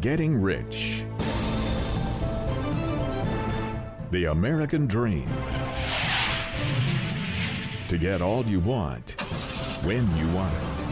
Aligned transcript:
getting 0.00 0.40
rich. 0.40 1.04
The 4.10 4.26
American 4.30 4.86
dream. 4.86 5.28
To 7.88 7.98
get 7.98 8.22
all 8.22 8.46
you 8.46 8.60
want, 8.60 9.20
when 9.84 10.08
you 10.16 10.26
want 10.28 10.54
it. 10.54 10.86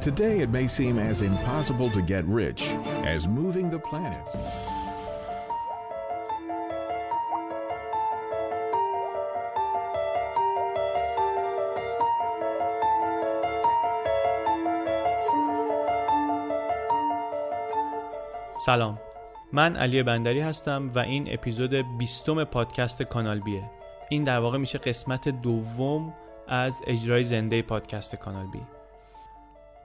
Today, 0.00 0.38
it 0.40 0.50
may 0.50 0.68
seem 0.68 0.98
as 1.00 1.22
impossible 1.22 1.90
to 1.90 2.02
get 2.02 2.24
rich 2.26 2.62
as 3.02 3.26
moving 3.26 3.70
the 3.70 3.78
planets. 3.80 4.36
سلام. 18.66 18.98
من 19.52 19.76
علی 19.76 20.02
بندری 20.02 20.40
هستم 20.40 20.90
و 20.94 20.98
این 20.98 21.32
اپیزود 21.32 21.98
بیستم 21.98 22.44
پادکست 22.44 23.02
کانال 23.02 23.40
بیه. 23.40 23.70
این 24.08 24.24
در 24.24 24.38
واقع 24.38 24.58
میشه 24.58 24.78
قسمت 24.78 25.28
دوم 25.28 26.14
از 26.48 26.82
اجرای 26.86 27.24
زنده 27.24 27.62
پادکست 27.62 28.14
کانال 28.14 28.46
بی. 28.46 28.60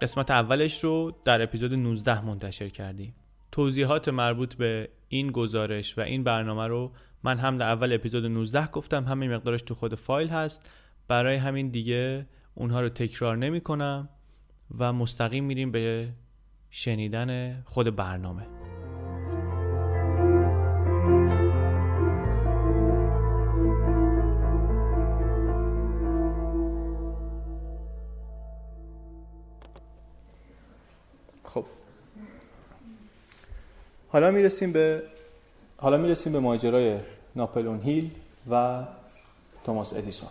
قسمت 0.02 0.32
اولش 0.32 0.84
رو 0.84 1.12
در 1.26 1.42
اپیزود 1.42 1.74
19 1.74 2.26
منتشر 2.26 2.70
کردیم. 2.70 3.16
توضیحات 3.52 4.10
مربوط 4.10 4.56
به 4.56 4.90
این 5.08 5.32
گزارش 5.32 5.98
و 5.98 6.02
این 6.02 6.24
برنامه 6.24 6.68
رو 6.68 6.92
من 7.24 7.38
هم 7.38 7.58
در 7.58 7.70
اول 7.72 7.94
اپیزود 7.94 8.26
19 8.26 8.68
گفتم. 8.68 9.04
همین 9.04 9.34
مقدارش 9.36 9.62
تو 9.62 9.76
خود 9.76 9.96
فایل 9.96 10.28
هست. 10.28 10.72
برای 11.08 11.36
همین 11.36 11.70
دیگه 11.70 12.28
اونها 12.56 12.82
رو 12.82 12.90
تکرار 12.90 13.38
نمی 13.38 13.62
کنم 13.62 14.10
و 14.78 14.94
مستقیم 14.94 15.44
میریم 15.44 15.72
به 15.72 16.10
شنیدن 16.70 17.62
خود 17.66 17.96
برنامه. 17.96 18.59
خب. 31.54 31.66
حالا 34.10 34.32
می‌رسیم 34.32 34.72
به 34.72 35.04
حالا 35.78 35.98
می‌رسیم 35.98 36.34
به 36.34 36.40
ماجرای 36.40 37.00
ناپلون 37.36 37.82
هیل 37.82 38.12
و 38.52 38.84
توماس 39.66 39.94
ادیسون. 39.94 40.30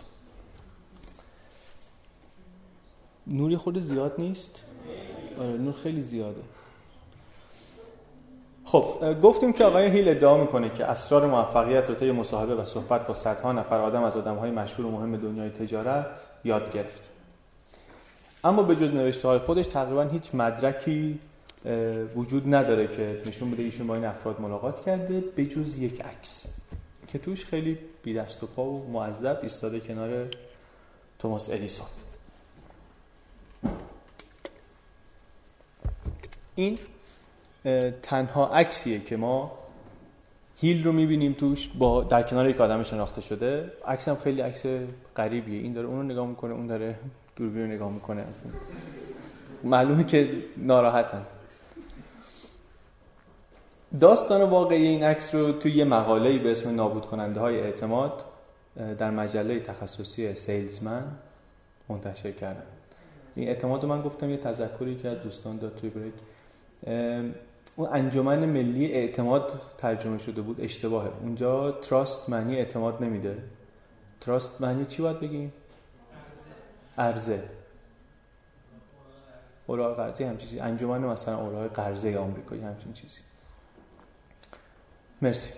نوری 3.27 3.57
خود 3.57 3.79
زیاد 3.79 4.15
نیست؟ 4.17 4.63
آره 5.39 5.57
نور 5.57 5.73
خیلی 5.73 6.01
زیاده. 6.01 6.41
خب 8.65 9.21
گفتیم 9.21 9.53
که 9.53 9.63
آقای 9.63 9.87
هیل 9.87 10.09
ادعا 10.09 10.37
می‌کنه 10.37 10.69
که 10.69 10.85
اسرار 10.85 11.25
موفقیت 11.27 11.89
رو 11.89 11.95
طی 11.95 12.11
مصاحبه 12.11 12.55
و 12.55 12.65
صحبت 12.65 13.07
با 13.07 13.13
صدها 13.13 13.51
نفر 13.51 13.81
آدم 13.81 14.03
از 14.03 14.17
آدمهای 14.17 14.51
مشهور 14.51 14.85
و 14.85 14.91
مهم 14.91 15.17
دنیای 15.17 15.49
تجارت 15.49 16.05
یاد 16.43 16.71
گرفت. 16.71 17.09
اما 18.43 18.63
به 18.63 18.75
جز 18.75 18.91
نوشته 18.91 19.27
های 19.27 19.39
خودش 19.39 19.67
تقریبا 19.67 20.03
هیچ 20.03 20.35
مدرکی 20.35 21.19
وجود 22.15 22.55
نداره 22.55 22.87
که 22.87 23.21
نشون 23.25 23.51
بده 23.51 23.63
ایشون 23.63 23.87
با 23.87 23.95
این 23.95 24.05
افراد 24.05 24.41
ملاقات 24.41 24.85
کرده 24.85 25.23
به 25.35 25.45
جز 25.45 25.79
یک 25.79 26.01
عکس. 26.05 26.45
که 27.07 27.19
توش 27.19 27.45
خیلی 27.45 27.77
بی 28.03 28.13
دست 28.13 28.43
و 28.43 28.47
پا 28.47 28.63
و 28.65 28.91
معذب 28.91 29.39
ایستاده 29.43 29.79
کنار 29.79 30.27
توماس 31.19 31.49
ادیسون 31.49 31.85
این 36.55 36.79
تنها 38.01 38.47
عکسیه 38.47 38.99
که 38.99 39.17
ما 39.17 39.51
هیل 40.57 40.83
رو 40.83 40.91
می‌بینیم 40.91 41.33
توش 41.33 41.67
با 41.67 42.03
در 42.03 42.23
کنار 42.23 42.49
یک 42.49 42.61
آدم 42.61 42.83
شناخته 42.83 43.21
شده. 43.21 43.71
عکس 43.87 44.07
هم 44.07 44.15
خیلی 44.15 44.41
عکس 44.41 44.65
غریبیه. 45.15 45.61
این 45.61 45.73
داره 45.73 45.87
اون 45.87 45.97
رو 45.97 46.03
نگاه 46.03 46.27
می‌کنه 46.27 46.53
اون 46.53 46.67
داره 46.67 46.95
دوربین 47.35 47.61
رو 47.61 47.67
نگاه 47.67 47.91
می‌کنه 47.91 48.21
اصلا. 48.21 48.51
معلومه 49.63 50.03
که 50.03 50.43
ناراحتن. 50.57 51.25
داستان 53.99 54.41
واقعی 54.41 54.87
این 54.87 55.03
عکس 55.03 55.35
رو 55.35 55.51
توی 55.51 55.71
یه 55.71 55.85
مقاله 55.85 56.37
به 56.37 56.51
اسم 56.51 56.75
نابود 56.75 57.05
کننده 57.05 57.39
های 57.39 57.59
اعتماد 57.59 58.25
در 58.97 59.11
مجله 59.11 59.59
تخصصی 59.59 60.35
سیلزمن 60.35 61.03
منتشر 61.89 62.31
کردن. 62.31 62.63
این 63.35 63.47
اعتماد 63.47 63.83
رو 63.83 63.89
من 63.89 64.01
گفتم 64.01 64.29
یه 64.29 64.37
تذکری 64.37 64.95
که 64.95 65.07
از 65.07 65.19
دوستان 65.19 65.57
داد 65.57 65.75
توی 65.75 65.89
بریک. 65.89 66.13
اون 67.75 67.89
انجمن 67.91 68.45
ملی 68.45 68.91
اعتماد 68.91 69.61
ترجمه 69.77 70.17
شده 70.17 70.41
بود 70.41 70.61
اشتباهه. 70.61 71.09
اونجا 71.21 71.71
تراست 71.71 72.29
معنی 72.29 72.55
اعتماد 72.55 73.03
نمیده. 73.03 73.37
تراست 74.21 74.61
معنی 74.61 74.85
چی 74.85 75.01
باید 75.01 75.19
بگیم؟ 75.19 75.53
ارزه 76.99 77.43
اوراق 79.67 79.97
قرضه 79.97 80.27
همچین 80.27 80.49
چیزی. 80.49 80.59
انجمن 80.59 81.01
مثلا 81.01 81.37
اوراق 81.37 81.73
قرضه 81.73 82.17
آمریکایی 82.17 82.61
همچین 82.61 82.93
چیزی. 82.93 83.19
مرسی. 85.21 85.53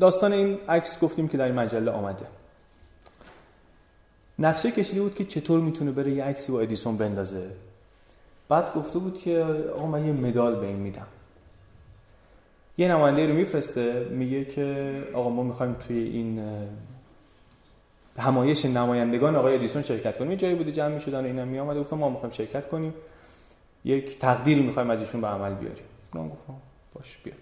داستان 0.00 0.32
این 0.32 0.58
عکس 0.68 1.00
گفتیم 1.00 1.28
که 1.28 1.38
در 1.38 1.44
این 1.44 1.54
مجله 1.54 1.90
آمده. 1.90 2.26
نقشه 4.38 4.70
کشیده 4.70 5.02
بود 5.02 5.14
که 5.14 5.24
چطور 5.24 5.60
می‌تونه 5.60 5.90
بره 5.90 6.10
یه 6.10 6.24
عکسی 6.24 6.52
با 6.52 6.60
ادیسون 6.60 6.96
بندازه. 6.96 7.50
بعد 8.48 8.74
گفته 8.74 8.98
بود 8.98 9.18
که 9.18 9.40
آقا 9.76 9.86
من 9.86 10.06
یه 10.06 10.12
مدال 10.12 10.60
به 10.60 10.66
این 10.66 10.76
میدم. 10.76 11.06
یه 12.78 12.88
نماینده 12.88 13.26
رو 13.26 13.34
میفرسته 13.34 14.04
میگه 14.04 14.44
که 14.44 14.98
آقا 15.14 15.30
ما 15.30 15.42
می‌خوایم 15.42 15.74
توی 15.74 15.98
این 15.98 16.44
همایش 18.18 18.64
نمایندگان 18.64 19.36
آقای 19.36 19.54
ادیسون 19.54 19.82
شرکت 19.82 20.18
کنیم. 20.18 20.30
یه 20.30 20.36
جایی 20.36 20.54
بوده 20.54 20.72
جمع 20.72 20.94
می‌شدن 20.94 21.24
اینا 21.24 21.44
می 21.44 21.58
آمده 21.58 21.80
گفتم 21.80 21.96
ما 21.96 22.08
می‌خوایم 22.08 22.32
شرکت 22.32 22.68
کنیم. 22.68 22.94
یک 23.84 24.18
تقدیری 24.18 24.62
می‌خوایم 24.62 24.90
از 24.90 25.00
ایشون 25.00 25.20
به 25.20 25.26
عمل 25.26 25.54
بیاریم. 25.54 25.84
من 26.14 26.28
گفتم 26.28 26.54
باش 26.94 27.18
بیاد. 27.24 27.38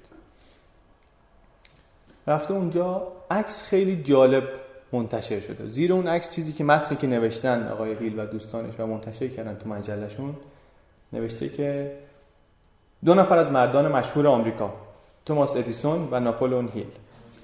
رفته 2.27 2.55
اونجا. 2.55 3.13
عکس 3.31 3.63
خیلی 3.63 4.03
جالب 4.03 4.49
منتشر 4.93 5.41
شده. 5.41 5.69
زیر 5.69 5.93
اون 5.93 6.07
عکس 6.07 6.31
چیزی 6.35 6.53
که 6.53 6.65
متنی 6.65 6.97
که 6.97 7.07
نوشتن 7.07 7.69
آقای 7.69 7.95
هیل 7.95 8.19
و 8.19 8.27
دوستانش 8.27 8.75
و 8.79 8.87
منتشر 8.87 9.29
کردن 9.29 9.55
تو 9.55 9.69
مجلهشون 9.69 10.37
نوشته 11.13 11.49
که 11.49 11.99
دو 13.05 13.15
نفر 13.15 13.39
از 13.39 13.51
مردان 13.51 13.93
مشهور 13.93 14.27
آمریکا 14.27 14.73
توماس 15.27 15.57
ادیسون 15.57 16.09
و 16.11 16.21
ناپولون 16.21 16.69
هیل. 16.75 16.87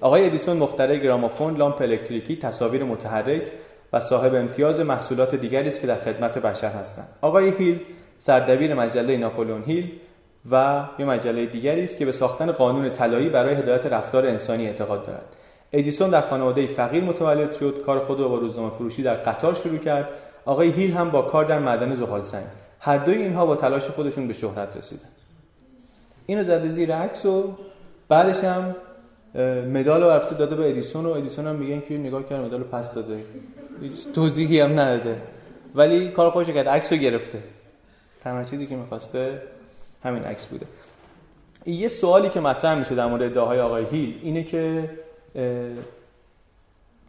آقای 0.01 0.25
ادیسون 0.25 0.57
مخترع 0.57 0.97
گرامافون، 0.97 1.57
لامپ 1.57 1.81
الکتریکی، 1.81 2.35
تصاویر 2.35 2.83
متحرک 2.83 3.51
و 3.93 3.99
صاحب 3.99 4.35
امتیاز 4.35 4.79
محصولات 4.79 5.35
دیگری 5.35 5.67
است 5.67 5.81
که 5.81 5.87
در 5.87 5.95
خدمت 5.95 6.37
بشر 6.37 6.69
هستند. 6.69 7.07
آقای 7.21 7.49
هیل 7.49 7.79
سردبیر 8.17 8.73
مجله 8.73 9.17
ناپولون 9.17 9.63
هیل 9.63 9.91
و 10.51 10.83
یه 10.99 11.05
مجله 11.05 11.45
دیگری 11.45 11.83
است 11.83 11.97
که 11.97 12.05
به 12.05 12.11
ساختن 12.11 12.51
قانون 12.51 12.89
طلایی 12.89 13.29
برای 13.29 13.55
هدایت 13.55 13.85
رفتار 13.85 14.27
انسانی 14.27 14.67
اعتقاد 14.67 15.05
دارد. 15.05 15.25
ادیسون 15.73 16.09
در 16.09 16.21
خانواده 16.21 16.67
فقیر 16.67 17.03
متولد 17.03 17.51
شد، 17.51 17.81
کار 17.85 17.99
خود 17.99 18.19
را 18.19 18.27
با 18.27 18.37
روزنامه 18.37 18.69
فروشی 18.69 19.03
در 19.03 19.15
قطار 19.15 19.53
شروع 19.53 19.77
کرد. 19.77 20.07
آقای 20.45 20.69
هیل 20.69 20.93
هم 20.93 21.09
با 21.09 21.21
کار 21.21 21.45
در 21.45 21.59
معدن 21.59 21.95
زغال 21.95 22.23
سنگ. 22.23 22.45
هر 22.79 22.97
دوی 22.97 23.17
اینها 23.17 23.45
با 23.45 23.55
تلاش 23.55 23.87
خودشون 23.87 24.27
به 24.27 24.33
شهرت 24.33 24.77
رسیدن. 24.77 25.09
اینو 26.25 26.43
زده 26.43 26.69
زیر 26.69 26.95
عکس 26.95 27.25
و 27.25 27.43
بعدش 28.09 28.43
هم 28.43 28.75
مدال 29.73 30.03
رو 30.03 30.09
رفته 30.09 30.35
داده 30.35 30.55
به 30.55 30.69
ادیسون 30.69 31.05
و 31.05 31.09
ادیسون 31.09 31.47
هم 31.47 31.55
میگن 31.55 31.81
که 31.87 31.97
نگاه 31.97 32.25
کرد 32.25 32.45
مدال 32.45 32.63
پس 32.63 32.93
داده. 32.93 33.23
هیچ 33.81 34.07
توضیحی 34.13 34.59
هم 34.59 34.79
نداده. 34.79 35.21
ولی 35.75 36.07
کار 36.07 36.31
خوش 36.31 36.47
کرد. 36.47 36.67
عکس 36.67 36.93
رو 36.93 36.99
گرفته. 36.99 37.39
تنها 38.21 38.43
چیزی 38.43 38.67
که 38.67 38.75
می‌خواسته 38.75 39.41
همین 40.03 40.23
عکس 40.23 40.45
بوده. 40.45 40.65
یه 41.65 41.87
سوالی 41.87 42.29
که 42.29 42.39
مطرح 42.39 42.79
میشه 42.79 42.95
در 42.95 43.07
مورد 43.07 43.23
ادعاهای 43.23 43.59
آقای 43.59 43.85
هیل 43.85 44.19
اینه 44.23 44.43
که 44.43 44.89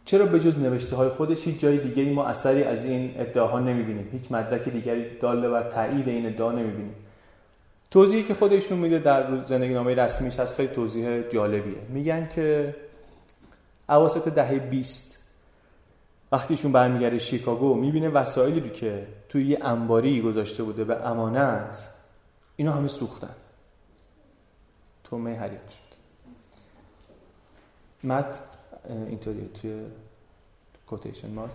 چرا 0.05 0.25
به 0.25 0.39
جز 0.39 0.59
نوشته 0.59 0.95
های 0.95 1.09
خودش 1.09 1.47
هیچ 1.47 1.59
جای 1.59 1.77
دیگه 1.77 2.11
ما 2.11 2.25
اثری 2.25 2.63
از 2.63 2.85
این 2.85 3.11
ادعاها 3.17 3.59
نمی‌بینیم؟ 3.59 4.09
هیچ 4.11 4.31
مدرک 4.31 4.69
دیگری 4.69 5.05
داله 5.19 5.49
بر 5.49 5.69
تایید 5.69 6.09
این 6.09 6.25
ادعا 6.25 6.51
نمی‌بینیم؟ 6.51 6.95
توضیحی 7.91 8.23
که 8.23 8.33
خودشون 8.33 8.79
میده 8.79 8.99
در 8.99 9.45
زندگی 9.45 9.73
نامه 9.73 9.95
رسمیش 9.95 10.39
هست 10.39 10.55
خیلی 10.55 10.73
توضیح 10.73 11.21
جالبیه. 11.21 11.81
میگن 11.89 12.27
که 12.27 12.75
اواسط 13.89 14.27
دهه 14.27 14.59
20 14.59 15.23
وقتی 16.31 16.53
ایشون 16.53 16.71
برمیگرده 16.71 17.19
شیکاگو 17.19 17.73
می‌بینه 17.75 18.09
وسایلی 18.09 18.59
رو 18.59 18.69
که 18.69 19.07
توی 19.29 19.47
یه 19.47 19.57
انباری 19.61 20.21
گذاشته 20.21 20.63
بوده 20.63 20.83
به 20.83 21.07
امانت 21.07 21.89
اینا 22.55 22.71
همه 22.71 22.87
سوختن. 22.87 23.35
تومه 25.03 25.35
حریق 25.35 25.69
شد. 25.69 25.89
مت 28.03 28.39
اینطوریه 28.89 29.47
توی 29.47 29.81
کوتیشن 30.87 31.29
مارک 31.31 31.51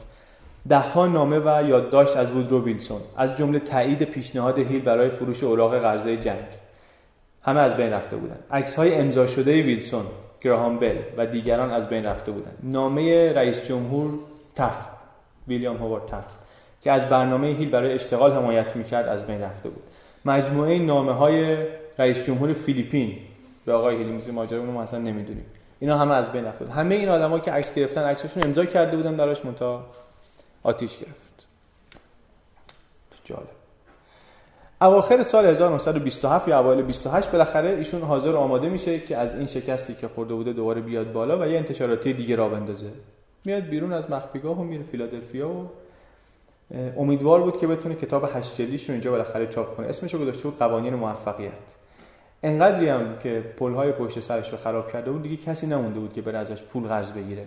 دهها 0.69 1.06
نامه 1.06 1.38
و 1.38 1.69
یادداشت 1.69 2.16
از 2.16 2.31
وودرو 2.31 2.64
ویلسون 2.64 3.00
از 3.16 3.37
جمله 3.37 3.58
تایید 3.58 4.02
پیشنهاد 4.02 4.58
هیل 4.58 4.82
برای 4.82 5.08
فروش 5.08 5.44
اوراق 5.44 5.78
قرضه 5.78 6.16
جنگ. 6.16 6.44
همه 7.43 7.61
از 7.61 7.76
بین 7.76 7.93
رفته 7.93 8.16
بودند 8.16 8.44
عکس 8.50 8.75
های 8.75 8.94
امضا 8.94 9.26
شده 9.26 9.62
ویلسون 9.62 10.05
گراهام 10.40 10.78
بل 10.78 10.96
و 11.16 11.26
دیگران 11.26 11.70
از 11.70 11.88
بین 11.88 12.05
رفته 12.05 12.32
بودند 12.32 12.58
نامه 12.62 13.32
رئیس 13.32 13.64
جمهور 13.69 14.11
تف 14.55 14.87
ویلیام 15.49 15.76
هوارد 15.76 16.06
تف 16.06 16.25
که 16.81 16.93
از 16.93 17.08
برنامه 17.08 17.46
هیل 17.46 17.70
برای 17.70 17.93
اشتغال 17.93 18.32
حمایت 18.32 18.76
می‌کرد 18.76 19.08
از 19.08 19.26
بین 19.26 19.40
رفته 19.40 19.69
بود. 19.69 19.82
مجموعه 20.25 20.78
نامه 20.78 21.12
های 21.12 21.56
رئیس 21.99 22.26
جمهور 22.26 22.52
فیلیپین 22.52 23.19
به 23.64 23.72
آقای 23.72 23.96
هیل 23.96 24.06
میزی 24.06 24.32
ماجرا 24.32 24.62
ما 24.62 24.82
اصلا 24.82 25.00
نمی‌دونیم. 25.00 25.46
اینا 25.81 25.99
همه 25.99 26.14
از 26.14 26.32
بین 26.32 26.44
رفته 26.44 26.72
همه 26.72 26.94
این 26.94 27.08
آدما 27.08 27.38
که 27.38 27.50
عکس 27.50 27.75
گرفتن 27.75 28.02
عکسشون 28.02 28.43
امضا 28.46 28.64
کرده 28.64 28.96
بودن 28.96 29.16
دراش 29.16 29.44
متا 29.44 29.87
آتیش 30.64 30.99
گرفت. 30.99 31.46
جالب. 33.25 33.49
اواخر 34.81 35.22
سال 35.22 35.46
1927 35.46 36.49
یا 36.49 36.58
اوایل 36.58 36.82
28 36.82 37.31
بالاخره 37.31 37.70
ایشون 37.70 38.00
حاضر 38.00 38.37
آماده 38.37 38.69
میشه 38.69 39.00
که 39.00 39.16
از 39.16 39.34
این 39.34 39.46
شکستی 39.46 39.94
که 39.94 40.08
خورده 40.08 40.34
بوده 40.34 40.52
دوباره 40.52 40.81
بیاد 40.81 41.12
بالا 41.12 41.38
و 41.38 41.46
یه 41.46 41.58
انتشاراتی 41.58 42.12
دیگه 42.12 42.37
را 42.37 42.49
بندازه. 42.49 42.90
میاد 43.44 43.62
بیرون 43.62 43.93
از 43.93 44.11
مخفیگاه 44.11 44.61
و 44.61 44.64
میره 44.64 44.82
فیلادلفیا 44.82 45.49
و 45.49 45.70
امیدوار 46.96 47.43
بود 47.43 47.58
که 47.58 47.66
بتونه 47.66 47.94
کتاب 47.94 48.31
هشت 48.34 48.61
رو 48.61 48.66
اینجا 48.88 49.11
بالاخره 49.11 49.46
چاپ 49.46 49.76
کنه. 49.76 49.87
اسمش 49.87 50.14
رو 50.14 50.20
گذاشته 50.20 50.43
بود 50.43 50.58
قوانین 50.58 50.94
موفقیت. 50.94 51.75
انقدری 52.43 52.88
هم 52.88 53.19
که 53.19 53.55
پلهای 53.56 53.93
پشت 53.93 54.20
سرش 54.20 54.52
رو 54.52 54.58
خراب 54.58 54.93
کرده 54.93 55.11
بود 55.11 55.22
دیگه 55.22 55.37
کسی 55.37 55.66
نمونده 55.66 56.00
بود 56.00 56.12
که 56.12 56.22
بره 56.22 56.38
ازش 56.38 56.62
پول 56.62 56.82
قرض 56.88 57.12
بگیره. 57.12 57.46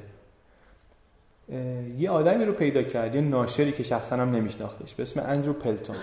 یه 1.98 2.10
آدمی 2.10 2.46
رو 2.46 2.54
پیدا 2.54 2.84
کرد 2.84 3.16
یه 3.16 3.22
ناشری 3.22 3.72
که 3.72 3.84
شخصا 3.84 4.16
هم 4.16 4.30
نمیشناختش. 4.30 4.96
به 4.96 5.04
اسم 5.04 5.24
اندرو 5.28 5.54
پلتون. 5.54 5.96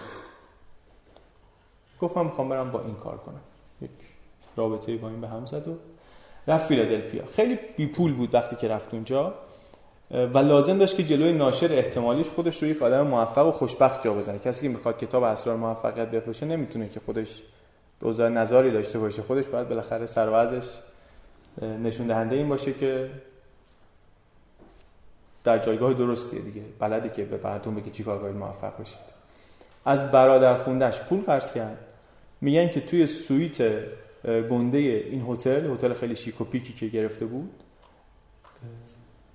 گفت 2.00 2.16
من 2.16 2.24
می‌خوام 2.24 2.48
برم 2.48 2.70
با 2.70 2.80
این 2.80 2.94
کار 2.94 3.16
کنم. 3.16 3.40
یک 3.82 3.90
رابطه 4.56 4.96
با 4.96 5.08
این 5.08 5.20
به 5.20 5.28
هم 5.28 5.46
زد 5.46 5.68
و 5.68 5.76
رفت 6.48 6.66
فیلادلفیا. 6.66 7.26
خیلی 7.26 7.58
بی 7.76 7.86
پول 7.86 8.12
بود 8.12 8.34
وقتی 8.34 8.56
که 8.56 8.68
رفت 8.68 8.94
اونجا. 8.94 9.34
و 10.10 10.38
لازم 10.38 10.78
داشت 10.78 10.96
که 10.96 11.04
جلوی 11.04 11.32
ناشر 11.32 11.72
احتمالیش 11.72 12.28
خودش 12.28 12.62
رو 12.62 12.68
یک 12.68 12.82
آدم 12.82 13.06
موفق 13.06 13.46
و 13.46 13.50
خوشبخت 13.50 14.04
جا 14.04 14.14
بزنه. 14.14 14.38
کسی 14.38 14.62
که 14.62 14.68
می‌خواد 14.68 14.98
کتاب 14.98 15.22
اسرار 15.22 15.56
موفقیت 15.56 16.10
بفروشه 16.10 16.46
نمی‌تونه 16.46 16.88
که 16.88 17.00
خودش 17.06 17.42
دوزار 18.00 18.30
نظاری 18.30 18.70
داشته 18.70 18.98
باشه. 18.98 19.22
خودش 19.22 19.46
باید 19.46 19.68
بالاخره 19.68 20.06
سروازش 20.06 20.68
نشون 21.62 22.06
دهنده 22.06 22.36
این 22.36 22.48
باشه 22.48 22.72
که 22.72 23.10
در 25.44 25.58
جایگاه 25.58 25.94
درستیه 25.94 26.40
دیگه. 26.40 26.62
بلدی 26.78 27.08
که 27.08 27.24
به 27.24 27.40
مردم 27.44 27.74
بگه 27.74 27.90
چیکار 27.90 28.18
کنید 28.18 28.36
موفق 28.36 28.80
بشید. 28.80 28.98
از 29.84 30.10
برادر 30.10 30.54
خوندش 30.54 31.00
پول 31.00 31.20
قرض 31.20 31.52
کرد. 31.52 31.78
میگن 32.40 32.68
که 32.68 32.80
توی 32.80 33.06
سویت 33.06 33.62
گنده 34.24 34.78
این 34.78 35.26
هتل 35.28 35.70
هتل 35.70 35.92
خیلی 35.92 36.16
شیک 36.16 36.40
و 36.40 36.44
پیکی 36.44 36.72
که 36.72 36.86
گرفته 36.86 37.26
بود 37.26 37.50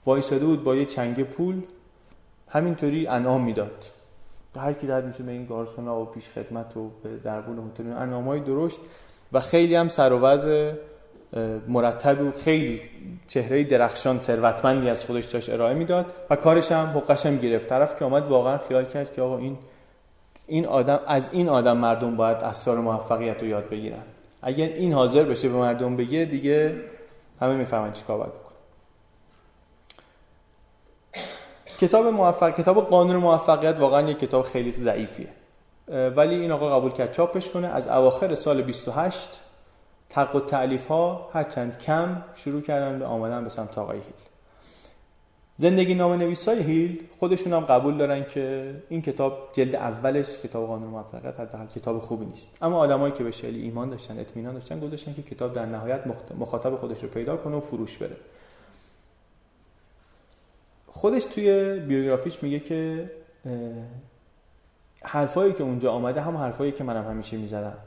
وایساده 0.06 0.46
بود 0.46 0.64
با 0.64 0.76
یه 0.76 0.86
چنگ 0.86 1.24
پول 1.24 1.62
همینطوری 2.48 3.08
انعام 3.08 3.44
می‌داد. 3.44 3.86
به 4.54 4.60
هر 4.60 4.74
کی 4.74 4.88
رد 4.88 5.06
میشه 5.06 5.24
به 5.24 5.32
این 5.32 5.46
گارسونا 5.46 6.02
و 6.02 6.06
پیش 6.06 6.30
خدمت 6.30 6.78
و 6.78 6.92
به 7.04 7.18
دربون 7.18 7.72
هتل 7.72 7.92
انعامای 7.92 8.40
درشت 8.40 8.80
و 9.34 9.40
خیلی 9.40 9.76
هم 9.76 9.88
سر 9.88 10.14
و 10.14 10.20
مرتب 11.68 12.22
و 12.22 12.32
خیلی 12.32 12.82
چهره 13.28 13.64
درخشان 13.64 14.20
ثروتمندی 14.20 14.90
از 14.90 15.06
خودش 15.06 15.26
داشت 15.26 15.50
ارائه 15.50 15.74
می‌داد 15.74 16.06
و 16.30 16.36
کارش 16.36 16.72
هم 16.72 16.86
حقش 16.98 17.26
هم 17.26 17.38
گرفت. 17.38 17.68
طرف 17.68 18.00
که 18.00 18.06
آمد 18.06 18.28
واقعا 18.28 18.58
خیال 18.58 18.86
کرد 18.86 19.14
که 19.14 19.22
آقا 19.22 19.38
این 19.38 19.58
این 20.48 20.66
آدم 20.66 21.00
از 21.08 21.30
این 21.34 21.50
آدم 21.50 21.78
مردم 21.78 22.16
باید 22.16 22.38
اسرار 22.38 22.78
موفقیت 22.78 23.42
رو 23.42 23.48
یاد 23.48 23.70
بگیرن. 23.70 24.04
اگر 24.42 24.66
این 24.66 24.94
حاضر 24.94 25.24
بشه 25.24 25.50
به 25.50 25.58
مردم 25.58 25.98
بگه 25.98 26.26
دیگه 26.26 26.76
همه 27.42 27.56
می‌فهمن 27.56 27.94
چیکار 27.94 28.18
باید 28.18 28.32
بکن 28.32 28.50
کتاب 31.80 32.06
موفق 32.06 32.56
کتاب 32.56 32.90
قانون 32.90 33.16
موفقیت 33.16 33.76
واقعا 33.80 34.10
یک 34.10 34.20
کتاب 34.20 34.44
خیلی 34.44 34.72
ضعیفیه. 34.72 35.28
ولی 36.16 36.36
این 36.36 36.52
آقا 36.52 36.80
قبول 36.80 36.92
کرد 36.92 37.12
چاپش 37.12 37.50
کنه. 37.50 37.68
از 37.68 37.88
اواخر 37.88 38.36
سال 38.36 38.62
28 38.62 39.42
تق 40.10 40.36
و 40.36 40.40
تعلیف 40.40 40.88
ها 40.88 41.30
هرچند 41.34 41.78
کم 41.78 42.24
شروع 42.36 42.62
کردن 42.62 43.00
به 43.00 43.06
آمدن 43.06 43.44
به 43.44 43.50
سمت 43.50 43.78
آقای 43.78 43.98
هیل. 43.98 44.14
زندگی 45.56 45.94
نام 45.94 46.14
نویسای 46.14 46.64
هیل 46.64 47.04
خودشون 47.20 47.54
هم 47.54 47.60
قبول 47.60 47.98
دارن 47.98 48.24
که 48.24 48.76
این 48.90 49.02
کتاب 49.02 49.50
جلد 49.54 49.76
اولش 49.76 50.38
کتاب 50.38 50.68
قانون 50.68 50.90
موفقیت 50.90 51.40
حداقل 51.40 51.66
کتاب 51.66 52.00
خوبی 52.00 52.26
نیست. 52.26 52.58
اما 52.62 52.78
آدمایی 52.78 53.14
که 53.14 53.24
به 53.24 53.32
شلی 53.32 53.62
ایمان 53.62 53.90
داشتن 53.90 54.20
اطمینان 54.20 54.54
داشتن 54.54 54.80
گذاشتن 54.80 55.14
که 55.14 55.22
کتاب 55.22 55.54
در 55.54 55.66
نهایت 55.66 56.04
مخاطب 56.40 56.76
خودش 56.76 57.04
رو 57.04 57.10
پیدا 57.10 57.38
کنه 57.38 57.56
و 57.56 57.60
فروش 57.60 57.98
بره. 57.98 58.16
خودش 60.88 61.24
توی 61.24 61.80
بیوگرافیش 61.80 62.44
میگه 62.44 62.60
که 62.60 63.12
حرفایی 65.04 65.54
که 65.54 65.64
اونجا 65.64 65.92
آمده 65.92 66.22
هم 66.22 66.38
حرفایی 66.38 66.72
که 66.72 66.84
منم 66.84 67.08
همیشه 67.10 67.38
می‌زدم. 67.38 67.78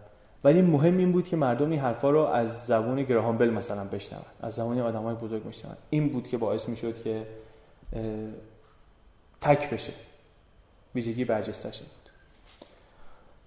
ولی 0.44 0.62
مهم 0.62 0.99
این 0.99 1.12
بود 1.12 1.29
که 1.29 1.37
مردم 1.37 1.71
این 1.71 1.81
حرفا 1.81 2.11
رو 2.11 2.19
از 2.19 2.67
زبون 2.67 3.03
گراهام 3.03 3.39
بل 3.39 3.50
مثلا 3.50 3.85
بشنون 3.85 4.23
از 4.41 4.55
زبان 4.55 4.81
آدمای 4.81 5.15
بزرگ 5.15 5.44
بشنون 5.44 5.75
این 5.91 6.09
بود 6.09 6.29
که 6.29 6.39
باعث 6.39 6.69
می‌شد 6.69 7.03
که 7.03 7.27
تک 9.41 9.71
بشه 9.71 9.93
ویژگی 10.94 11.25
برجستشه 11.25 11.85
بود 11.85 12.03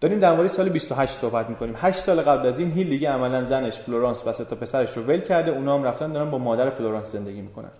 داریم 0.01 0.19
درباره 0.19 0.47
سال 0.47 0.69
28 0.69 1.17
صحبت 1.17 1.49
می‌کنیم. 1.49 1.75
8 1.77 1.99
سال 1.99 2.21
قبل 2.21 2.47
از 2.47 2.59
این 2.59 2.71
هیل 2.71 2.89
دیگه 2.89 3.09
عملا 3.09 3.43
زنش 3.43 3.77
فلورانس 3.79 4.27
و 4.27 4.31
تا 4.31 4.55
پسرش 4.55 4.97
رو 4.97 5.03
ول 5.03 5.19
کرده 5.19 5.51
اونا 5.51 5.75
هم 5.75 5.83
رفتن 5.83 6.11
دارن 6.11 6.31
با 6.31 6.37
مادر 6.37 6.69
فلورانس 6.69 7.11
زندگی 7.11 7.41
می‌کنن. 7.41 7.71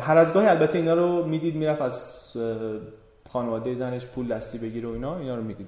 هر 0.00 0.16
از 0.16 0.32
گاهی 0.32 0.46
البته 0.46 0.78
اینا 0.78 0.94
رو 0.94 1.24
می‌دید 1.24 1.54
می‌رفت 1.54 1.82
از 1.82 2.20
خانواده 3.32 3.74
زنش 3.74 4.06
پول 4.06 4.28
دستی 4.28 4.58
بگیره 4.58 4.88
و 4.88 4.92
اینا 4.92 5.18
اینا 5.18 5.34
رو 5.34 5.42
می‌دید 5.42 5.66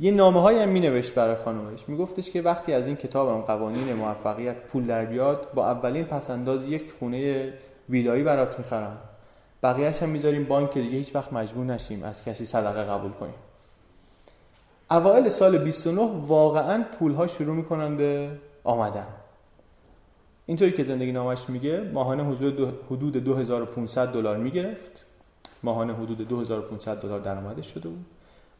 یه 0.00 0.10
نامه 0.10 0.40
های 0.42 0.62
هم 0.62 0.68
می 0.68 1.02
برای 1.16 1.36
خانوادش 1.36 1.88
میگفتش 1.88 2.30
که 2.30 2.42
وقتی 2.42 2.72
از 2.72 2.86
این 2.86 2.96
کتابم 2.96 3.40
قوانین 3.40 3.92
موفقیت 3.92 4.56
پول 4.56 4.86
در 4.86 5.04
بیاد 5.04 5.48
با 5.54 5.70
اولین 5.70 6.04
پسنداز 6.04 6.68
یک 6.68 6.92
خونه 6.98 7.52
ویلایی 7.88 8.22
برات 8.22 8.58
می‌خرم. 8.58 8.98
بقیهش 9.62 10.02
هم 10.02 10.08
می‌ذاریم 10.08 10.44
بانک 10.44 10.74
دیگه 10.74 10.98
هیچ 10.98 11.14
وقت 11.14 11.32
مجبور 11.32 11.66
نشیم 11.66 12.02
از 12.02 12.24
کسی 12.24 12.46
صدقه 12.46 12.84
قبول 12.84 13.10
کنیم. 13.10 13.34
اوایل 14.90 15.28
سال 15.28 15.58
29 15.58 16.10
واقعا 16.26 16.84
پول 16.98 17.14
ها 17.14 17.26
شروع 17.26 17.56
می‌کنن 17.56 17.96
به 17.96 18.30
آمدن. 18.64 19.06
اینطوری 20.46 20.72
که 20.72 20.84
زندگی 20.84 21.12
نامش 21.12 21.50
میگه 21.50 21.80
ماهانه 21.80 22.24
حدود 22.90 23.16
2500 23.16 24.12
دلار 24.12 24.36
می‌گرفت. 24.36 25.04
ماهانه 25.62 25.94
حدود 25.94 26.28
2500 26.28 27.02
دلار 27.02 27.20
درآمدش 27.20 27.66
شده 27.66 27.88
بود. 27.88 28.04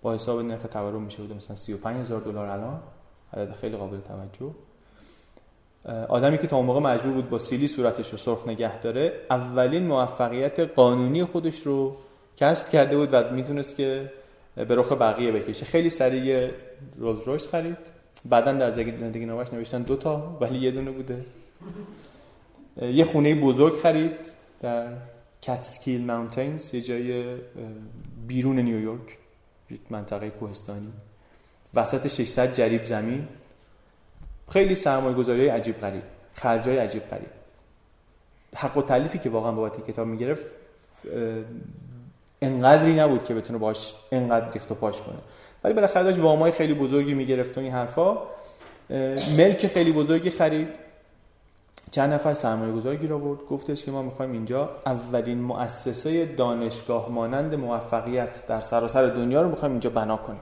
با 0.02 0.14
حساب 0.14 0.40
نرخ 0.40 0.62
تورم 0.62 1.02
میشه 1.02 1.22
بود 1.22 1.36
مثلا 1.36 1.56
35000 1.56 2.20
دلار 2.20 2.46
الان. 2.46 2.80
عدد 3.32 3.52
خیلی 3.52 3.76
قابل 3.76 3.98
توجه. 4.00 4.54
آدمی 6.08 6.38
که 6.38 6.46
تا 6.46 6.56
اون 6.56 6.66
موقع 6.66 6.80
مجبور 6.80 7.12
بود 7.12 7.30
با 7.30 7.38
سیلی 7.38 7.68
صورتش 7.68 8.10
رو 8.10 8.18
سرخ 8.18 8.48
نگه 8.48 8.80
داره 8.80 9.12
اولین 9.30 9.86
موفقیت 9.86 10.60
قانونی 10.60 11.24
خودش 11.24 11.60
رو 11.66 11.96
کسب 12.36 12.70
کرده 12.70 12.96
بود 12.96 13.08
و 13.12 13.30
می‌تونست 13.30 13.76
که 13.76 14.12
به 14.54 14.74
رخ 14.74 14.92
بقیه 14.92 15.32
بکشه. 15.32 15.64
خیلی 15.64 15.90
سریع 15.90 16.50
رولز 16.96 17.22
رویس 17.22 17.48
خرید. 17.48 17.76
بعدا 18.24 18.52
در 18.52 18.70
زندگی 18.70 19.26
نامش 19.26 19.52
نوشتن 19.52 19.82
دو 19.82 19.96
تا 19.96 20.38
ولی 20.40 20.58
یه 20.58 20.70
دونه 20.70 20.90
بوده. 20.90 21.24
یه 22.82 23.04
خونه 23.04 23.34
بزرگ 23.34 23.74
خرید 23.74 24.16
در 24.60 24.86
کتسکیل 25.42 26.06
ماونتینز 26.06 26.74
یه 26.74 26.80
جای 26.80 27.36
بیرون 28.26 28.58
نیویورک. 28.58 29.18
منطقه 29.90 30.30
کوهستانی. 30.30 30.92
وسط 31.74 32.06
600 32.06 32.54
جریب 32.54 32.84
زمین. 32.84 33.28
خیلی 34.50 34.74
سرمایه 34.74 35.14
گذاری 35.14 35.48
عجیب 35.48 35.80
غریب. 35.80 36.02
خرجای 36.34 36.78
عجیب 36.78 37.02
غریب. 37.10 37.28
حق 38.56 38.76
و 38.76 38.82
تعلیفی 38.82 39.18
که 39.18 39.30
واقعا 39.30 39.52
بابت 39.52 39.86
کتاب 39.86 40.06
می‌گرفت 40.06 40.44
انقدری 42.42 42.94
نبود 42.94 43.24
که 43.24 43.34
بتونه 43.34 43.58
باش 43.58 43.94
انقدر 44.12 44.52
ریخت 44.52 44.70
و 44.70 44.74
پاش 44.74 45.02
کنه. 45.02 45.18
ولی 45.64 45.74
بالاخره 45.74 46.02
داشت 46.02 46.18
وامای 46.18 46.52
خیلی 46.52 46.74
بزرگی 46.74 47.14
می‌گرفت 47.14 47.58
و 47.58 47.60
این 47.60 47.72
حرفا. 47.72 48.18
ملک 49.38 49.66
خیلی 49.66 49.92
بزرگی 49.92 50.30
خرید. 50.30 50.68
چند 51.90 52.12
نفر 52.12 52.34
سرمایه 52.34 52.72
گذار 52.72 52.96
گیر 52.96 53.14
آورد. 53.14 53.38
گفتش 53.50 53.84
که 53.84 53.90
ما 53.90 54.02
می‌خوایم 54.02 54.32
اینجا 54.32 54.70
اولین 54.86 55.42
مؤسسه 55.42 56.26
دانشگاه 56.26 57.08
مانند 57.08 57.54
موفقیت 57.54 58.46
در 58.46 58.60
سراسر 58.60 59.06
دنیا 59.06 59.42
رو 59.42 59.48
می‌خوایم 59.48 59.72
اینجا 59.72 59.90
بنا 59.90 60.16
کنیم. 60.16 60.40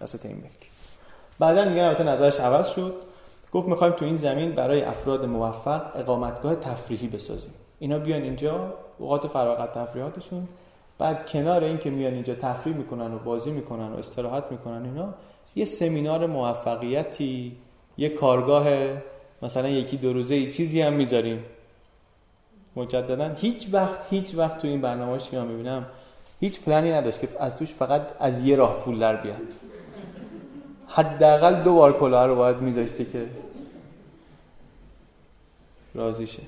وسط 0.00 0.26
این 0.26 0.36
ملک. 0.36 0.70
بعدا 1.38 1.64
میگن 1.64 1.82
البته 1.82 2.04
نظرش 2.04 2.40
عوض 2.40 2.68
شد. 2.68 2.94
گفت 3.52 3.68
می‌خوایم 3.68 3.92
تو 3.92 4.04
این 4.04 4.16
زمین 4.16 4.52
برای 4.52 4.82
افراد 4.82 5.24
موفق 5.24 5.96
اقامتگاه 5.96 6.54
تفریحی 6.54 7.08
بسازیم. 7.08 7.52
اینا 7.78 7.98
بیان 7.98 8.22
اینجا 8.22 8.74
اوقات 8.98 9.26
فراغت 9.26 9.72
تفریحاتشون. 9.72 10.48
بعد 10.98 11.26
کنار 11.26 11.64
این 11.64 11.78
که 11.78 11.90
میان 11.90 12.14
اینجا 12.14 12.34
تفریح 12.34 12.76
می‌کنن 12.76 13.14
و 13.14 13.18
بازی 13.18 13.50
می‌کنن 13.50 13.92
و 13.92 13.96
استراحت 13.96 14.44
می‌کنن 14.50 14.84
اینا 14.84 15.14
یه 15.56 15.64
سمینار 15.64 16.26
موفقیتی 16.26 17.56
یه 17.98 18.08
کارگاه 18.08 18.66
مثلا 19.42 19.68
یکی 19.68 19.96
دو 19.96 20.12
روزه 20.12 20.34
ای 20.34 20.52
چیزی 20.52 20.80
هم 20.80 20.92
می‌ذاریم. 20.92 21.44
مجددا 22.76 23.28
هیچ 23.28 23.66
وقت 23.72 23.98
هیچ 24.10 24.34
وقت 24.34 24.58
تو 24.58 24.68
این 24.68 24.80
برنامه‌اش 24.80 25.30
که 25.30 25.40
می‌بینم 25.40 25.86
هیچ 26.40 26.60
پلنی 26.60 26.92
نداشت 26.92 27.20
که 27.20 27.28
از 27.40 27.56
توش 27.56 27.72
فقط 27.72 28.02
از 28.20 28.44
یه 28.44 28.56
راه 28.56 28.80
پول 28.80 28.98
در 28.98 29.16
بیاد. 29.16 29.36
حداقل 30.88 31.62
دو 31.62 31.74
بار 31.74 31.98
کلاه 31.98 32.26
رو 32.26 32.36
باید 32.36 32.56
میذاشته 32.56 33.04
که 33.04 33.26
راضی 35.94 36.26
شه. 36.26 36.42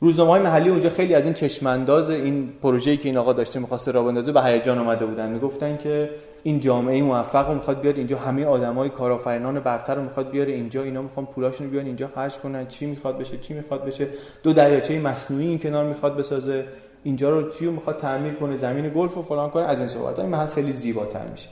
روزنامه 0.00 0.38
محلی 0.38 0.70
اونجا 0.70 0.90
خیلی 0.90 1.14
از 1.14 1.24
این 1.24 1.34
چشمانداز 1.34 2.10
این 2.10 2.52
پروژه‌ای 2.62 2.96
که 2.96 3.08
این 3.08 3.18
آقا 3.18 3.32
داشته 3.32 3.60
می‌خواسته 3.60 3.90
راه 3.90 4.04
بندازه 4.04 4.32
به 4.32 4.42
هیجان 4.42 4.78
اومده 4.78 5.06
بودن. 5.06 5.28
می‌گفتن 5.28 5.76
که 5.76 6.10
این 6.46 6.60
جامعه 6.60 7.02
موفق 7.02 7.48
رو 7.48 7.54
می‌خواد 7.54 7.80
بیاد 7.80 7.96
اینجا 7.96 8.18
همه 8.18 8.44
آدمای 8.44 8.88
کارآفرینان 8.88 9.60
برتر 9.60 9.94
رو 9.94 10.02
می‌خواد 10.02 10.30
بیاره 10.30 10.52
اینجا 10.52 10.82
اینا 10.82 11.02
می‌خوان 11.02 11.26
پولاشون 11.26 11.66
رو 11.66 11.72
بیان 11.72 11.86
اینجا 11.86 12.06
خرج 12.06 12.36
کنن 12.36 12.66
چی 12.66 12.86
می‌خواد 12.86 13.18
بشه 13.18 13.38
چی 13.38 13.54
می‌خواد 13.54 13.84
بشه. 13.84 14.08
دو 14.42 14.52
دریاچه 14.52 15.00
مصنوعی 15.00 15.48
این 15.48 15.58
کنار 15.58 15.84
می‌خواد 15.84 16.16
بسازه. 16.16 16.64
اینجا 17.02 17.30
رو 17.30 17.50
چی 17.50 17.66
رو 17.66 17.72
می‌خواد 17.72 17.96
تعمیر 17.96 18.34
کنه 18.34 18.56
زمین 18.56 18.92
گلف 18.94 19.16
و 19.16 19.22
فلان 19.22 19.50
کنه. 19.50 19.62
از 19.62 19.78
این 19.78 19.88
صحبت 19.88 20.18
این 20.18 20.28
محل 20.28 20.46
خیلی 20.46 20.72
زیباتر 20.72 21.26
میشه. 21.26 21.48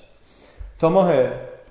تا 0.78 0.88
ماه 0.88 1.12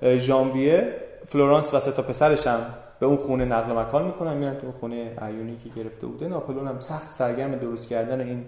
ژانویه 0.02 0.94
فلورانس 1.26 1.74
و 1.74 1.78
تا 1.78 2.02
پسرش 2.02 2.46
هم 2.46 2.60
به 3.00 3.06
اون 3.06 3.16
خونه 3.16 3.44
نقل 3.44 3.72
مکان 3.72 4.04
می‌کنن 4.04 4.36
میرن 4.36 4.56
تو 4.56 4.72
خونه 4.72 5.18
اعیونی 5.18 5.56
که 5.56 5.80
گرفته 5.82 6.06
بوده. 6.06 6.28
ناپلئون 6.28 6.68
هم 6.68 6.80
سخت 6.80 7.12
سرگرم 7.12 7.56
درست 7.56 7.88
کردن 7.88 8.20
این 8.20 8.44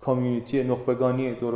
community 0.00 0.64
نخبگانی 0.64 1.34
دور 1.34 1.54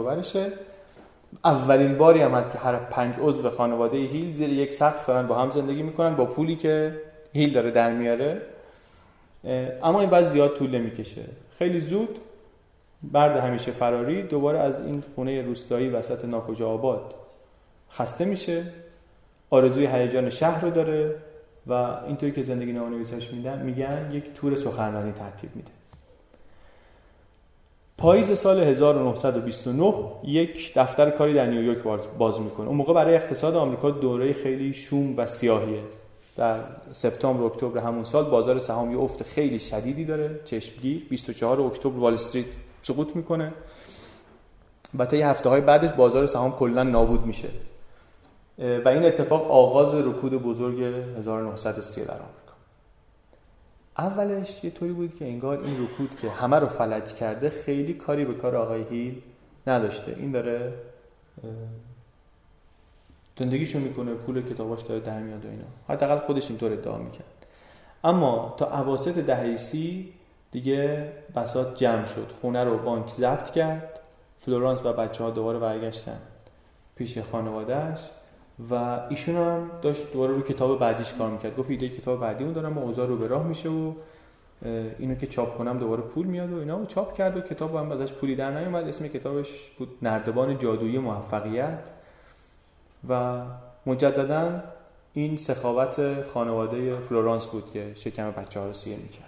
اولین 1.44 1.98
باری 1.98 2.20
هم 2.20 2.34
هست 2.34 2.52
که 2.52 2.58
هر 2.58 2.76
پنج 2.76 3.14
عضو 3.20 3.50
خانواده 3.50 3.98
هیل 3.98 4.32
زیر 4.32 4.52
یک 4.52 4.72
سقف 4.72 5.06
دارن 5.06 5.26
با 5.26 5.34
هم 5.34 5.50
زندگی 5.50 5.82
می‌کنن 5.82 6.16
با 6.16 6.24
پولی 6.24 6.56
که 6.56 7.00
هیل 7.32 7.52
داره 7.52 7.70
در 7.70 7.92
میاره. 7.92 8.42
اما 9.82 10.00
این 10.00 10.10
وضع 10.10 10.28
زیاد 10.28 10.56
طول 10.56 10.70
نمی‌کشه. 10.70 11.24
خیلی 11.58 11.80
زود 11.80 12.18
مرد 13.02 13.36
همیشه 13.36 13.70
فراری 13.72 14.22
دوباره 14.22 14.58
از 14.58 14.80
این 14.80 15.02
خونه 15.14 15.42
روستایی 15.42 15.88
وسط 15.88 16.24
ناکجا 16.24 16.68
آباد 16.68 17.14
خسته 17.90 18.24
میشه. 18.24 18.64
آرزوی 19.50 19.86
هیجان 19.86 20.30
شهر 20.30 20.64
رو 20.64 20.70
داره 20.70 21.14
و 21.66 21.72
اینطوری 22.06 22.32
که 22.32 22.42
زندگی 22.42 22.72
نویساش 22.72 23.32
میدن 23.32 23.62
میگن 23.62 24.10
یک 24.12 24.34
تور 24.34 24.54
سخنرانی 24.54 25.12
ترتیب 25.12 25.50
میده. 25.56 25.70
پاییز 27.98 28.38
سال 28.38 28.58
1929 28.58 29.94
یک 30.24 30.72
دفتر 30.74 31.10
کاری 31.10 31.34
در 31.34 31.46
نیویورک 31.46 31.78
باز 32.18 32.40
می‌کنه. 32.40 32.66
اون 32.68 32.76
موقع 32.76 32.94
برای 32.94 33.14
اقتصاد 33.14 33.56
آمریکا 33.56 33.90
دوره 33.90 34.32
خیلی 34.32 34.74
شوم 34.74 35.14
و 35.16 35.26
سیاهیه. 35.26 35.80
در 36.36 36.60
سپتامبر 36.92 37.44
اکتبر 37.44 37.80
همون 37.80 38.04
سال 38.04 38.24
بازار 38.24 38.58
سهام 38.58 38.92
یه 38.92 38.98
افت 38.98 39.22
خیلی 39.22 39.58
شدیدی 39.58 40.04
داره. 40.04 40.40
چشمگیر. 40.44 41.06
24 41.10 41.60
اکتبر 41.60 41.98
وال 41.98 42.14
استریت 42.14 42.46
سقوط 42.82 43.16
می‌کنه. 43.16 43.52
و 44.98 45.06
یه 45.12 45.28
هفته 45.28 45.48
های 45.48 45.60
بعدش 45.60 45.92
بازار 45.92 46.26
سهام 46.26 46.52
کلا 46.52 46.82
نابود 46.82 47.26
میشه. 47.26 47.48
و 48.58 48.88
این 48.88 49.04
اتفاق 49.04 49.50
آغاز 49.50 49.94
رکود 49.94 50.32
بزرگ 50.32 50.80
1930 51.18 52.04
در 52.04 52.10
آمریکا. 52.10 52.47
اولش 53.98 54.64
یه 54.64 54.70
طوری 54.70 54.92
بود 54.92 55.14
که 55.14 55.24
انگار 55.24 55.60
این 55.60 55.84
رکود 55.84 56.16
که 56.20 56.30
همه 56.30 56.58
رو 56.58 56.66
فلج 56.66 57.14
کرده 57.14 57.50
خیلی 57.50 57.94
کاری 57.94 58.24
به 58.24 58.34
کار 58.34 58.56
آقای 58.56 58.82
هیل 58.82 59.22
نداشته. 59.66 60.14
این 60.18 60.32
داره 60.32 60.74
زندگیشو 63.38 63.78
می‌کنه 63.78 64.14
پول 64.14 64.42
کتاباش 64.42 64.82
داره 64.82 65.00
در 65.00 65.20
میاد 65.20 65.44
و 65.44 65.48
اینا. 65.48 65.64
حداقل 65.88 66.18
خودش 66.18 66.48
اینطور 66.48 66.72
ادعا 66.72 66.98
می‌کرد. 66.98 67.46
اما 68.04 68.54
تا 68.58 68.80
اواسط 68.80 69.18
دهه 69.18 69.56
سی 69.56 70.12
دیگه 70.50 71.12
بساط 71.36 71.74
جمع 71.74 72.06
شد. 72.06 72.32
خونه 72.40 72.64
رو 72.64 72.78
بانک 72.78 73.10
ضبط 73.10 73.50
کرد. 73.50 74.00
فلورانس 74.38 74.84
و 74.84 74.92
بچه 74.92 75.24
ها 75.24 75.30
دوباره 75.30 75.58
برگشتن 75.58 76.18
پیش 76.96 77.18
خانوادهش 77.18 78.00
و 78.70 79.00
ایشون 79.08 79.36
هم 79.36 79.70
داشت 79.82 80.12
دوباره 80.12 80.32
رو 80.32 80.40
کتاب 80.40 80.78
بعدیش 80.78 81.12
کار 81.12 81.30
می‌کرد. 81.30 81.56
گفت 81.56 81.70
ایده 81.70 81.88
کتاب 81.88 82.20
بعدی 82.20 82.44
اون 82.44 82.52
دارم 82.52 82.78
و 82.78 82.82
اوضاع 82.82 83.06
رو 83.06 83.16
به 83.16 83.26
راه 83.26 83.46
میشه 83.46 83.68
و 83.68 83.92
اینو 84.98 85.14
که 85.14 85.26
چاپ 85.26 85.58
کنم 85.58 85.78
دوباره 85.78 86.02
پول 86.02 86.26
میاد 86.26 86.52
و 86.52 86.58
اینا 86.58 86.78
و 86.78 86.86
چاپ 86.86 87.14
کرد 87.14 87.36
و 87.36 87.40
کتاب 87.40 87.76
هم 87.76 87.92
ازش 87.92 88.12
پولی 88.12 88.36
در 88.36 88.58
نیومد. 88.58 88.88
اسم 88.88 89.08
کتابش 89.08 89.70
بود 89.78 89.88
نردبان 90.02 90.58
جادویی 90.58 90.98
موفقیت. 90.98 91.90
و 93.08 93.42
مجددا 93.86 94.62
این 95.12 95.36
سخاوت 95.36 96.22
خانواده 96.22 97.00
فلورانس 97.00 97.46
بود 97.46 97.70
که 97.70 97.92
شکم 97.94 98.30
بچه 98.30 98.60
ها 98.60 98.66
رو 98.66 98.72
سیر 98.72 98.96
می‌کرد. 98.96 99.24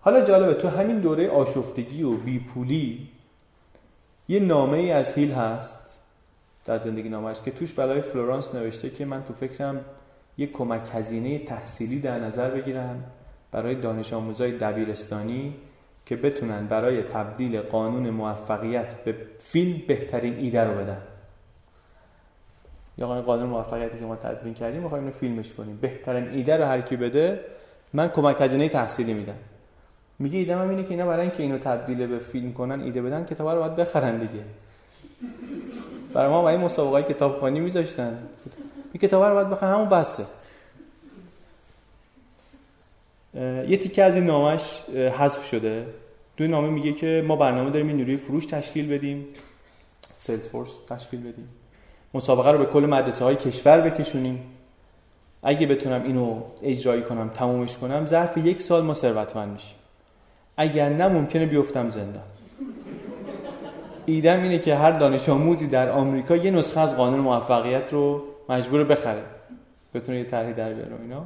حالا 0.00 0.20
جالبه 0.20 0.54
تو 0.54 0.68
همین 0.68 0.98
دوره 0.98 1.30
آشفتگی 1.30 2.02
و 2.02 2.16
بیپولی 2.16 3.08
یه 4.28 4.40
نامه 4.40 4.78
ای 4.78 4.90
از 4.90 5.12
هیل 5.12 5.32
هست. 5.32 5.83
در 6.64 6.78
زندگی 6.78 7.08
نامش 7.08 7.36
که 7.44 7.50
توش 7.50 7.72
برای 7.72 8.00
فلورانس 8.00 8.54
نوشته 8.54 8.90
که 8.90 9.04
من 9.04 9.24
تو 9.24 9.32
فکرم 9.32 9.80
یک 10.38 10.52
کمک 10.52 10.88
هزینه 10.92 11.38
تحصیلی 11.38 12.00
در 12.00 12.18
نظر 12.18 12.50
بگیرم 12.50 13.04
برای 13.52 13.74
دانش 13.74 14.12
آموزای 14.12 14.52
دبیرستانی 14.52 15.54
که 16.06 16.16
بتونن 16.16 16.66
برای 16.66 17.02
تبدیل 17.02 17.60
قانون 17.60 18.10
موفقیت 18.10 19.04
به 19.04 19.16
فیلم 19.38 19.82
بهترین 19.88 20.38
ایده 20.38 20.64
رو 20.64 20.74
بدن. 20.74 20.98
یا 22.98 23.22
قانون 23.22 23.46
موفقیتی 23.46 23.98
که 23.98 24.04
ما 24.04 24.16
تدوین 24.16 24.54
کردیم 24.54 24.82
می‌خوایم 24.82 25.04
اینو 25.04 25.16
فیلمش 25.16 25.52
کنیم. 25.52 25.76
بهترین 25.76 26.28
ایده 26.28 26.56
رو 26.56 26.64
هر 26.64 26.80
کی 26.80 26.96
بده 26.96 27.40
من 27.92 28.08
کمک 28.08 28.40
هزینه 28.40 28.68
تحصیلی 28.68 29.14
میدم. 29.14 29.38
میگه 30.18 30.38
ایده 30.38 30.56
من 30.56 30.70
اینه 30.70 30.82
که 30.82 30.90
اینا 30.90 31.06
برای 31.06 31.20
اینکه 31.20 31.42
اینو 31.42 31.58
تبدیل 31.58 32.06
به 32.06 32.18
فیلم 32.18 32.52
کنن 32.52 32.80
ایده 32.80 33.02
بدن 33.02 33.24
کتاب 33.24 33.48
رو 33.48 33.58
باید 33.58 33.76
بخرن 33.76 34.18
دیگه. 34.18 34.44
برای 36.14 36.30
ما 36.30 36.42
برای 36.42 36.56
مسابقه 36.56 37.14
کتابخوانی 37.14 37.60
میذاشتن. 37.60 38.18
این 38.92 39.00
کتاب 39.00 39.22
رو 39.22 39.34
باید 39.34 39.50
بخوام 39.50 39.72
همون 39.72 39.88
بسه 39.88 40.24
یه 43.68 43.76
تیکه 43.76 44.04
از 44.04 44.14
این 44.14 44.24
نامش 44.24 44.80
حذف 44.90 45.44
شده. 45.44 45.86
تو 46.36 46.46
نامه 46.46 46.68
میگه 46.68 46.92
که 46.92 47.24
ما 47.26 47.36
برنامه 47.36 47.70
داریم 47.70 47.88
این 47.88 47.96
نیروی 47.96 48.16
فروش 48.16 48.46
تشکیل 48.46 48.88
بدیم. 48.88 49.26
سیلز 50.18 50.48
فورس 50.48 50.68
تشکیل 50.88 51.20
بدیم. 51.20 51.48
مسابقه 52.14 52.50
رو 52.50 52.58
به 52.58 52.66
کل 52.66 52.86
مدرسه 52.86 53.24
های 53.24 53.36
کشور 53.36 53.80
بکشونیم. 53.80 54.42
اگه 55.42 55.66
بتونم 55.66 56.02
اینو 56.02 56.42
اجرایی 56.62 57.02
کنم 57.02 57.28
تمومش 57.28 57.76
کنم 57.76 58.06
ظرف 58.06 58.36
یک 58.36 58.62
سال 58.62 58.82
ما 58.82 58.94
ثروتمند 58.94 59.52
میشیم. 59.52 59.76
اگر 60.56 60.88
نه 60.88 61.08
ممکنه 61.08 61.46
بیفتم 61.46 61.90
زندان. 61.90 62.24
ایدم 64.06 64.42
اینه 64.42 64.58
که 64.58 64.74
هر 64.74 64.90
دانش 64.90 65.28
آموزی 65.28 65.66
در 65.66 65.90
آمریکا 65.90 66.36
یه 66.36 66.50
نسخه 66.50 66.80
از 66.80 66.96
قانون 66.96 67.20
موفقیت 67.20 67.92
رو 67.92 68.22
مجبور 68.48 68.84
بخره. 68.84 69.22
بتونه 69.94 70.18
یه 70.18 70.24
طرحی 70.24 70.52
در 70.52 70.72
بیاره 70.72 70.92
اینا. 71.02 71.24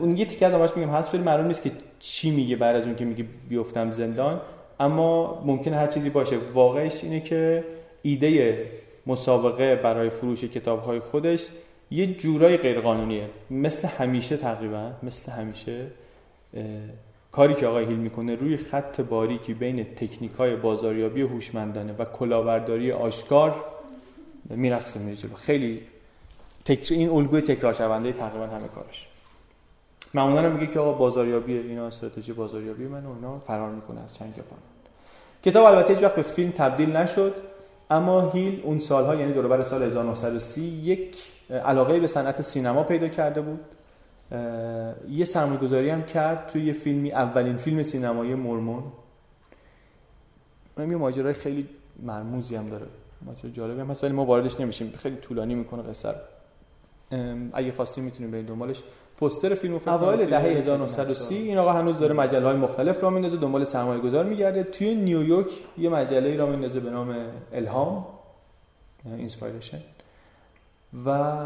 اون 0.00 0.16
یه 0.16 0.24
تیکه 0.24 0.46
ازش 0.46 0.76
میگم 0.76 0.90
هست 0.90 1.10
فیلم 1.10 1.24
معلوم 1.24 1.46
نیست 1.46 1.62
که 1.62 1.70
چی 1.98 2.30
میگه 2.30 2.56
بعد 2.56 2.76
از 2.76 2.86
اون 2.86 2.94
که 2.94 3.04
میگه 3.04 3.24
بیفتم 3.48 3.92
زندان. 3.92 4.40
اما 4.80 5.42
ممکنه 5.46 5.76
هر 5.76 5.86
چیزی 5.86 6.10
باشه. 6.10 6.36
واقعش 6.54 7.04
اینه 7.04 7.20
که 7.20 7.64
ایده 8.02 8.58
مسابقه 9.06 9.76
برای 9.76 10.10
فروش 10.10 10.44
کتاب 10.44 10.98
خودش 10.98 11.46
یه 11.90 12.06
جورای 12.06 12.56
غیرقانونیه. 12.56 13.28
مثل 13.50 13.88
همیشه 13.88 14.36
تقریبا 14.36 14.90
مثل 15.02 15.32
همیشه. 15.32 15.86
کاری 17.32 17.54
که 17.54 17.66
آقای 17.66 17.84
هیل 17.84 17.96
می‌کنه 17.96 18.34
روی 18.34 18.56
خط 18.56 19.00
باریکی 19.00 19.54
بین 19.54 19.84
تکنیک 19.84 20.32
های 20.32 20.56
بازاریابی 20.56 21.22
هوشمندانه 21.22 21.92
و 21.98 22.04
کلاورداری 22.04 22.92
آشکار 22.92 23.64
میرقصه 24.50 25.00
میره 25.00 25.16
جلو. 25.16 25.34
خیلی 25.34 25.80
تکر... 26.64 26.94
این 26.94 27.10
الگوی 27.10 27.40
تکرار 27.40 27.72
شونده 27.72 28.12
تقریبا 28.12 28.46
همه 28.46 28.68
کارش. 28.68 29.08
معمولا 30.14 30.48
میگه 30.48 30.66
که 30.66 30.78
آقا 30.78 30.92
بازاریابی 30.92 31.58
اینا 31.58 31.86
استراتژی 31.86 32.32
بازاریابی 32.32 32.84
من 32.84 33.06
اونا 33.06 33.38
فرار 33.38 33.70
می‌کنه 33.70 34.00
از 34.00 34.14
چنگ 34.14 34.34
قانون 34.34 34.62
کتاب 35.44 35.64
البته 35.64 35.94
هیچ 35.94 36.02
وقت 36.02 36.14
به 36.14 36.22
فیلم 36.22 36.50
تبدیل 36.50 36.96
نشد 36.96 37.34
اما 37.90 38.30
هیل 38.30 38.60
اون 38.64 38.78
سالها 38.78 39.14
یعنی 39.14 39.32
دور 39.32 39.62
سال 39.62 39.82
1930 39.82 40.62
یک 40.62 41.16
علاقه 41.64 42.00
به 42.00 42.06
صنعت 42.06 42.42
سینما 42.42 42.82
پیدا 42.82 43.08
کرده 43.08 43.40
بود. 43.40 43.60
یه 45.10 45.24
سرمایه‌گذاری 45.24 45.90
هم 45.90 46.02
کرد 46.02 46.46
توی 46.46 46.64
یه 46.64 46.72
فیلمی 46.72 47.12
اولین 47.12 47.56
فیلم 47.56 47.82
سینمایی 47.82 48.34
مرمون. 48.34 48.82
یه 50.78 50.84
ماجرای 50.84 51.32
خیلی 51.32 51.68
مرموزی 52.02 52.56
هم 52.56 52.68
داره 52.68 52.86
ماجرا 53.22 53.50
جالبی 53.50 53.80
هم 53.80 53.90
هست 53.90 54.04
ولی 54.04 54.12
ما 54.12 54.24
واردش 54.24 54.60
نمیشیم. 54.60 54.92
خیلی 54.96 55.16
طولانی 55.16 55.54
می‌کنه 55.54 55.82
قصه 55.82 56.14
اگه 57.52 57.72
خواستیم 57.72 58.04
می‌تونیم 58.04 58.30
برید 58.30 58.46
دنبالش. 58.46 58.82
پوستر 59.16 59.54
فیلم 59.54 59.80
اوایل 59.86 60.26
دهه 60.30 60.42
1930 60.42 61.34
این 61.34 61.58
آقا 61.58 61.72
هنوز 61.72 61.98
داره 61.98 62.14
مجله 62.14 62.46
های 62.46 62.56
مختلف 62.56 63.02
را 63.02 63.10
میندازه 63.10 63.36
دنبال 63.36 63.64
سرمایه 63.64 64.00
گذار 64.00 64.24
میگرده. 64.24 64.62
توی 64.62 64.94
نیویورک 64.94 65.48
یه 65.78 65.88
مجله 65.88 66.36
راه 66.36 66.46
میندازه 66.46 66.80
به 66.80 66.90
نام 66.90 67.16
الهام 67.52 68.06
Inspiration 69.04 69.80
و 71.06 71.38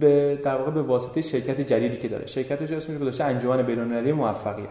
به 0.00 0.38
در 0.42 0.56
واقع 0.56 0.70
به 0.70 0.82
واسطه 0.82 1.22
شرکت 1.22 1.60
جدیدی 1.60 1.96
که 1.96 2.08
داره. 2.08 2.26
شرکتش 2.26 2.70
اسمش 2.70 2.98
گذاشته 2.98 3.24
انجمن 3.24 3.62
بین‌المللی 3.62 4.12
موفقیت. 4.12 4.68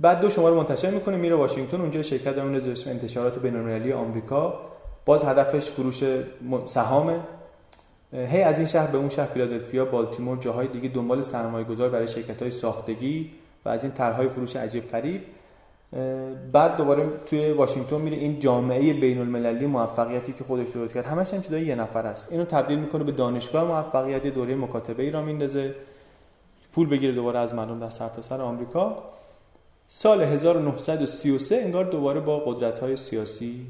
بعد 0.00 0.20
دو 0.20 0.30
شماره 0.30 0.54
منتشر 0.54 0.90
می‌کنه 0.90 1.16
میره 1.16 1.36
واشنگتن 1.36 1.80
اونجا 1.80 2.02
شرکت 2.02 2.36
داره 2.36 2.48
می‌ذاره 2.48 2.72
اسم 2.72 2.90
انتشارات 2.90 3.38
بین‌المللی 3.38 3.92
آمریکا. 3.92 4.60
باز 5.04 5.24
هدفش 5.24 5.70
فروش 5.70 6.04
سهامه. 6.64 7.20
هی 8.12 8.42
از 8.42 8.58
این 8.58 8.66
شهر 8.66 8.86
به 8.86 8.98
اون 8.98 9.08
شهر 9.08 9.26
فیلادلفیا 9.26 9.84
بالتیمور 9.84 10.38
جاهای 10.38 10.66
دیگه 10.66 10.88
دنبال 10.88 11.22
سرمایه 11.22 11.64
گذار 11.64 11.88
برای 11.88 12.08
شرکت 12.08 12.42
های 12.42 12.50
ساختگی 12.50 13.30
و 13.64 13.68
از 13.68 13.84
این 13.84 13.92
طرحهای 13.92 14.28
فروش 14.28 14.56
عجیب 14.56 14.90
غریب. 14.90 15.22
بعد 16.52 16.76
دوباره 16.76 17.08
توی 17.26 17.52
واشنگتن 17.52 18.00
میره. 18.00 18.16
این 18.16 18.40
جامعه 18.40 18.92
بین 18.92 19.18
المللی 19.18 19.66
موفقیتی 19.66 20.32
که 20.32 20.44
خودش 20.44 20.68
درست 20.68 20.94
کرد. 20.94 21.04
همش 21.04 21.34
هم 21.34 21.42
چیزای 21.42 21.66
یه 21.66 21.74
نفر 21.74 22.06
است. 22.06 22.32
اینو 22.32 22.44
تبدیل 22.44 22.78
می‌کنه 22.78 23.04
به 23.04 23.12
دانشگاه 23.12 23.64
موفقیتی 23.64 24.30
دوره 24.30 24.54
مکاتبه 24.54 25.02
ای 25.02 25.10
را 25.10 25.22
میندازه. 25.22 25.74
پول 26.72 26.88
بگیره 26.88 27.12
دوباره 27.12 27.38
از 27.38 27.54
مردم 27.54 27.80
در 27.80 27.90
سرتاسر 27.90 28.40
آمریکا. 28.42 29.02
سال 29.88 30.22
1933 30.22 31.56
انگار 31.56 31.84
دوباره 31.84 32.20
با 32.20 32.38
قدرت 32.38 32.80
های 32.80 32.96
سیاسی 32.96 33.66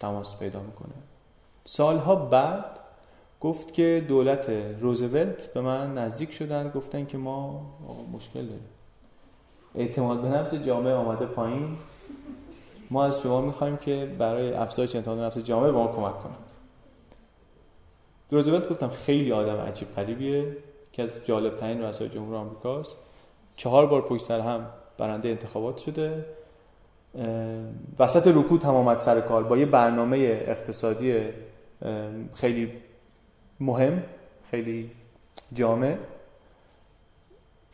تماس 0.00 0.38
پیدا 0.38 0.60
می‌کنه. 0.60 0.94
سالها 1.64 2.16
بعد 2.16 2.64
گفت 3.40 3.74
که 3.74 4.04
دولت 4.08 4.50
روزولت 4.80 5.52
به 5.52 5.60
من 5.60 5.98
نزدیک 5.98 6.32
شدن. 6.32 6.70
گفتن 6.70 7.06
که 7.06 7.18
ما 7.18 7.66
مشکل 8.12 8.42
داریم. 8.42 8.68
اعتماد 9.74 10.22
به 10.22 10.28
نفس 10.28 10.54
جامعه 10.54 10.94
آمده 10.94 11.26
پایین. 11.26 11.76
ما 12.90 13.04
از 13.04 13.20
شما 13.20 13.40
می‌خوایم 13.40 13.76
که 13.76 14.14
برای 14.18 14.52
افزایش 14.52 14.96
اعتماد 14.96 15.16
به 15.16 15.22
نفس 15.22 15.38
جامعه 15.38 15.72
به 15.72 15.78
ما 15.78 15.86
کمک 15.86 16.22
کنید. 16.22 16.44
روزولت 18.30 18.68
گفتم 18.68 18.88
خیلی 18.88 19.32
آدم 19.32 19.56
عجیب 19.56 19.88
قریبیه 19.96 20.56
که 20.92 21.02
از 21.02 21.26
جالب 21.26 21.56
ترین 21.56 21.82
رؤسای 21.82 22.08
جمهور 22.08 22.36
آمریکاست. 22.36 22.96
چهار 23.56 23.86
بار 23.86 24.02
پشت 24.02 24.24
سر 24.24 24.40
هم 24.40 24.66
برنده 24.98 25.28
انتخابات 25.28 25.76
شده. 25.76 26.24
وسط 27.98 28.28
رکود 28.28 28.64
هم 28.64 28.74
آمد 28.74 28.98
سر 28.98 29.20
کار 29.20 29.42
با 29.42 29.56
یه 29.56 29.66
برنامه 29.66 30.16
اقتصادی 30.46 31.20
خیلی 32.34 32.72
مهم 33.60 34.02
خیلی 34.50 34.90
جامع. 35.52 35.96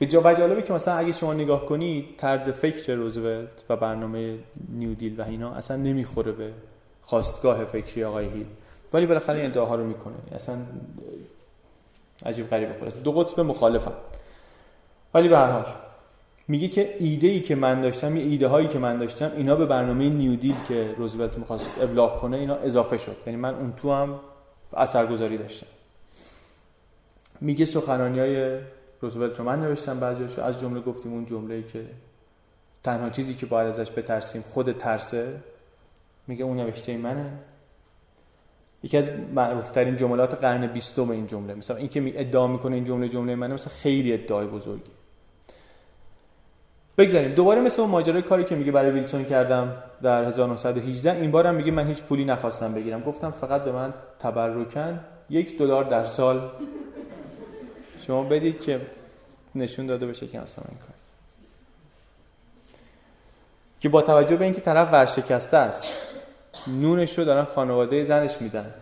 و 0.00 0.04
جالبه 0.04 0.62
که 0.62 0.72
مثلا 0.72 0.94
اگه 0.94 1.12
شما 1.12 1.34
نگاه 1.34 1.66
کنی 1.66 2.08
طرز 2.16 2.48
فکر 2.48 2.94
روزولت 2.94 3.48
و 3.68 3.76
برنامه 3.76 4.38
نیو 4.68 4.94
دیل 4.94 5.20
و 5.20 5.24
اینا 5.24 5.50
اصلا 5.50 5.76
نمی‌خوره 5.76 6.32
به 6.32 6.52
خواستگاه 7.02 7.64
فکری 7.64 8.04
آقای 8.04 8.24
هیل. 8.24 8.46
ولی 8.92 9.06
بالاخره 9.06 9.36
این 9.36 9.46
ادعاها 9.46 9.74
رو 9.74 9.84
می‌کنه. 9.84 10.14
اصلا 10.34 10.56
عجیب 12.26 12.50
غریبه 12.50 12.74
خلاص. 12.80 12.94
دو 13.04 13.12
قطب 13.12 13.40
مخالفن 13.40 13.92
ولی 15.14 15.28
به 15.28 15.36
هر 15.36 15.50
حال 15.50 15.64
میگه 16.48 16.68
که 16.68 16.94
ایده 16.98 17.26
ای 17.26 17.40
که 17.40 17.54
من 17.54 17.80
داشتم 17.80 18.16
یه 18.16 18.22
ایده 18.22 18.48
هایی 18.48 18.68
که 18.68 18.78
من 18.78 18.98
داشتم 18.98 19.32
اینا 19.36 19.56
به 19.56 19.66
برنامه 19.66 20.08
نیو 20.08 20.36
دیل 20.36 20.54
که 20.68 20.94
روزولت 20.98 21.38
می‌خواست 21.38 21.82
ابلاغ 21.82 22.20
کنه 22.20 22.36
اینا 22.36 22.54
اضافه 22.54 22.98
شد. 22.98 23.16
یعنی 23.26 23.38
من 23.38 23.54
اون 23.54 23.72
تو 23.76 23.92
هم 23.92 24.20
اثرگذاری 24.72 25.38
داشتم. 25.38 25.66
میگه 27.40 27.64
سخنانی 27.64 28.18
های 28.18 28.58
روزولت 29.00 29.38
رو 29.38 29.44
من 29.44 29.60
نوشتم 29.60 30.00
بعضیش 30.00 30.38
از 30.38 30.60
جمله 30.60 30.80
گفتیم 30.80 31.12
اون 31.12 31.26
جمله 31.26 31.62
که 31.62 31.84
تنها 32.82 33.10
چیزی 33.10 33.34
که 33.34 33.46
باید 33.46 33.68
ازش 33.68 33.90
بترسیم 33.90 34.44
خود 34.50 34.72
ترسه. 34.72 35.40
میگه 36.26 36.44
اون 36.44 36.56
نوشته 36.56 36.96
منه. 36.96 37.32
یکی 38.82 38.96
از 38.96 39.10
معروف 39.34 39.70
ترین 39.70 39.96
جملات 39.96 40.34
قرن 40.34 40.66
بیستم 40.66 41.10
این 41.10 41.26
جمله. 41.26 41.54
مثلا 41.54 41.76
این 41.76 41.88
که 41.88 42.20
ادعا 42.20 42.46
می‌کنه 42.46 42.74
این 42.74 42.84
جمله 42.84 43.08
جمله 43.08 43.34
منه 43.34 43.54
مثلا 43.54 43.72
خیلی 43.72 44.12
ادعای 44.12 44.46
بزرگی. 44.46 44.90
بگذاریم. 46.98 47.32
دوباره 47.32 47.60
مثل 47.60 47.82
اون 47.82 47.90
ماجرای 47.90 48.22
کاری 48.22 48.44
که 48.44 48.56
میگه 48.56 48.72
برای 48.72 48.90
ویلسون 48.90 49.24
کردم 49.24 49.74
در 50.02 50.24
1918 50.24 51.12
این 51.12 51.30
بارم 51.30 51.54
میگه 51.54 51.70
من 51.70 51.86
هیچ 51.86 52.02
پولی 52.02 52.24
نخواستم 52.24 52.74
بگیرم. 52.74 53.00
گفتم 53.00 53.30
فقط 53.30 53.64
به 53.64 53.72
من 53.72 53.94
تبرکن 54.18 55.00
یک 55.30 55.58
دلار 55.58 55.84
در 55.84 56.04
سال. 56.04 56.50
شما 58.06 58.22
بدید 58.22 58.60
که 58.60 58.80
نشون 59.54 59.86
داده 59.86 60.06
بشه 60.06 60.26
که 60.26 60.40
اصلا 60.40 60.64
این 60.68 60.78
کار. 60.78 60.94
که 63.80 63.88
با 63.88 64.02
توجه 64.02 64.36
به 64.36 64.44
اینکه 64.44 64.60
طرف 64.60 64.92
ورشکسته 64.92 65.56
است 65.56 66.06
نونش 66.66 67.18
رو 67.18 67.24
دارن 67.24 67.44
خانواده 67.44 68.04
زنش 68.04 68.42
میدن. 68.42 68.74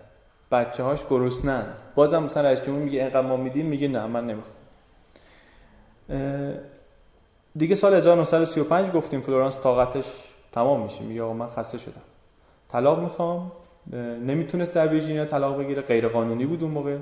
بچه 0.52 0.82
هاش 0.82 1.00
گرسنن. 1.10 1.66
بازم 1.94 2.22
مثلا 2.22 2.42
رئیس 2.42 2.62
جمهور 2.62 2.82
میگه 2.82 3.00
اینقدر 3.00 3.20
ما 3.20 3.36
میدیم 3.36 3.66
میگه 3.66 3.88
نه 3.88 4.06
من 4.06 4.26
نمی‌خوام. 4.26 4.54
دیگه 7.56 7.74
سال 7.74 7.94
1935 7.94 8.90
گفتیم 8.90 9.20
فلورانس 9.20 9.58
طاقتش 9.58 10.06
تمام 10.52 10.82
میشه. 10.82 11.00
میگه 11.00 11.22
آقا 11.22 11.32
من 11.32 11.48
خسته 11.48 11.78
شدم. 11.78 12.02
طلاق 12.68 13.00
می‌خوام. 13.00 13.52
نمی‌تونست 14.26 14.74
در 14.74 14.88
ویرجینیا 14.88 15.24
طلاق 15.24 15.58
بگیره. 15.58 15.82
غیر 15.82 16.08
قانونی 16.08 16.46
بود 16.46 16.62
اون 16.62 16.72
موقع. 16.72 16.96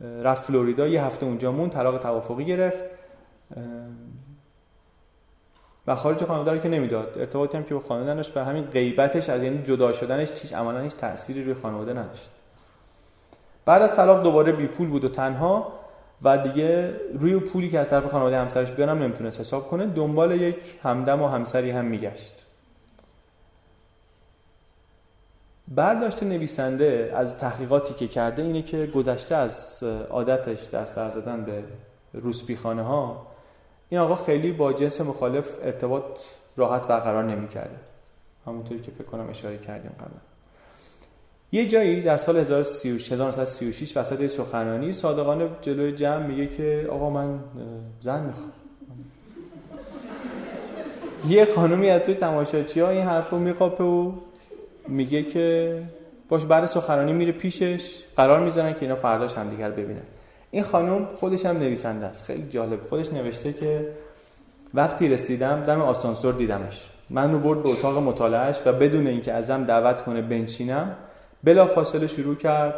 رفت 0.00 0.44
فلوریدا 0.44 0.88
یه 0.88 1.04
هفته 1.04 1.26
اونجا 1.26 1.52
مون 1.52 1.70
طلاق 1.70 1.98
توافقی 1.98 2.44
گرفت. 2.44 2.84
و 5.86 5.94
خارج 5.94 6.24
خانواده 6.24 6.52
رو 6.52 6.58
که 6.58 6.68
نمی‌داد. 6.68 7.18
ارتباطی 7.18 7.56
هم 7.56 7.64
که 7.64 7.74
با 7.74 7.80
خانواده 7.80 8.10
نداشت 8.10 8.36
و 8.36 8.44
همین 8.44 8.64
غیبتش 8.64 9.28
از 9.28 9.42
یعنی 9.42 9.62
جدا 9.62 9.92
شدنش 9.92 10.30
هیچ 10.42 10.54
عملا 10.54 10.80
هیچ 10.80 10.94
تأثیری 10.94 11.44
روی 11.44 11.54
خانواده 11.54 11.92
نداشت. 11.92 12.30
بعد 13.64 13.82
از 13.82 13.96
طلاق 13.96 14.22
دوباره 14.22 14.52
بی 14.52 14.66
پول 14.66 14.88
بود 14.88 15.04
و 15.04 15.08
تنها 15.08 15.72
و 16.22 16.38
دیگه 16.38 16.94
روی 17.20 17.38
پولی 17.38 17.70
که 17.70 17.78
از 17.78 17.88
طرف 17.88 18.06
خانواده 18.06 18.38
همسرش 18.38 18.70
بیارم 18.70 19.02
نمی‌تونست 19.02 19.40
حساب 19.40 19.68
کنه 19.68 19.86
دنبال 19.86 20.40
یک 20.40 20.56
همدم 20.82 21.22
و 21.22 21.28
همسری 21.28 21.70
هم 21.70 21.84
میگشت. 21.84 22.44
برداشت 25.74 26.22
نویسنده 26.22 27.12
از 27.16 27.38
تحقیقاتی 27.38 27.94
که 27.94 28.08
کرده 28.08 28.42
اینه 28.42 28.62
که 28.62 28.86
گذشته 28.86 29.34
از 29.34 29.84
عادتش 30.10 30.64
در 30.64 30.84
سر 30.84 31.10
زدن 31.10 31.44
به 31.44 31.62
روسپیخانه 32.12 32.82
ها 32.82 33.26
این 33.88 34.00
آقا 34.00 34.14
خیلی 34.14 34.52
با 34.52 34.72
جنس 34.72 35.00
مخالف 35.00 35.48
ارتباط 35.62 36.20
راحت 36.56 36.86
برقرار 36.86 37.24
نمی‌کرده 37.24 37.76
همونطوری 38.46 38.80
که 38.80 38.90
فکر 38.90 39.04
کنم 39.04 39.30
اشاره 39.30 39.58
کردیم 39.58 39.90
قبل 40.00 40.10
یه 41.52 41.68
جایی 41.68 42.02
در 42.02 42.16
سال 42.16 42.36
1936 42.36 43.96
وسط 43.96 44.26
سخنرانی 44.26 44.92
صادقانه 44.92 45.48
جلوی 45.60 45.92
جمع 45.92 46.26
میگه 46.26 46.46
که 46.46 46.88
آقا 46.90 47.10
من 47.10 47.40
زن 48.00 48.26
می‌خوام. 48.26 48.52
یه 51.28 51.44
خانومی 51.44 51.90
از 51.90 52.02
توی 52.02 52.14
تماشاچی 52.14 52.80
ها 52.80 52.88
این 52.88 53.06
حرف 53.06 53.30
رو 53.30 53.38
میقاپه 53.38 53.84
و 53.84 54.12
میگه 54.88 55.22
که 55.22 55.82
باش 56.28 56.44
بعد 56.44 56.64
سخنرانی 56.64 57.12
میره 57.12 57.32
پیشش 57.32 57.94
قرار 58.16 58.40
می‌زنن 58.40 58.72
که 58.74 58.82
اینا 58.82 58.94
فرداش 58.94 59.34
همدیگر 59.34 59.70
ببینن. 59.70 60.02
این 60.50 60.62
خانم 60.62 61.06
خودش 61.14 61.46
هم 61.46 61.58
نویسنده 61.58 62.06
است. 62.06 62.24
خیلی 62.24 62.48
جالب. 62.48 62.88
خودش 62.88 63.12
نوشته 63.12 63.52
که 63.52 63.88
وقتی 64.74 65.08
رسیدم 65.08 65.62
دم 65.62 65.80
آسانسور 65.80 66.34
دیدمش. 66.34 66.90
من 67.10 67.32
رو 67.32 67.38
برد 67.38 67.62
به 67.62 67.68
اتاق 67.68 67.98
مطالعهش 67.98 68.56
و 68.66 68.72
بدون 68.72 69.06
اینکه 69.06 69.32
ازم 69.32 69.64
دعوت 69.64 70.02
کنه 70.02 70.22
بنشینم 70.22 70.96
بلا 71.44 71.66
فاصله 71.66 72.06
شروع 72.06 72.34
کرد 72.34 72.74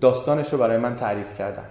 داستانش 0.00 0.52
رو 0.52 0.58
برای 0.58 0.76
من 0.76 0.96
تعریف 0.96 1.38
کردن. 1.38 1.64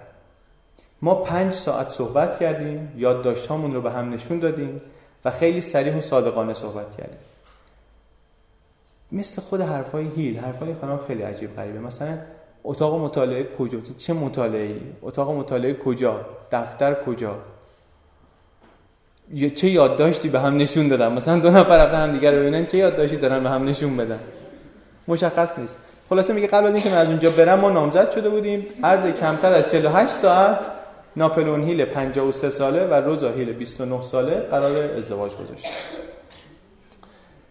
ما 1.02 1.14
پنج 1.14 1.52
ساعت 1.52 1.88
صحبت 1.88 2.38
کردیم 2.38 2.92
یادداشتهامون 2.96 3.74
رو 3.74 3.80
به 3.80 3.90
هم 3.90 4.12
نشون 4.12 4.38
دادیم 4.38 4.80
و 5.24 5.30
خیلی 5.30 5.60
سریح 5.60 5.96
و 5.96 6.00
صادقانه 6.00 6.54
صحبت 6.54 6.96
کردیم. 6.96 7.18
مثل 9.12 9.42
خود 9.42 9.60
حرفای 9.60 10.08
هیل 10.16 10.38
حرفای 10.38 10.74
خانم 10.74 10.98
خیلی 11.06 11.22
عجیب 11.22 11.56
غریبه. 11.56 11.78
مثلا 11.78 12.18
اتاق 12.64 13.00
مطالعه 13.00 13.46
کجا؟ 13.58 13.78
چه 13.98 14.12
مطالعه 14.12 14.74
اتاق 15.02 15.30
مطالعه 15.30 15.74
کجا؟ 15.74 16.20
دفتر 16.52 16.94
کجا؟ 16.94 17.36
چه 19.54 19.68
یادداشتی 19.68 20.28
به 20.28 20.40
هم 20.40 20.56
نشون 20.56 20.88
دادن؟ 20.88 21.12
مثلا 21.12 21.38
دو 21.38 21.50
نفر 21.50 21.84
رفتن 21.84 22.02
هم 22.02 22.12
دیگر 22.12 22.32
رو 22.32 22.38
ببینن 22.38 22.66
چه 22.66 22.78
یادداشتی 22.78 23.16
دارن 23.16 23.42
به 23.42 23.50
هم 23.50 23.68
نشون 23.68 23.96
بدن؟ 23.96 24.18
مشخص 25.08 25.58
نیست. 25.58 25.78
خلاصه 26.08 26.32
میگه 26.32 26.46
قبل 26.46 26.66
از 26.66 26.74
اینکه 26.74 26.90
من 26.90 26.98
از 26.98 27.08
اونجا 27.08 27.30
برم 27.30 27.60
ما 27.60 27.70
نامزد 27.70 28.10
شده 28.10 28.28
بودیم. 28.28 28.66
عرض 28.82 29.14
کمتر 29.14 29.52
از 29.52 29.70
48 29.70 30.12
ساعت 30.12 30.70
ناپلون 31.16 31.62
هیل 31.62 31.84
53 31.84 32.50
ساله 32.50 32.86
و 32.86 32.94
روزا 32.94 33.30
هیل 33.30 33.52
29 33.52 34.02
ساله 34.02 34.34
قرار 34.34 34.96
ازدواج 34.96 35.32
گذاشت 35.36 35.66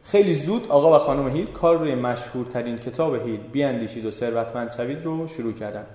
خیلی 0.07 0.35
زود 0.35 0.67
آقا 0.67 0.95
و 0.95 0.99
خانم 0.99 1.27
هیل 1.35 1.45
کار 1.45 1.79
روی 1.79 1.95
مشهورترین 1.95 2.77
کتاب 2.77 3.15
هیل 3.15 3.37
بیاندیشید 3.37 4.05
و 4.05 4.11
ثروتمند 4.11 4.71
شوید 4.71 5.03
رو 5.03 5.27
شروع 5.27 5.53
کردن. 5.53 5.85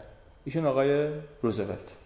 ایشون 0.44 0.66
آقای 0.66 1.08
روزولت. 1.42 1.96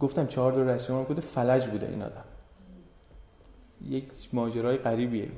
گفتم 0.00 0.26
چهار 0.26 0.52
دور 0.52 0.64
رئیس 0.64 0.86
جمهور 0.86 1.04
بوده 1.04 1.20
فلج 1.20 1.66
بوده 1.66 1.88
این 1.88 2.02
آدم. 2.02 2.24
یک 3.88 4.04
ماجرای 4.32 4.76
غریبیه. 4.76 5.28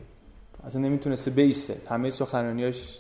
اصلا 0.64 0.80
نمی‌تونسته 0.80 1.30
بیسته. 1.30 1.76
همه 1.88 2.10
سخنرانیاش 2.10 2.98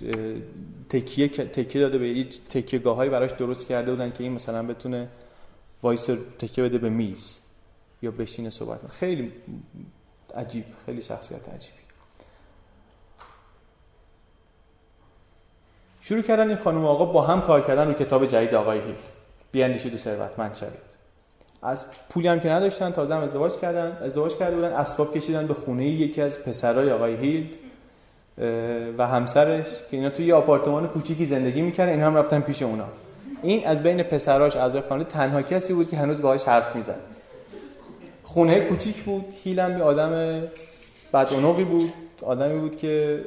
تکیه 0.90 1.28
تکیه 1.28 1.82
داده 1.82 1.98
به 1.98 2.04
هیچ 2.04 2.40
تکیه 2.50 2.78
گاهایی 2.78 3.10
براش 3.10 3.30
درست 3.30 3.66
کرده 3.66 3.90
بودن 3.90 4.12
که 4.12 4.24
این 4.24 4.32
مثلا 4.32 4.62
بتونه 4.62 5.08
وایس 5.82 6.10
تکیه 6.38 6.64
بده 6.64 6.78
به 6.78 6.88
میز. 6.88 7.51
یا 8.02 8.10
بشینه 8.10 8.50
صحبت 8.50 8.78
خیلی 8.90 9.32
عجیب 10.34 10.64
خیلی 10.86 11.02
شخصیت 11.02 11.48
عجیبی. 11.48 11.82
شروع 16.00 16.22
کردن 16.22 16.48
این 16.48 16.56
خانم 16.56 16.84
آقا 16.84 17.04
با 17.04 17.22
هم 17.22 17.40
کار 17.40 17.60
کردن 17.60 17.86
رو 17.86 17.92
کتاب 17.92 18.26
جدید 18.26 18.54
آقای 18.54 18.78
هیل. 18.78 18.94
بیاندیشید 19.52 19.94
و 19.94 19.96
ثروتمند 19.96 20.54
شوید. 20.54 20.92
از 21.62 21.84
پولی 22.10 22.28
هم 22.28 22.40
که 22.40 22.48
نداشتن 22.48 22.90
تازه 22.90 23.14
هم 23.14 23.20
ازدواج 23.20 23.52
کردن 23.52 23.98
ازدواج 24.02 24.34
کرده 24.34 24.56
بودن 24.56 24.72
اسباب 24.72 25.14
کشیدن 25.14 25.46
به 25.46 25.54
خونه 25.54 25.88
یکی 25.88 26.22
از 26.22 26.44
پسرای 26.44 26.92
آقای 26.92 27.16
هیل 27.16 27.50
و 28.98 29.06
همسرش 29.06 29.66
که 29.90 29.96
اینا 29.96 30.10
توی 30.10 30.26
یه 30.26 30.34
آپارتمان 30.34 30.88
کوچیکی 30.88 31.26
زندگی 31.26 31.62
می‌کردن 31.62 31.92
این 31.92 32.02
هم 32.02 32.16
رفتن 32.16 32.40
پیش 32.40 32.62
اونا. 32.62 32.88
این 33.42 33.66
از 33.66 33.82
بین 33.82 34.02
پسراش 34.02 34.56
اعضای 34.56 34.80
خانه 34.80 35.04
تنها 35.04 35.42
کسی 35.42 35.72
بود 35.72 35.90
که 35.90 35.96
هنوز 35.96 36.20
باهاش 36.20 36.44
حرف 36.44 36.76
می‌زد. 36.76 37.00
خونه 38.32 38.60
کوچیک 38.60 39.02
بود 39.02 39.24
هیل 39.44 39.60
هم 39.60 39.78
یه 39.78 39.84
آدم 39.84 40.42
بدعنقی 41.12 41.64
بود 41.64 41.92
آدمی 42.22 42.58
بود 42.60 42.76
که 42.76 43.24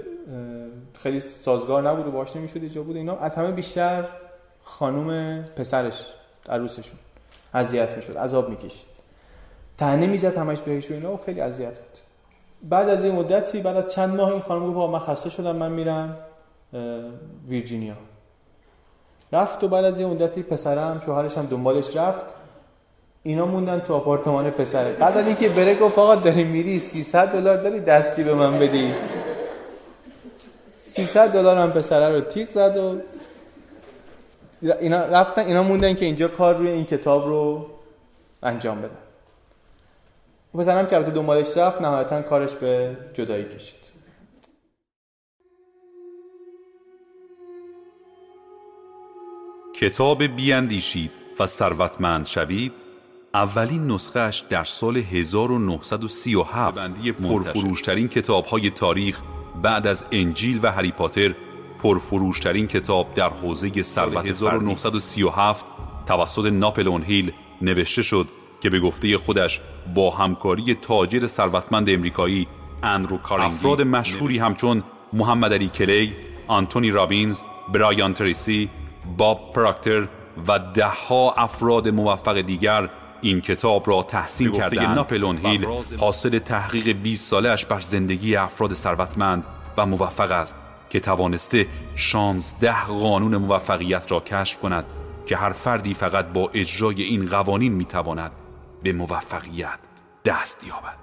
خیلی 0.94 1.20
سازگار 1.20 1.90
نبود 1.90 2.08
و 2.08 2.12
باش 2.12 2.36
نمی‌شد 2.36 2.58
اینجا 2.58 2.84
بود 2.84 2.96
اینا. 2.96 3.18
از 3.18 3.36
همه 3.36 3.52
بیشتر 3.52 4.04
خانم 4.64 5.42
پسرش 5.44 6.06
عروسشون 6.50 7.00
اذیت 7.54 7.96
می‌شد 7.96 8.18
عذاب 8.18 8.50
می‌کشید. 8.50 8.86
تنه 9.78 10.08
می‌زد 10.08 10.38
همش 10.38 10.60
بهش 10.60 10.92
و 10.92 10.94
اینا 10.94 11.14
و 11.14 11.18
خیلی 11.18 11.42
اذیت 11.42 11.80
بود. 11.80 11.98
بعد 12.64 12.90
از 12.90 13.04
این 13.04 13.16
مدتی 13.16 13.62
بعد 13.62 13.78
از 13.78 13.92
چند 13.92 14.16
ماه 14.16 14.32
این 14.32 14.42
خانم 14.42 14.74
گفت 14.74 14.94
من 14.94 15.00
خسته 15.00 15.30
شدم 15.30 15.56
من 15.56 15.72
میرم 15.72 16.18
ویرجینیا. 17.48 17.96
رفت 19.32 19.64
و 19.64 19.68
بعد 19.68 19.86
از 19.86 20.00
این 20.00 20.10
مدتی 20.10 20.44
پسرم 20.44 21.02
شوهرش 21.06 21.38
هم 21.38 21.46
دنبالش 21.46 21.96
رفت. 21.96 22.26
اینا 23.28 23.46
موندن 23.46 23.80
تو 23.80 23.94
آپارتمان 23.94 24.50
پسره. 24.52 24.94
قبل 24.94 25.20
از 25.20 25.28
اینکه 25.28 25.50
بره 25.50 25.76
گفت 25.76 26.00
آقا 26.00 26.16
داری 26.16 26.44
میری 26.44 26.80
300 26.80 27.28
دلار 27.28 27.58
داری 27.58 27.80
دستی 27.80 28.24
به 28.24 28.34
من 28.34 28.60
بدی. 28.60 28.94
300 30.84 31.34
دلار 31.34 31.58
هم 31.58 31.72
پسره 31.72 32.10
رو 32.10 32.22
تیک 32.22 32.50
زد 32.50 32.78
و 32.78 33.02
اینا 34.80 35.06
رفتن 35.06 35.46
اینا 35.46 35.64
موندن 35.64 35.96
که 35.96 36.06
اینجا 36.06 36.28
کار 36.28 36.56
روی 36.56 36.70
این 36.70 36.86
کتاب 36.86 37.28
رو 37.28 37.66
انجام 38.44 38.82
بدن. 38.82 38.98
پسرم 40.54 40.88
که 40.88 40.96
البته 40.96 41.12
دنبالش 41.12 41.58
رفت 41.58 41.82
نهایتا 41.82 42.22
کارش 42.22 42.54
به 42.54 42.98
جدایی 43.14 43.46
کشید. 43.46 43.86
کتاب 49.80 50.24
بیاندیشید 50.24 51.12
و 51.40 51.46
ثروتمند 51.46 52.26
شوید 52.26 52.85
اولین 53.36 53.92
نسخهش 53.92 54.44
در 54.50 54.64
سال 54.64 54.98
1937 54.98 56.88
پرفروشترین 57.12 58.08
کتاب 58.08 58.46
های 58.46 58.70
تاریخ 58.70 59.20
بعد 59.62 59.88
از 59.88 60.06
انجیل 60.12 60.60
و 60.64 60.72
هری 60.72 60.92
پاتر 60.92 61.36
پرفروشترین 61.84 62.68
کتاب 62.68 63.14
در 63.14 63.30
حوزه 63.30 63.82
ثروت 63.82 64.26
1937 64.26 65.66
توسط 66.06 66.46
ناپلون 66.46 67.04
هیل 67.04 67.32
نوشته 67.62 68.02
شد 68.02 68.28
که 68.62 68.70
به 68.70 68.80
گفته 68.80 69.18
خودش 69.18 69.62
با 69.96 70.10
همکاری 70.10 70.74
تاجر 70.74 71.28
ثروتمند 71.28 71.90
امریکایی 71.90 72.48
اندرو 72.84 73.18
کارنگی 73.18 73.56
افراد 73.56 73.82
مشهوری 73.82 74.38
همچون 74.38 74.84
محمد 75.14 75.54
علی 75.54 75.68
کلی، 75.68 76.14
آنتونی 76.48 76.92
رابینز، 76.92 77.42
برایان 77.74 78.14
تریسی، 78.14 78.70
باب 79.18 79.54
پراکتر 79.54 80.08
و 80.48 80.60
دهها 80.74 81.34
افراد 81.38 81.90
موفق 81.90 82.42
دیگر 82.42 82.90
این 83.22 83.42
کتاب 83.42 83.90
را 83.90 84.04
تحسین 84.04 84.52
کرده 84.52 84.94
ناپلون 84.94 85.38
هیل 85.38 85.68
حاصل 86.00 86.40
تحقیق 86.40 86.98
20 86.98 87.30
سالش 87.30 87.66
بر 87.66 87.80
زندگی 87.80 88.36
افراد 88.36 88.74
ثروتمند 88.74 89.44
و 89.78 89.86
موفق 89.86 90.32
است 90.32 90.56
که 90.90 91.00
توانسته 91.00 91.68
16 91.96 92.86
قانون 92.86 93.38
موفقیت 93.38 94.12
را 94.12 94.20
کشف 94.20 94.60
کند 94.60 94.86
که 95.26 95.38
هر 95.38 95.52
فردی 95.52 95.94
فقط 95.94 96.26
با 96.26 96.50
اجرای 96.54 97.04
این 97.04 97.26
قوانین 97.26 97.74
می‌تواند 97.74 98.32
به 98.84 98.94
موفقیت 98.94 99.80
دست 100.26 100.64
یابد. 100.68 100.98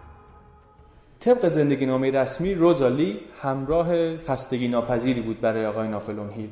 طبق 1.20 1.48
زندگی 1.48 1.86
نامه 1.86 2.10
رسمی 2.10 2.54
روزالی 2.54 3.20
همراه 3.42 4.16
خستگی 4.16 4.68
ناپذیری 4.68 5.20
بود 5.20 5.40
برای 5.40 5.66
آقای 5.66 5.88
ناپلون 5.88 6.30
هیل. 6.30 6.50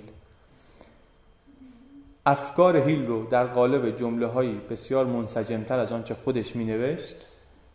افکار 2.26 2.76
هیل 2.76 3.06
رو 3.06 3.26
در 3.26 3.46
قالب 3.46 3.96
جمله 3.96 4.26
هایی 4.26 4.60
بسیار 4.70 5.06
منسجمتر 5.06 5.78
از 5.78 5.92
آنچه 5.92 6.14
خودش 6.14 6.56
می 6.56 6.64
نوشت 6.64 7.16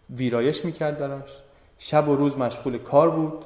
ویرایش 0.09 0.65
می 0.65 0.71
کرد 0.71 0.97
براش. 0.97 1.41
شب 1.77 2.07
و 2.07 2.15
روز 2.15 2.37
مشغول 2.37 2.77
کار 2.77 3.09
بود. 3.09 3.45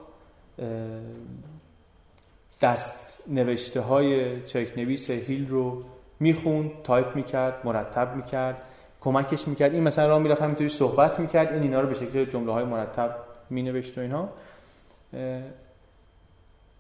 دست 2.61 3.23
نوشته 3.27 3.81
های 3.81 4.41
چرک 4.43 4.77
نویس 4.77 5.09
هیل 5.09 5.49
رو 5.49 5.83
می‌خوند 6.19 6.71
تایپ 6.83 7.15
می‌کرد 7.15 7.61
مرتب 7.63 8.15
می‌کرد 8.15 8.63
کمکش 9.01 9.47
می‌کرد. 9.47 9.73
این 9.73 9.83
مثلا 9.83 10.07
راه 10.07 10.19
می‌رفت 10.19 10.41
همینطوری 10.41 10.69
صحبت 10.69 11.19
می‌کرد. 11.19 11.53
این 11.53 11.63
اینا 11.63 11.81
رو 11.81 11.87
به 11.87 11.93
شکل 11.93 12.25
جمله 12.25 12.51
های 12.51 12.63
مرتب 12.63 13.15
مینوشت 13.49 13.97
و 13.97 14.01
اینها 14.01 14.29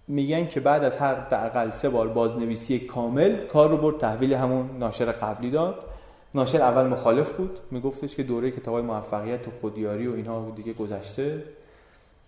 میگن 0.09 0.47
که 0.47 0.59
بعد 0.59 0.83
از 0.83 0.97
حداقل 0.97 1.69
سه 1.69 1.89
بار 1.89 2.07
بازنویسی 2.07 2.79
کامل 2.79 3.45
کار 3.45 3.69
رو 3.69 3.77
برد 3.77 3.97
تحویل 3.97 4.33
همون 4.33 4.69
ناشر 4.79 5.05
قبلی 5.05 5.49
داد. 5.49 5.85
ناشر 6.35 6.61
اول 6.61 6.87
مخالف 6.87 7.37
بود. 7.37 7.59
میگفتش 7.71 8.15
که 8.15 8.23
دوره 8.23 8.51
کتاب 8.51 8.73
های 8.73 8.83
موفقیت 8.83 9.47
و 9.47 9.51
خودیاری 9.61 10.07
و 10.07 10.15
اینها 10.15 10.51
دیگه 10.55 10.73
گذشته. 10.73 11.43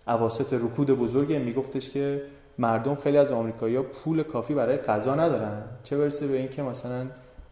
اواسط 0.08 0.52
رکود 0.52 0.90
بزرگه. 0.90 1.38
میگفتش 1.38 1.90
که 1.90 2.22
مردم 2.58 2.94
خیلی 2.94 3.18
از 3.18 3.30
آمریکایی‌ها 3.32 3.82
پول 3.82 4.22
کافی 4.22 4.54
برای 4.54 4.76
غذا 4.76 5.14
ندارن. 5.14 5.62
چه 5.84 5.98
برسه 5.98 6.26
به 6.26 6.36
اینکه 6.36 6.62
مثلا 6.62 7.06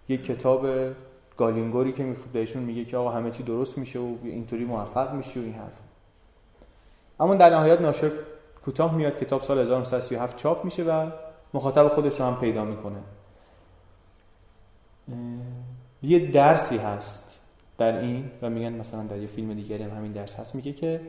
یک 0.08 0.24
کتاب 0.24 0.66
گالینگوری 1.36 1.92
که 1.92 2.06
بهشون 2.32 2.62
میگه 2.62 2.84
که 2.84 2.96
آقا 2.96 3.10
همه 3.10 3.30
چی 3.30 3.42
درست 3.42 3.78
میشه 3.78 3.98
و 3.98 4.14
اینطوری 4.22 4.64
موفق 4.64 5.14
میشه 5.14 5.40
و 5.40 5.42
این 5.42 5.54
حرف. 5.54 5.78
اما 7.20 7.34
در 7.34 7.50
نهایت 7.50 7.80
ناشر 7.80 8.10
کوتاه 8.64 8.94
میاد 8.94 9.18
کتاب 9.18 9.42
سال 9.42 9.58
1937 9.58 10.36
چاپ 10.36 10.64
میشه 10.64 10.84
و 10.84 11.10
مخاطب 11.54 11.88
خودش 11.88 12.20
رو 12.20 12.26
هم 12.26 12.40
پیدا 12.40 12.64
می‌کنه. 12.64 12.98
یه 16.02 16.30
درسی 16.30 16.76
هست 16.76 17.40
در 17.78 17.98
این 17.98 18.30
و 18.42 18.50
میگن 18.50 18.72
مثلا 18.72 19.02
در 19.02 19.18
یه 19.18 19.26
فیلم 19.26 19.54
دیگری 19.54 19.82
هم 19.82 19.90
همین 19.90 20.12
درس 20.12 20.34
هست 20.34 20.54
میگه 20.54 20.72
که 20.72 21.00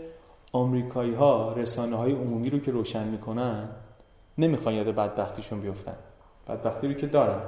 آمریکایی 0.53 1.13
ها 1.13 1.53
رسانه 1.53 1.95
های 1.95 2.11
عمومی 2.11 2.49
رو 2.49 2.59
که 2.59 2.71
روشن 2.71 3.07
می‌کنن 3.07 3.69
نمی‌خوان 4.37 4.75
یاد 4.75 4.87
بدبختیشون 4.87 5.61
بیفتن. 5.61 5.95
بدبختی 6.47 6.87
رو 6.87 6.93
که 6.93 7.07
دارن. 7.07 7.41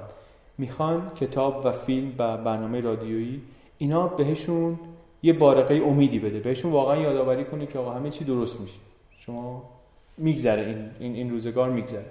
می‌خوان 0.58 1.12
کتاب 1.16 1.66
و 1.66 1.72
فیلم 1.72 2.16
و 2.18 2.38
برنامه 2.38 2.82
رادیویی 2.82 3.42
اینا 3.78 4.08
بهشون 4.08 4.80
یه 5.24 5.34
بارقه 5.34 5.76
امیدی 5.76 6.20
بده 6.20 6.40
بهشون 6.40 6.72
واقعا 6.72 6.98
یادآوری 6.98 7.46
کنه 7.46 7.66
که 7.66 7.80
آقا 7.80 7.92
همه 7.92 8.10
چی 8.10 8.24
درست 8.24 8.62
میشه. 8.62 8.80
شما 9.18 9.70
میگذره 10.18 10.62
این, 10.62 10.90
این, 11.00 11.16
این 11.16 11.32
روزگار 11.32 11.70
میگذره. 11.70 12.06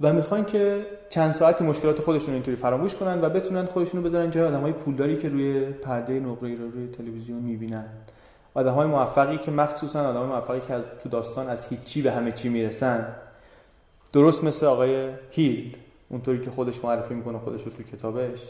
و 0.00 0.12
می‌خوان 0.12 0.44
که 0.44 0.86
چند 1.10 1.32
ساعتی 1.32 1.64
مشکلات 1.64 2.00
خودشون 2.00 2.34
اینطوری 2.34 2.56
فراموش 2.56 2.94
کنن 2.94 3.20
و 3.20 3.28
بتونن 3.28 3.66
خودشونو 3.66 4.02
بذارن 4.02 4.30
جای 4.30 4.44
آدمای 4.44 4.72
پولداری 4.72 5.16
که 5.16 5.28
روی 5.28 5.60
پرده 5.60 6.12
نقره 6.12 6.54
رو 6.54 6.70
روی 6.70 6.88
تلویزیون 6.88 7.38
می‌بینن. 7.38 7.84
آدم 8.54 8.74
های 8.74 8.86
موفقی 8.86 9.38
که 9.38 9.50
مخصوصا 9.50 10.08
آدم 10.08 10.26
موفقی 10.26 10.60
که 10.60 10.84
تو 11.02 11.08
داستان 11.08 11.48
از 11.48 11.66
هیچی 11.66 12.02
به 12.02 12.12
همه 12.12 12.32
چی 12.32 12.48
می‌رسن. 12.48 13.16
درست 14.12 14.44
مثل 14.44 14.66
آقای 14.66 15.08
هیل 15.30 15.76
اونطوری 16.08 16.40
که 16.40 16.50
خودش 16.50 16.84
معرفی 16.84 17.14
می‌کنه 17.14 17.38
خودش 17.38 17.62
رو 17.62 17.72
تو 17.72 17.82
کتابش. 17.82 18.40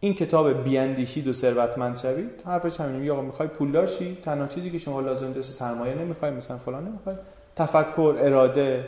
این 0.00 0.14
کتاب 0.14 0.64
بیاندیشید 0.64 1.28
و 1.28 1.32
ثروتمند 1.32 1.96
شوید؟ 1.96 2.42
حرفش 2.46 2.80
همینه 2.80 2.98
میگه 2.98 3.12
آقا 3.12 3.22
می‌خوای 3.22 3.48
پولدار 3.48 3.86
شی 3.86 4.18
تنها 4.24 4.46
چیزی 4.46 4.70
که 4.70 4.78
شما 4.78 5.00
لازم 5.00 5.28
داره 5.28 5.42
سرمایه 5.42 5.94
نمی‌خوای 5.94 6.30
مثلا 6.30 6.58
فلان 6.58 6.88
نمی‌خوای. 6.88 7.16
تفکر 7.56 8.16
اراده 8.18 8.84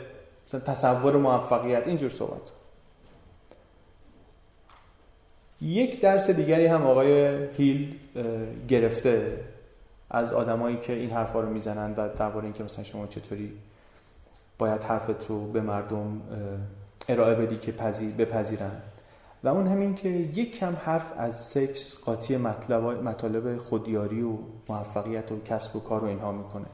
مثلا 0.47 0.59
تصور 0.59 1.17
موفقیت 1.17 1.87
اینجور 1.87 2.09
صحبت. 2.09 2.41
یک 5.61 6.01
درس 6.01 6.29
دیگری 6.29 6.65
هم 6.65 6.85
آقای 6.85 7.45
هیل 7.57 7.95
گرفته 8.67 9.37
از 10.09 10.33
آدمایی 10.33 10.77
که 10.77 10.93
این 10.93 11.11
حرفا 11.11 11.41
رو 11.41 11.49
می‌زنن 11.49 11.93
و 11.97 12.09
درباره 12.15 12.43
اینکه 12.43 12.63
مثلا 12.63 12.83
شما 12.83 13.07
چطوری 13.07 13.51
باید 14.57 14.83
حرفت 14.83 15.29
رو 15.29 15.51
به 15.51 15.61
مردم 15.61 16.21
ارائه 17.09 17.35
بدی 17.35 17.57
که 17.57 17.71
پذیر 17.71 18.11
بپذیرن. 18.11 18.71
و 19.43 19.47
اون 19.47 19.67
همین 19.67 19.95
که 19.95 20.09
یک 20.09 20.59
کم 20.59 20.75
حرف 20.75 21.13
از 21.17 21.47
سکس 21.47 21.95
قاطی 21.95 22.37
مطلب 22.37 22.83
مطالب 22.83 23.57
خودیاری 23.57 24.21
و 24.21 24.37
موفقیت 24.69 25.31
و 25.31 25.39
کسب 25.43 25.75
و 25.75 25.79
کار 25.79 26.03
و 26.03 26.07
اینها 26.07 26.31
می‌کنه. 26.31 26.65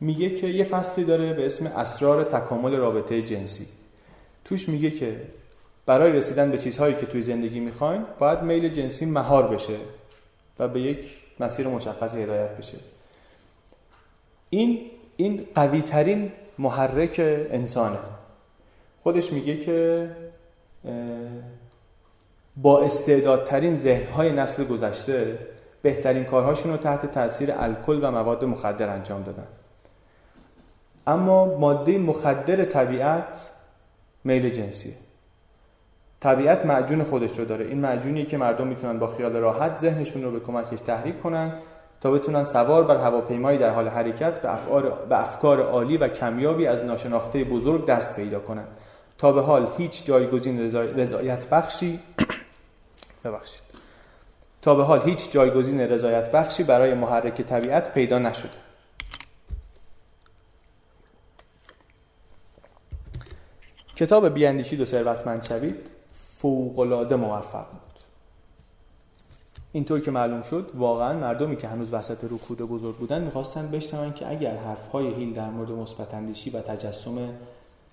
میگه 0.00 0.30
که 0.30 0.46
یه 0.46 0.64
فصلی 0.64 1.04
داره 1.04 1.32
به 1.32 1.46
اسم 1.46 1.66
اسرار 1.66 2.24
تکامل 2.24 2.74
رابطه 2.74 3.22
جنسی. 3.22 3.66
توش 4.44 4.68
میگه 4.68 4.90
که 4.90 5.20
برای 5.86 6.12
رسیدن 6.12 6.50
به 6.50 6.58
چیزهایی 6.58 6.94
که 6.94 7.06
توی 7.06 7.22
زندگی 7.22 7.60
می‌خواین 7.60 8.04
باید 8.18 8.42
میل 8.42 8.68
جنسی 8.68 9.06
مهار 9.06 9.48
بشه 9.48 9.76
و 10.58 10.68
به 10.68 10.80
یک 10.80 11.16
مسیر 11.40 11.68
مشخص 11.68 12.14
هدایت 12.14 12.56
بشه. 12.56 12.78
این 14.50 14.80
این 15.16 15.46
قوی 15.54 15.82
ترین 15.82 16.32
محرک 16.58 17.14
انسانه. 17.50 17.98
خودش 19.02 19.32
میگه 19.32 19.56
که 19.56 20.10
با 22.56 22.80
استعدادترین 22.80 23.76
ذهنهای 23.76 24.32
نسل 24.32 24.64
گذشته 24.64 25.38
بهترین 25.82 26.24
کارهاشون 26.24 26.72
رو 26.72 26.76
تحت 26.76 27.06
تاثیر 27.06 27.52
الکل 27.58 27.98
و 28.02 28.10
مواد 28.10 28.44
مخدر 28.44 28.88
انجام 28.88 29.22
دادن. 29.22 29.46
اما 31.06 31.58
ماده 31.58 31.98
مخدر 31.98 32.64
طبیعت 32.64 33.50
میل 34.24 34.48
جنسیه. 34.48 34.94
طبیعت 36.20 36.66
معجون 36.66 37.04
خودش 37.04 37.38
رو 37.38 37.44
داره. 37.44 37.66
این 37.66 37.78
معجونیه 37.78 38.24
که 38.24 38.36
مردم 38.36 38.66
می‌تونن 38.66 38.98
با 38.98 39.06
خیال 39.06 39.32
راحت 39.36 39.78
ذهنشون 39.78 40.22
رو 40.22 40.30
به 40.30 40.40
کمکش 40.40 40.80
تحریک 40.80 41.22
کنن 41.22 41.52
تا 42.00 42.10
بتونن 42.10 42.44
سوار 42.44 42.84
بر 42.84 42.96
هواپیمایی 42.96 43.58
در 43.58 43.70
حال 43.70 43.88
حرکت 43.88 44.40
به 45.08 45.20
افکار 45.20 45.62
عالی 45.62 45.96
و 45.96 46.08
کمیابی 46.08 46.66
از 46.66 46.84
ناشناخته 46.84 47.44
بزرگ 47.44 47.86
دست 47.86 48.16
پیدا 48.16 48.38
کنند 48.40 48.76
تا 49.18 49.32
به 49.32 49.42
حال 49.42 49.72
هیچ 49.78 50.04
جایگزین 50.04 50.60
رضایت 50.96 51.46
بخشی 51.48 52.00
ببخشید. 53.24 53.62
تا 54.62 54.74
به 54.74 54.84
حال 54.84 55.02
هیچ 55.02 55.32
جایگزین 55.32 55.80
رضایت 55.80 56.32
بخشی 56.32 56.62
برای 56.62 56.94
محرک 56.94 57.42
طبیعت 57.42 57.94
پیدا 57.94 58.18
نشده. 58.18 58.64
کتاب 63.96 64.28
بیاندیشید 64.28 64.80
و 64.80 64.84
ثروتمند 64.84 65.42
شوید 65.42 65.76
فوقالعاده 66.12 67.16
موفق 67.16 67.70
بود. 67.70 67.80
اینطور 69.72 70.00
که 70.00 70.10
معلوم 70.10 70.42
شد 70.42 70.70
واقعا 70.74 71.18
مردمی 71.18 71.56
که 71.56 71.68
هنوز 71.68 71.92
وسط 71.92 72.24
رکود 72.24 72.58
بزرگ 72.58 72.96
بودن 72.96 73.22
می‌خواستن 73.22 73.70
بشنون 73.70 74.12
که 74.12 74.30
اگر 74.30 74.56
حرفهای 74.56 75.14
هیل 75.14 75.32
در 75.32 75.50
مورد 75.50 75.70
مثبت 75.70 76.14
و 76.54 76.60
تجسم 76.60 77.28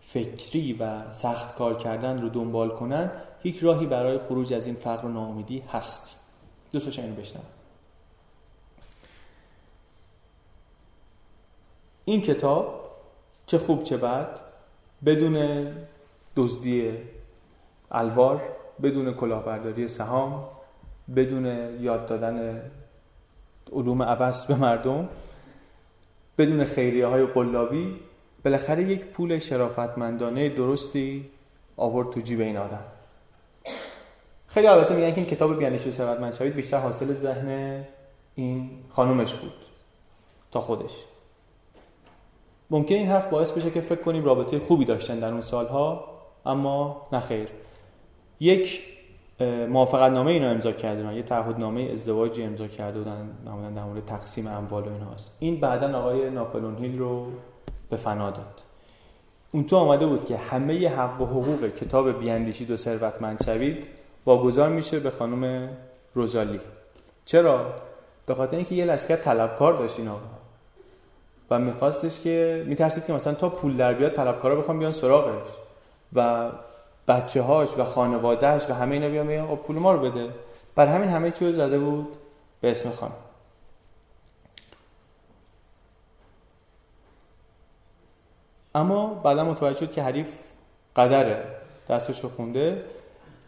فکری 0.02 0.74
و 0.74 1.12
سخت 1.12 1.56
کار 1.56 1.78
کردن 1.78 2.22
رو 2.22 2.30
دنبال 2.30 2.70
کنن 2.70 3.12
یک 3.44 3.60
راهی 3.60 3.86
برای 3.86 4.18
خروج 4.18 4.54
از 4.54 4.66
این 4.66 4.76
فقر 4.76 5.06
و 5.06 5.10
ناامیدی 5.10 5.64
هست. 5.72 6.20
دوست 6.72 7.00
اینو 7.00 7.16
بشنم 7.16 7.44
این 12.06 12.22
کتاب 12.22 12.92
چه 13.46 13.58
خوب 13.58 13.84
چه 13.84 13.98
بد 13.98 14.40
بدون 15.06 15.68
دزدی 16.36 16.92
الوار 17.92 18.42
بدون 18.84 19.14
کلاهبرداری 19.14 19.88
سهام 19.88 20.44
بدون 21.16 21.46
یاد 21.82 22.06
دادن 22.06 22.62
علوم 23.74 24.04
عبس 24.04 24.46
به 24.46 24.56
مردم 24.56 25.10
بدون 26.38 26.66
خیریه 26.66 27.08
های 27.08 27.26
قلابی 27.26 28.00
بالاخره 28.46 28.84
یک 28.84 29.06
پول 29.06 29.40
شرافتمندانه 29.40 30.50
درستی 30.50 31.26
آورد 31.78 32.10
تو 32.10 32.22
جیب 32.22 32.40
این 32.40 32.58
آدم. 32.58 32.84
خیلی 34.48 34.68
البته 34.68 34.96
میگن 34.96 35.12
که 35.12 35.18
این 35.18 35.26
کتاب 35.26 35.60
بیانش 35.60 35.90
ثروتمند 35.90 36.34
شوید 36.34 36.54
بیشتر 36.54 36.78
حاصل 36.78 37.14
ذهن 37.14 37.84
این 38.36 38.70
خانومش 38.90 39.34
بود 39.34 39.54
تا 40.52 40.62
خودش. 40.62 40.92
ممکن 42.70 42.96
این 42.96 43.08
حرف 43.08 43.28
باعث 43.28 43.52
بشه 43.52 43.72
که 43.72 43.82
فکر 43.82 44.02
کنیم 44.02 44.26
رابطه 44.26 44.60
خوبی 44.60 44.86
داشتن 44.86 45.20
در 45.20 45.32
اون 45.32 45.42
سالها 45.42 46.06
اما 46.46 47.08
نخیر 47.12 47.48
یک 48.40 48.82
موافقت 49.70 50.12
نامه 50.12 50.32
اینا 50.32 50.48
امضا 50.48 50.72
کردن 50.72 51.14
یه 51.14 51.24
تعهد 51.24 51.60
نامه 51.60 51.82
ازدواجی 51.82 52.44
امضا 52.44 52.68
کرده 52.68 52.98
بودن 53.00 53.30
در 53.76 53.84
مورد 53.84 54.06
تقسیم 54.06 54.48
اموال 54.48 54.84
و 54.84 54.94
اینهاست 54.94 55.36
این 55.40 55.60
بعدا 55.60 56.00
آقای 56.00 56.30
ناپلون 56.30 56.78
هیل 56.78 57.00
رو 57.00 57.28
به 57.92 57.98
فنا 57.98 58.30
داد. 58.32 58.62
اون 59.52 59.64
تو 59.64 59.76
آمده 59.76 60.06
بود 60.06 60.26
که 60.26 60.38
همه 60.38 60.90
حق 60.90 61.22
و 61.22 61.26
حقوق 61.26 61.68
کتاب 61.68 62.20
بیاندیشید 62.20 62.72
و 62.72 62.78
ثروتمند 62.78 63.44
شوید 63.44 63.88
واگذار 64.26 64.70
میشه 64.70 65.00
به 65.00 65.10
خانم 65.10 65.70
روزالی. 66.14 66.60
چرا؟ 67.26 67.74
به 68.26 68.34
خاطر 68.34 68.56
اینکه 68.56 68.76
یه 68.76 68.86
لشکر 68.86 69.16
طلبکار 69.16 69.74
داشت 69.74 70.00
اینا 70.00 70.18
و 71.50 71.60
میخواستش 71.60 72.20
که 72.20 72.66
میترسید 72.68 73.06
که 73.06 73.14
مثلا 73.14 73.34
تا 73.34 73.50
پول 73.50 73.78
در 73.78 73.94
بیاد 73.94 74.14
طلبکارا 74.14 74.56
بخوام 74.56 74.80
بیان 74.80 74.92
سراغش. 74.92 75.48
و 76.14 76.50
بچه 77.08 77.42
هاش 77.42 77.78
و 77.78 77.84
خانوادهش 77.84 78.70
و 78.70 78.74
همه 78.74 78.94
اینا 78.96 79.10
بیان 79.10 79.28
میگن 79.28 79.48
خب 79.48 79.56
پول 79.56 79.76
ما 79.76 79.92
رو 79.92 80.00
بده. 80.00 80.30
بر 80.76 80.88
همین 80.88 81.10
همه 81.10 81.32
چیو 81.32 81.54
زده 81.54 81.80
بود 81.80 82.08
به 82.62 82.72
اسم 82.72 82.90
خانم. 82.90 83.14
اما 88.76 89.08
بعدا 89.24 89.44
متوجه 89.44 89.80
شد 89.80 89.92
که 89.92 90.04
حریف 90.04 90.28
قدره 90.96 91.44
دستش 91.90 92.24
رو 92.24 92.30
خونده. 92.30 92.84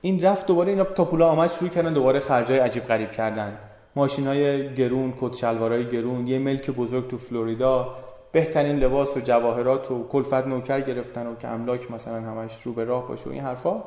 این 0.02 0.22
رفت 0.22 0.48
دوباره 0.48 0.70
اینا 0.70 0.84
تا 0.84 1.06
پولا 1.06 1.30
آمد 1.30 1.52
شروع 1.52 1.70
کردن 1.70 1.94
دوباره 1.94 2.20
خرجای 2.20 2.60
عجیب 2.60 2.84
غریب 2.84 3.12
کردن. 3.12 3.58
ماشین 3.96 4.28
های 4.28 4.74
گرون 4.74 5.14
کت 5.22 5.36
شلوارای 5.36 5.90
گرون 5.90 6.28
یه 6.28 6.40
ملک 6.40 6.70
بزرگ 6.70 7.10
تو 7.10 7.18
فلوریدا. 7.18 7.96
بهترین 8.32 8.80
لباس 8.80 9.18
و 9.18 9.20
جواهرات 9.20 9.92
و 9.92 10.08
کلفت 10.08 10.48
نوکر 10.48 10.82
گرفتن 10.82 11.28
و 11.28 11.36
که 11.36 11.48
املاک 11.48 11.92
مثلا 11.92 12.22
همش 12.22 12.62
رو 12.64 12.74
به 12.74 12.84
راه 12.84 13.08
باشه 13.08 13.30
و 13.30 13.32
این 13.34 13.42
حرفا. 13.42 13.84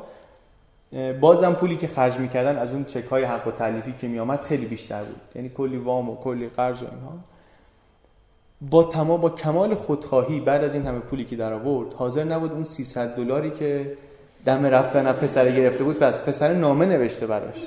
بازم 1.20 1.52
پولی 1.52 1.76
که 1.76 1.86
خرج 1.86 2.16
می‌کردن 2.16 2.58
از 2.58 2.72
اون 2.72 2.84
چک 2.84 3.04
های 3.04 3.24
حق 3.24 3.46
و 3.46 3.50
تعلیفی 3.50 3.92
که 3.92 4.08
میامد 4.08 4.40
خیلی 4.40 4.66
بیشتر 4.66 5.02
بود. 5.04 5.20
یعنی 5.34 5.48
کلی 5.48 5.76
وام 5.76 6.10
و 6.10 6.16
کلی 6.16 6.48
قرض 6.48 6.82
و 6.82 6.86
اینها. 6.90 7.12
با 8.60 8.82
تمام 8.82 9.20
با 9.20 9.30
کمال 9.30 9.74
خودخواهی 9.74 10.40
بعد 10.40 10.64
از 10.64 10.74
این 10.74 10.86
همه 10.86 10.98
پولی 10.98 11.24
که 11.24 11.36
در 11.36 11.52
آورد 11.52 11.94
حاضر 11.94 12.24
نبود 12.24 12.52
اون 12.52 12.64
300 12.64 13.16
دلاری 13.16 13.50
که 13.50 13.96
دم 14.44 14.66
رفتن 14.66 15.06
از 15.06 15.16
پسر 15.16 15.50
گرفته 15.50 15.84
بود 15.84 15.98
پس 15.98 16.20
پسر 16.20 16.52
نامه 16.52 16.86
نوشته 16.86 17.26
براش. 17.26 17.66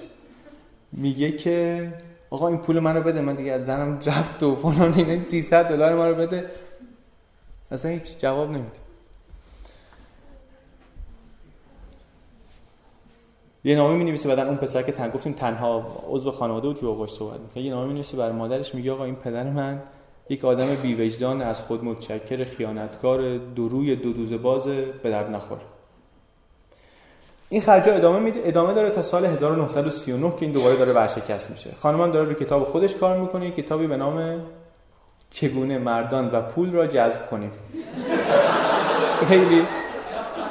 میگه 0.91 1.31
که 1.31 1.87
آقا 2.29 2.47
این 2.47 2.57
پول 2.57 2.79
منو 2.79 3.01
بده 3.01 3.21
من 3.21 3.35
دیگه 3.35 3.65
زنم 3.65 3.99
رفت 4.05 4.43
و 4.43 4.55
فلان 4.55 4.93
این 4.93 5.23
300 5.23 5.69
دلار 5.69 5.95
ما 5.95 6.09
رو 6.09 6.15
بده. 6.15 6.45
اصلا 7.71 7.91
هیچ 7.91 8.19
جواب 8.19 8.49
نمیده. 8.49 8.79
یه 13.63 13.75
نامه 13.75 13.95
می 13.95 14.03
نویسه 14.03 14.29
بعدن 14.29 14.47
اون 14.47 14.57
پسر 14.57 14.81
که 14.81 14.91
تن 14.91 15.09
گفتیم 15.09 15.33
تنها 15.33 16.03
عضو 16.09 16.31
خانواده 16.31 16.67
بود 16.67 16.79
که 16.79 16.85
باهاش 16.85 17.11
صحبت 17.11 17.39
می‌کنه 17.39 17.63
یه 17.63 17.71
نامه 17.71 17.87
می 17.87 17.93
نویسه 17.93 18.17
برای 18.17 18.31
مادرش 18.31 18.75
میگه 18.75 18.91
آقا 18.91 19.03
این 19.03 19.15
پدر 19.15 19.43
من 19.43 19.81
یک 20.29 20.45
آدم 20.45 20.75
بیوجدان 20.75 21.41
از 21.41 21.61
خود 21.61 21.83
متشکر 21.83 22.43
خیانتکار 22.43 23.37
دروی 23.37 23.95
دو 23.95 24.13
دوزه 24.13 24.37
باز 24.37 24.67
به 25.03 25.09
درد 25.09 25.31
نخور. 25.31 25.57
این 27.49 27.61
خرجا 27.61 27.93
ادامه 27.93 28.19
میده 28.19 28.41
ادامه 28.45 28.73
داره 28.73 28.89
تا 28.89 29.01
سال 29.01 29.25
1939 29.25 30.31
که 30.31 30.45
این 30.45 30.51
دوباره 30.51 30.75
داره 30.75 30.93
ورشکست 30.93 31.51
میشه. 31.51 31.69
خانمان 31.79 32.11
داره 32.11 32.25
روی 32.25 32.35
کتاب 32.35 32.63
خودش 32.63 32.95
کار 32.95 33.17
می‌کنه. 33.17 33.51
کتابی 33.51 33.87
به 33.87 33.97
نام 33.97 34.41
چگونه 35.31 35.77
مردان 35.77 36.31
و 36.31 36.41
پول 36.41 36.71
را 36.71 36.87
جذب 36.87 37.29
کنیم. 37.29 37.51
خیلی 39.29 39.65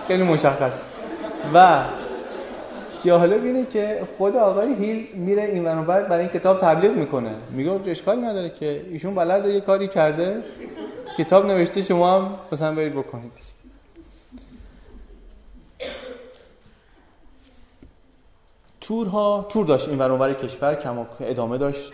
خیلی 0.08 0.22
مشخص. 0.22 0.90
و 1.54 1.84
جالب 3.00 3.44
اینه 3.44 3.66
که 3.66 4.02
خود 4.18 4.36
آقای 4.36 4.74
هیل 4.74 5.06
میره 5.14 5.42
این 5.42 5.62
منور 5.62 6.02
برای 6.02 6.20
این 6.20 6.28
کتاب 6.28 6.60
تبلیغ 6.60 6.92
می‌کنه. 6.92 7.34
میگه 7.50 7.70
اشکالی 7.86 8.20
نداره 8.20 8.50
که 8.50 8.86
ایشون 8.90 9.14
بلد 9.14 9.46
یه 9.46 9.60
کاری 9.60 9.88
کرده. 9.88 10.42
کتاب 11.18 11.46
نوشته 11.46 11.82
شما 11.82 12.16
هم 12.16 12.38
مثلا 12.52 12.74
برید 12.74 12.92
بکنید. 12.92 13.32
تورها 18.80 19.46
تور 19.48 19.66
داشت 19.66 19.88
این 19.88 19.98
برانور 19.98 20.34
کشور 20.34 20.74
کم 20.74 21.06
ادامه 21.20 21.58
داشت 21.58 21.92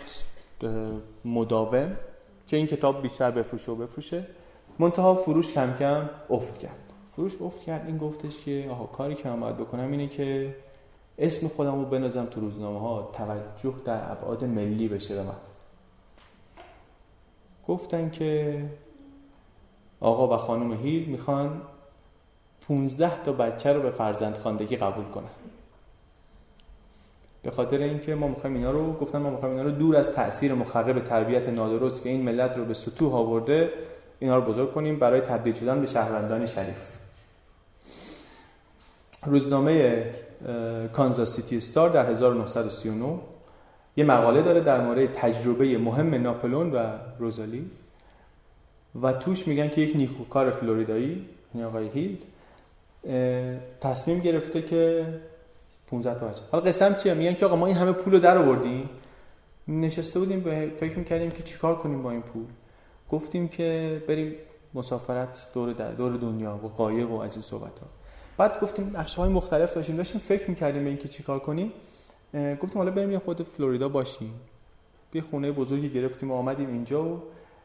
مداوم 1.25 1.91
که 2.47 2.57
این 2.57 2.67
کتاب 2.67 3.01
بیشتر 3.01 3.31
بفروشه 3.31 3.71
و 3.71 3.75
بفروشه. 3.75 4.27
منتها 4.79 5.15
فروش 5.15 5.53
کم 5.53 5.73
کم 5.79 6.09
افت 6.29 6.57
کرد. 6.57 6.71
فروش 7.15 7.41
افت 7.41 7.61
کرد. 7.61 7.83
این 7.87 7.97
گفتش 7.97 8.41
که 8.45 8.67
آها 8.71 8.85
کاری 8.85 9.15
که 9.15 9.29
من 9.29 9.39
باید 9.39 9.57
بکنم 9.57 9.91
اینه 9.91 10.07
که 10.07 10.55
اسم 11.19 11.47
خودم 11.47 11.79
رو 11.79 11.85
بنازم 11.85 12.25
تو 12.25 12.41
روزنامه 12.41 12.79
ها 12.79 13.11
توجه 13.13 13.75
در 13.85 14.11
ابعاد 14.11 14.43
ملی 14.43 14.87
بشه 14.87 15.15
به 15.15 15.23
من. 15.23 15.35
گفتن 17.67 18.09
که 18.09 18.61
آقا 19.99 20.35
و 20.35 20.37
خانم 20.37 20.73
هیل 20.73 21.05
می‌خوان 21.09 21.61
15 22.67 23.23
تا 23.23 23.31
بچه 23.31 23.73
رو 23.73 23.81
به 23.81 23.91
فرزند 23.91 24.37
خاندگی 24.37 24.75
قبول 24.75 25.05
کنن. 25.05 25.29
به 27.43 27.51
خاطر 27.51 27.77
اینکه 27.77 28.15
ما 28.15 28.27
می‌خوایم 28.27 28.55
اینا 28.55 28.71
رو 28.71 28.93
گفتن 28.93 29.17
ما 29.17 29.29
می‌خوایم 29.29 29.57
اینا 29.57 29.69
رو 29.69 29.75
دور 29.75 29.95
از 29.95 30.13
تاثیر 30.13 30.53
مخرب 30.53 31.03
تربیت 31.03 31.49
نادرست 31.49 32.03
که 32.03 32.09
این 32.09 32.21
ملت 32.21 32.57
رو 32.57 32.65
به 32.65 32.73
سطوح 32.73 33.15
آورده 33.15 33.73
اینا 34.19 34.35
رو 34.35 34.41
بزرگ 34.41 34.73
کنیم 34.73 34.99
برای 34.99 35.21
تبدیل 35.21 35.53
شدن 35.53 35.81
به 35.81 35.87
شهروندان 35.87 36.45
شریف. 36.45 36.97
روزنامه 39.25 40.05
کانزاس 40.93 41.35
سیتی 41.35 41.59
ستار 41.59 41.89
در 41.89 42.09
1939 42.09 43.19
یه 43.97 44.03
مقاله 44.03 44.41
داره 44.41 44.61
در 44.61 44.81
مورد 44.81 45.13
تجربه 45.13 45.77
مهم 45.77 46.15
ناپلون 46.15 46.71
و 46.71 46.85
روزالی. 47.19 47.71
و 49.01 49.13
توش 49.13 49.47
میگن 49.47 49.69
که 49.69 49.81
یک 49.81 49.95
نیکوکار 49.95 50.51
فلوریدایی 50.51 51.25
یعنی 51.55 51.67
آقای 51.67 51.87
هیل 51.87 52.17
تصمیم 53.81 54.19
گرفته 54.19 54.61
که 54.61 55.05
15 55.87 56.19
تا 56.19 56.27
بچه. 56.27 56.41
حالا 56.51 56.63
قسم 56.63 56.95
چیه؟ 56.95 57.13
میگن 57.13 57.33
که 57.33 57.45
آقا 57.45 57.55
ما 57.55 57.65
این 57.65 57.75
همه 57.75 57.91
پول 57.91 58.13
رو 58.13 58.19
در 58.19 58.37
آوردیم. 58.37 58.89
نشسته 59.67 60.19
بودیم 60.19 60.39
به 60.39 60.71
فکر 60.77 60.99
می‌کردیم 60.99 61.31
که 61.31 61.43
چیکار 61.43 61.75
کنیم 61.75 62.03
با 62.03 62.11
این 62.11 62.21
پول. 62.21 62.45
گفتیم 63.11 63.47
که 63.47 64.01
بریم 64.07 64.35
مسافرت 64.73 65.47
دور 65.53 65.73
دور 65.73 66.17
دنیا 66.17 66.59
و 66.63 66.67
قایق 66.67 67.11
و 67.11 67.19
از 67.19 67.33
این 67.33 67.41
صحبت 67.41 67.79
ها 67.79 67.87
بعد 68.37 68.59
گفتیم 68.61 68.89
بخش 68.89 69.15
های 69.15 69.29
مختلف 69.29 69.73
داشتیم 69.73 69.95
داشتیم 69.95 70.21
فکر 70.21 70.49
می‌کردیم 70.49 70.83
به 70.83 70.89
اینکه 70.89 71.07
چیکار 71.07 71.39
کنیم. 71.39 71.71
گفتیم 72.33 72.77
حالا 72.77 72.91
بریم 72.91 73.11
یه 73.11 73.19
خود 73.19 73.43
فلوریدا 73.43 73.89
باشیم. 73.89 74.33
یه 75.13 75.21
خونه 75.21 75.51
بزرگی 75.51 75.89
گرفتیم 75.89 76.31
و 76.31 76.35
آمدیم 76.35 76.69
اینجا 76.69 77.03
و 77.03 77.21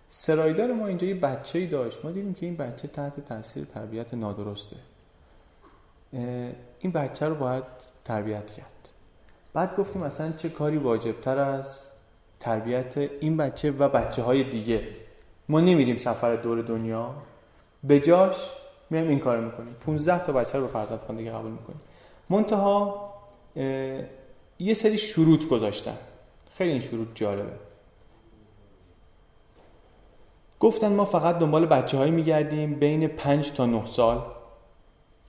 سرایدار 0.09 0.73
ما 0.73 0.87
اینجا 0.87 1.07
یه 1.07 1.15
بچه 1.15 1.59
ای 1.59 1.67
داشت. 1.67 2.05
ما 2.05 2.11
دیدیم 2.11 2.35
که 2.35 2.47
این 2.47 2.57
بچه 2.57 2.89
تحت 2.89 3.21
تاثیر 3.21 3.65
تربیت 3.65 4.15
نادرسته. 4.15 4.77
این 6.81 6.93
بچه 6.95 7.29
رو 7.29 7.35
باید 7.35 7.65
تربیت 8.05 8.51
کرد. 8.51 8.89
بعد 9.53 9.77
گفتیم 9.77 10.03
اصلا 10.03 10.33
چه 10.33 10.49
کاری 10.49 10.77
واجبتر 10.77 11.39
از 11.39 11.79
تربیت 12.41 12.97
این 12.97 13.37
بچه 13.37 13.71
و 13.71 13.89
بچه 13.89 14.23
های 14.23 14.45
دیگه. 14.45 14.89
ما 15.49 15.61
نمیریم 15.61 15.97
سفر 15.97 16.37
دور 16.37 16.63
دنیا. 16.63 17.15
به 17.85 18.01
جاش 18.01 18.37
میایم 18.91 19.09
این 19.09 19.19
کار 19.19 19.41
می‌کنیم. 19.41 19.75
15 19.87 20.27
تا 20.27 20.33
بچه 20.33 20.59
رو 20.59 20.65
به 20.65 20.73
فرزند 20.73 20.99
خواندگی 20.99 21.31
قبول 21.31 21.51
می‌کنیم. 21.51 21.81
منتها 22.31 23.11
یه 24.59 24.75
سری 24.75 24.99
شروط 24.99 25.49
گذاشتن. 25.49 25.97
خیلی 26.55 26.71
این 26.71 26.81
شروط 26.81 27.09
جالبه. 27.15 27.53
گفتن 30.61 30.93
ما 30.93 31.05
فقط 31.05 31.39
دنبال 31.39 31.67
بچه 31.67 31.99
هایی 31.99 32.11
میگردیم 32.11 32.75
بین 32.75 33.09
5 33.09 33.53
تا 33.53 33.67
9 33.67 33.87
سال 33.87 34.23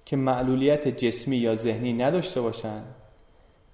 که 0.06 0.18
معلولیت 0.18 0.88
جسمی 0.88 1.38
یا 1.38 1.56
ذهنی 1.56 1.94
نداشته 1.94 2.42
باشن 2.42 2.82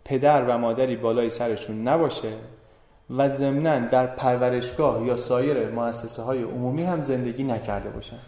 پدر 0.05 0.45
و 0.45 0.57
مادری 0.57 0.95
بالای 0.95 1.29
سرشون 1.29 1.87
نباشه 1.87 2.33
و 3.09 3.29
ضمنا 3.29 3.79
در 3.79 4.07
پرورشگاه 4.07 5.05
یا 5.05 5.15
سایر 5.15 5.69
مؤسسه 5.69 6.21
های 6.21 6.43
عمومی 6.43 6.83
هم 6.83 7.01
زندگی 7.01 7.43
نکرده 7.43 7.89
باشن. 7.89 8.19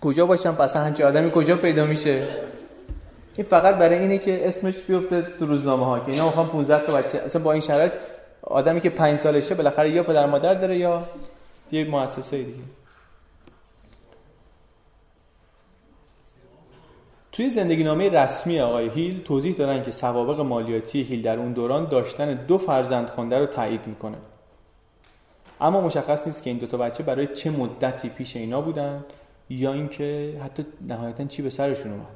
کجا 0.00 0.26
باشم 0.26 0.54
پس 0.54 0.76
همچه 0.76 1.06
آدمی 1.06 1.30
کجا 1.30 1.56
پیدا 1.56 1.84
میشه؟ 1.84 2.28
این 3.36 3.46
فقط 3.46 3.74
برای 3.74 3.98
اینه 3.98 4.18
که 4.18 4.48
اسمش 4.48 4.82
بیفته 4.82 5.22
تو 5.22 5.46
روزنامه 5.46 5.84
ها 5.84 6.00
که 6.00 6.12
اینا 6.12 6.24
می‌خوان 6.24 6.48
15 6.48 6.86
تا 6.86 6.92
بچه 6.92 7.18
اصلا 7.18 7.42
با 7.42 7.52
این 7.52 7.60
شرایط 7.60 7.92
آدمی 8.42 8.80
که 8.80 8.90
5 8.90 9.18
سالشه 9.18 9.54
بالاخره 9.54 9.90
یا 9.90 10.02
پدر 10.02 10.26
مادر 10.26 10.54
داره 10.54 10.76
یا 10.76 11.08
یه 11.70 11.84
مؤسسه 11.84 12.42
دیگه. 12.42 12.58
توی 17.32 17.50
زندگی 17.50 17.84
نامه 17.84 18.08
رسمی 18.08 18.60
آقای 18.60 18.88
هیل 18.88 19.22
توضیح 19.22 19.56
دادن 19.56 19.82
که 19.82 19.90
سوابق 19.90 20.40
مالیاتی 20.40 21.02
هیل 21.02 21.22
در 21.22 21.38
اون 21.38 21.52
دوران 21.52 21.88
داشتن 21.88 22.34
دو 22.34 22.58
فرزند 22.58 23.08
خونده 23.10 23.38
رو 23.38 23.46
تایید 23.46 23.86
می‌کنه. 23.86 24.16
اما 25.60 25.80
مشخص 25.80 26.26
نیست 26.26 26.42
که 26.42 26.50
این 26.50 26.58
دو 26.58 26.66
تا 26.66 26.76
بچه 26.76 27.02
برای 27.02 27.26
چه 27.26 27.50
مدتی 27.50 28.08
پیش 28.08 28.36
اینا 28.36 28.60
بودن 28.60 29.04
یا 29.50 29.72
اینکه 29.72 30.40
حتی 30.44 30.66
نهایتا 30.88 31.24
چی 31.24 31.42
به 31.42 31.50
سرشون 31.50 31.92
اومد. 31.92 32.06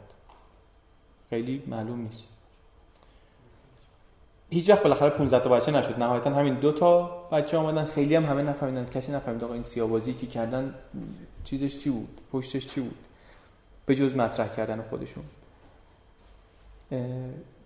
خیلی 1.31 1.62
معلوم 1.66 2.01
نیست. 2.01 2.29
هیچ 4.51 4.71
وقت 4.71 4.83
بالاخره 4.83 5.11
15 5.11 5.45
تا 5.45 5.51
بچه 5.51 5.73
نشد. 5.73 5.99
نهایتا 5.99 6.31
همین 6.31 6.55
دو 6.55 6.73
تا 6.73 7.07
بچه 7.33 7.57
آمدن. 7.57 7.85
خیلی 7.85 8.14
هم 8.14 8.25
همه 8.25 8.42
نفهمیدن. 8.42 8.85
کسی 8.85 9.12
نفهمید 9.12 9.45
آقا 9.45 9.55
این 9.55 9.62
سیاوازی 9.62 10.14
که 10.14 10.27
کردن 10.27 10.75
چیزش 11.45 11.79
چی 11.79 11.90
بود؟ 11.90 12.21
پشتش 12.33 12.66
چی 12.66 12.81
بود؟ 12.81 12.97
به 13.87 13.97
جز 13.97 14.16
مطرح 14.16 14.49
کردن 14.49 14.83
خودشون. 14.83 15.25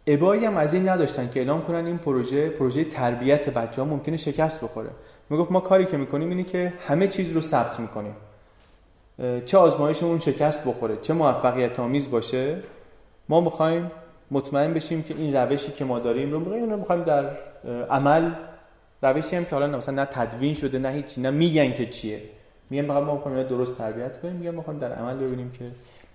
ابایی 0.06 0.44
هم 0.44 0.56
از 0.56 0.74
این 0.74 0.88
نداشتن 0.88 1.30
که 1.30 1.40
اعلام 1.40 1.62
کنن 1.62 1.86
این 1.86 1.98
پروژه 1.98 2.48
پروژه 2.48 2.84
تربیت 2.84 3.48
بچه 3.48 3.82
ها 3.82 3.88
ممکنه 3.88 4.16
شکست 4.16 4.64
بخوره. 4.64 4.90
می‌گفت 5.30 5.52
ما 5.52 5.60
کاری 5.60 5.86
که 5.86 5.96
می‌کنیم 5.96 6.28
اینه 6.28 6.44
که 6.44 6.72
همه 6.86 7.08
چیز 7.08 7.32
رو 7.32 7.40
ثبت 7.40 7.80
می‌کنیم. 7.80 8.14
چه 9.46 9.58
آزمایشمون 9.58 10.18
شکست 10.18 10.68
بخوره 10.68 10.96
چه 10.96 11.14
موفقیت 11.14 11.80
آمیز 11.80 12.10
باشه. 12.10 12.58
ما 13.28 13.40
می‌خوایم 13.40 13.90
مطمئن 14.30 14.74
بشیم 14.74 15.02
که 15.02 15.14
این 15.14 15.36
روشی 15.36 15.72
که 15.72 15.84
ما 15.84 15.98
داریم 15.98 16.32
رو 16.32 16.38
می‌خوایم 16.38 16.70
رو 16.70 16.76
می‌خوایم 16.76 17.02
در 17.02 17.30
عمل 17.90 18.30
روشی 19.02 19.36
هم 19.36 19.44
که 19.44 19.50
حالا 19.50 19.76
مثلا 19.76 19.94
نه 19.94 20.04
تدوین 20.04 20.54
شده 20.54 20.78
نه 20.78 20.88
هیچی 20.88 21.20
نه 21.20 21.30
میگن 21.30 21.72
که 21.72 21.86
چیه. 21.86 22.22
میگن 22.70 22.86
ما 22.90 23.14
می‌خوایم 23.14 23.42
درست 23.42 23.78
تربیت 23.78 24.20
کنیم 24.20 24.36
میگن 24.36 24.54
می‌خوایم 24.54 24.78
در 24.78 24.92
عمل 24.92 25.16
ببینیم 25.16 25.50
که 25.50 25.64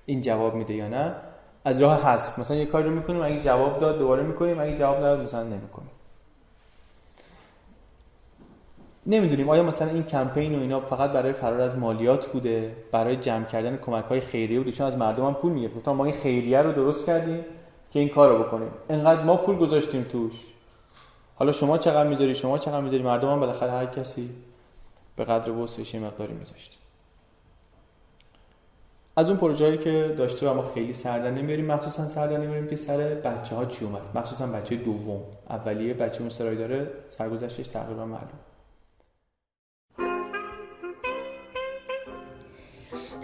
این 0.05 0.21
جواب 0.21 0.55
میده 0.55 0.73
یا 0.73 0.87
نه. 0.87 1.15
از 1.65 1.81
راه 1.81 2.03
حذف 2.03 2.39
مثلا 2.39 2.57
یه 2.57 2.65
کاری 2.65 2.89
رو 2.89 2.95
می‌کنیم 2.95 3.21
اگه 3.21 3.39
جواب 3.39 3.79
داد 3.79 3.97
دوباره 3.99 4.23
می‌کنیم 4.23 4.59
اگه 4.59 4.75
جواب 4.75 4.97
نداد 4.97 5.23
مثلا 5.23 5.43
نمی‌کنیم. 5.43 5.91
نمی‌دونیم. 9.05 9.49
آیا 9.49 9.63
مثلا 9.63 9.89
این 9.89 10.03
کمپین 10.03 10.55
و 10.55 10.61
اینا 10.61 10.79
فقط 10.79 11.11
برای 11.11 11.33
فرار 11.33 11.61
از 11.61 11.75
مالیات 11.75 12.27
بوده؟ 12.27 12.75
برای 12.91 13.15
جمع 13.15 13.45
کردن 13.45 13.77
کمک 13.77 14.05
های 14.05 14.19
خیریه 14.19 14.59
بوده؟ 14.59 14.71
چون 14.71 14.87
از 14.87 14.97
مردم 14.97 15.25
هم 15.25 15.33
پول 15.33 15.51
میگه 15.51 15.67
گفتم 15.67 15.91
ما 15.91 16.05
این 16.05 16.13
خیریه 16.13 16.61
رو 16.61 16.71
درست 16.71 17.05
کردیم 17.05 17.45
که 17.91 17.99
این 17.99 18.09
کار 18.09 18.29
رو 18.29 18.43
بکنیم. 18.43 18.71
انقدر 18.89 19.23
ما 19.23 19.37
پول 19.37 19.57
گذاشتیم 19.57 20.03
توش. 20.03 20.33
حالا 21.35 21.51
شما 21.51 21.77
چقدر 21.77 22.09
می‌ذاری؟ 22.09 22.35
شما 22.35 22.57
چقدر 22.57 22.81
می‌ذاری؟ 22.81 23.03
مردم 23.03 23.31
هم 23.31 23.39
بالاخره 23.39 23.71
هر 23.71 23.85
کسی 23.85 24.29
به 25.15 25.23
قدر 25.23 25.51
وسعش 25.51 25.95
مقداری 25.95 26.33
میذاشت 26.33 26.77
از 29.15 29.29
اون 29.29 29.37
پروژه‌ای 29.37 29.77
که 29.77 30.13
داشته 30.17 30.49
و 30.49 30.53
ما 30.53 30.61
خیلی 30.61 30.93
سردن 30.93 31.33
نمیاریم 31.33 31.65
مخصوصا 31.65 32.09
سردن 32.09 32.41
نمیاریم 32.41 32.67
که 32.67 32.75
سر 32.75 32.97
بچه 32.97 33.55
ها 33.55 33.65
چی 33.65 33.85
اومد؟ 33.85 34.01
مخصوصا 34.15 34.47
بچه 34.47 34.75
دوم. 34.75 35.21
اولیه 35.49 35.93
بچه 35.93 36.19
اون 36.19 36.29
سرای 36.29 36.55
داره 36.55 36.91
سرگذشتش 37.09 37.67
تقریبا 37.67 38.05
معلوم 38.05 38.39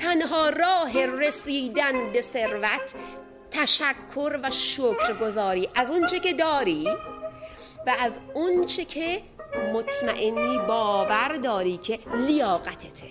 تنها 0.08 0.50
راه 0.50 1.06
رسیدن 1.06 2.12
به 2.12 2.22
ثروت 2.22 2.94
تشکر 3.52 4.40
و 4.44 4.52
شکرگزاری. 4.52 5.70
از 5.76 5.92
اونچه 5.92 6.20
که 6.20 6.34
داری 6.34 6.88
و 7.88 7.96
از 8.00 8.20
اونچه 8.34 8.86
که 8.86 9.22
مطمئنی 9.74 10.60
باور 10.68 11.40
داری 11.44 11.78
که 11.78 12.00
لیاقتته. 12.14 13.08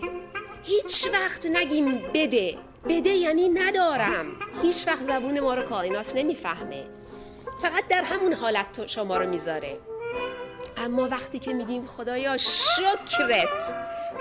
هیچ 0.62 1.08
وقت 1.12 1.46
نگیم 1.46 2.02
بده. 2.14 2.58
بده 2.88 3.10
یعنی 3.10 3.48
ندارم. 3.48 4.26
هیچ 4.62 4.86
وقت 4.86 5.02
زبون 5.02 5.40
ما 5.40 5.54
رو 5.54 5.62
کائنات 5.62 6.12
نمی‌فهمه. 6.14 6.84
فقط 7.62 7.88
در 7.88 8.02
همون 8.02 8.32
حالت 8.32 8.86
شما 8.86 9.16
رو 9.16 9.28
می‌ذاره. 9.28 9.78
اما 10.76 11.08
وقتی 11.08 11.38
که 11.38 11.52
میگیم 11.52 11.86
خدایا 11.86 12.36
شکرت 12.36 13.74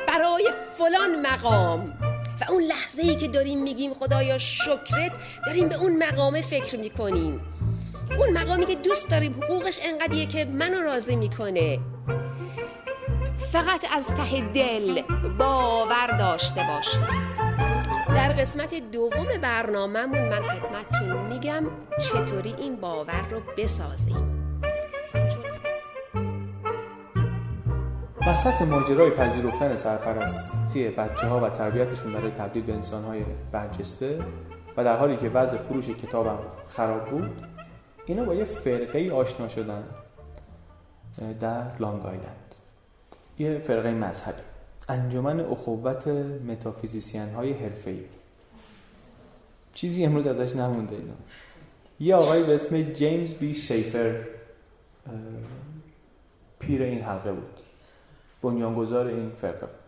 برای 0.07 0.51
فلان 0.77 1.21
مقام 1.21 2.04
و 2.41 2.51
اون 2.51 2.63
لحظه 2.63 3.01
ای 3.01 3.15
که 3.15 3.27
داریم 3.27 3.63
میگیم 3.63 3.93
خدایا 3.93 4.37
شکرت 4.37 5.11
داریم 5.45 5.69
به 5.69 5.75
اون 5.75 6.03
مقامه 6.03 6.41
فکر 6.41 6.77
می‌کنیم. 6.77 7.41
اون 8.19 8.37
مقامی 8.37 8.65
که 8.65 8.75
دوست 8.75 9.09
داریم 9.09 9.43
حقوقش 9.43 9.79
انقدیه 9.81 10.25
که 10.25 10.45
منو 10.45 10.81
راضی 10.81 11.15
می‌کنه. 11.15 11.79
فقط 13.51 13.85
از 13.95 14.07
ته 14.07 14.41
دل 14.53 15.01
باور 15.39 16.17
داشته 16.19 16.61
باشیم 16.69 17.07
در 18.07 18.33
قسمت 18.33 18.91
دوم 18.91 19.27
برنامهمون 19.41 20.29
من 20.29 20.41
خدمتتون 20.41 21.27
میگم 21.27 21.63
چطوری 22.01 22.53
این 22.57 22.75
باور 22.75 23.27
رو 23.31 23.41
بسازیم. 23.57 24.44
وسط 28.27 28.61
ماجرای 28.61 29.09
پذیرفتن 29.09 29.75
سرپرستی 29.75 30.87
بچه 30.87 31.27
ها 31.27 31.39
و 31.39 31.49
تربیتشون 31.49 32.13
برای 32.13 32.31
تبدیل 32.31 32.63
به 32.63 32.73
انسان 32.73 33.03
های 33.03 33.25
برجسته 33.51 34.19
و 34.77 34.83
در 34.83 34.97
حالی 34.97 35.17
که 35.17 35.29
وضع 35.29 35.57
فروش 35.57 35.89
کتابم 35.89 36.37
خراب 36.67 37.09
بود 37.09 37.41
اینا 38.05 38.23
با 38.23 38.35
یه 38.35 38.45
فرقه 38.45 38.99
ای 38.99 39.11
آشنا 39.11 39.47
شدن 39.47 39.83
در 41.39 41.77
لانگ 41.79 42.05
آیلند. 42.05 42.55
یه 43.39 43.59
فرقه 43.59 43.91
مذهبی. 43.91 44.41
انجمن 44.89 45.39
اخوت 45.39 46.07
متافیزیسین 46.47 47.33
های 47.33 47.53
حرفه‌ای. 47.53 48.03
چیزی 49.73 50.05
امروز 50.05 50.27
ازش 50.27 50.55
نمونده 50.55 50.95
اینا. 50.95 51.13
یه 51.99 52.15
آقای 52.15 52.43
به 52.43 52.55
اسم 52.55 52.81
جیمز 52.81 53.33
بی 53.33 53.53
شیفر 53.53 54.21
پیر 56.59 56.83
این 56.83 57.01
حلقه 57.01 57.31
بود. 57.31 57.64
بنیانگذار 58.51 59.07
این 59.07 59.29
فرقه 59.29 59.65
بود. 59.65 59.85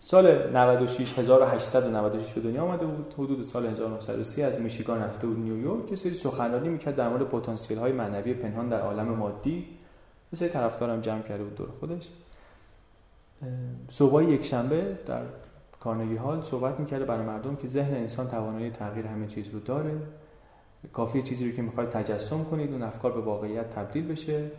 سال 0.00 0.50
96 0.56 1.18
1896 1.18 2.32
به 2.32 2.40
دنیا 2.40 2.62
آمده 2.62 2.86
بود. 2.86 3.14
حدود 3.18 3.42
سال 3.42 3.66
1930 3.66 4.42
از 4.42 4.60
میشیگان 4.60 5.02
رفته 5.02 5.26
بود 5.26 5.38
نیویورک 5.38 5.90
یه 5.90 5.96
سری 5.96 6.14
سخنرانی 6.14 6.68
می‌کرد 6.68 6.96
در 6.96 7.08
مورد 7.08 7.22
پتانسیل 7.22 7.78
های 7.78 7.92
معنوی 7.92 8.34
پنهان 8.34 8.68
در 8.68 8.80
عالم 8.80 9.08
مادی. 9.08 9.66
یه 10.32 10.38
سری 10.38 10.48
طرفدارم 10.48 11.00
جمع 11.00 11.22
کرده 11.22 11.44
بود 11.44 11.54
دور 11.54 11.68
خودش. 11.80 12.10
صبح 13.88 14.24
یک 14.24 14.44
شنبه 14.44 14.98
در 15.06 15.22
کارنگی 15.80 16.16
هال 16.16 16.42
صحبت 16.42 16.80
می‌کرده 16.80 17.04
برای 17.04 17.26
مردم 17.26 17.56
که 17.56 17.68
ذهن 17.68 17.94
انسان 17.94 18.28
توانایی 18.28 18.70
تغییر 18.70 19.06
همه 19.06 19.26
چیز 19.26 19.48
رو 19.48 19.60
داره. 19.60 19.96
کافیه 20.92 21.22
چیزی 21.22 21.50
رو 21.50 21.56
که 21.56 21.62
می‌خواید 21.62 21.90
تجسم 21.90 22.44
کنید 22.44 22.72
اون 22.72 22.82
افکار 22.82 23.12
به 23.12 23.20
واقعیت 23.20 23.70
تبدیل 23.70 24.08
بشه. 24.08 24.50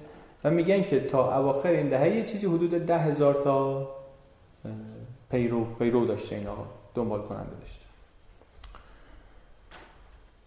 میگن 0.49 0.83
که 0.83 0.99
تا 0.99 1.39
اواخر 1.39 1.69
این 1.69 1.89
دهه 1.89 2.09
یه 2.09 2.23
چیزی 2.23 2.47
حدود 2.47 2.69
ده 2.69 2.97
هزار 2.97 3.33
تا 3.33 3.87
پیرو 5.31 5.65
پیرو 5.65 6.05
داشته 6.05 6.35
این 6.35 6.47
آقا 6.47 6.65
دنبال 6.95 7.21
کننده 7.21 7.55
داشته. 7.59 7.85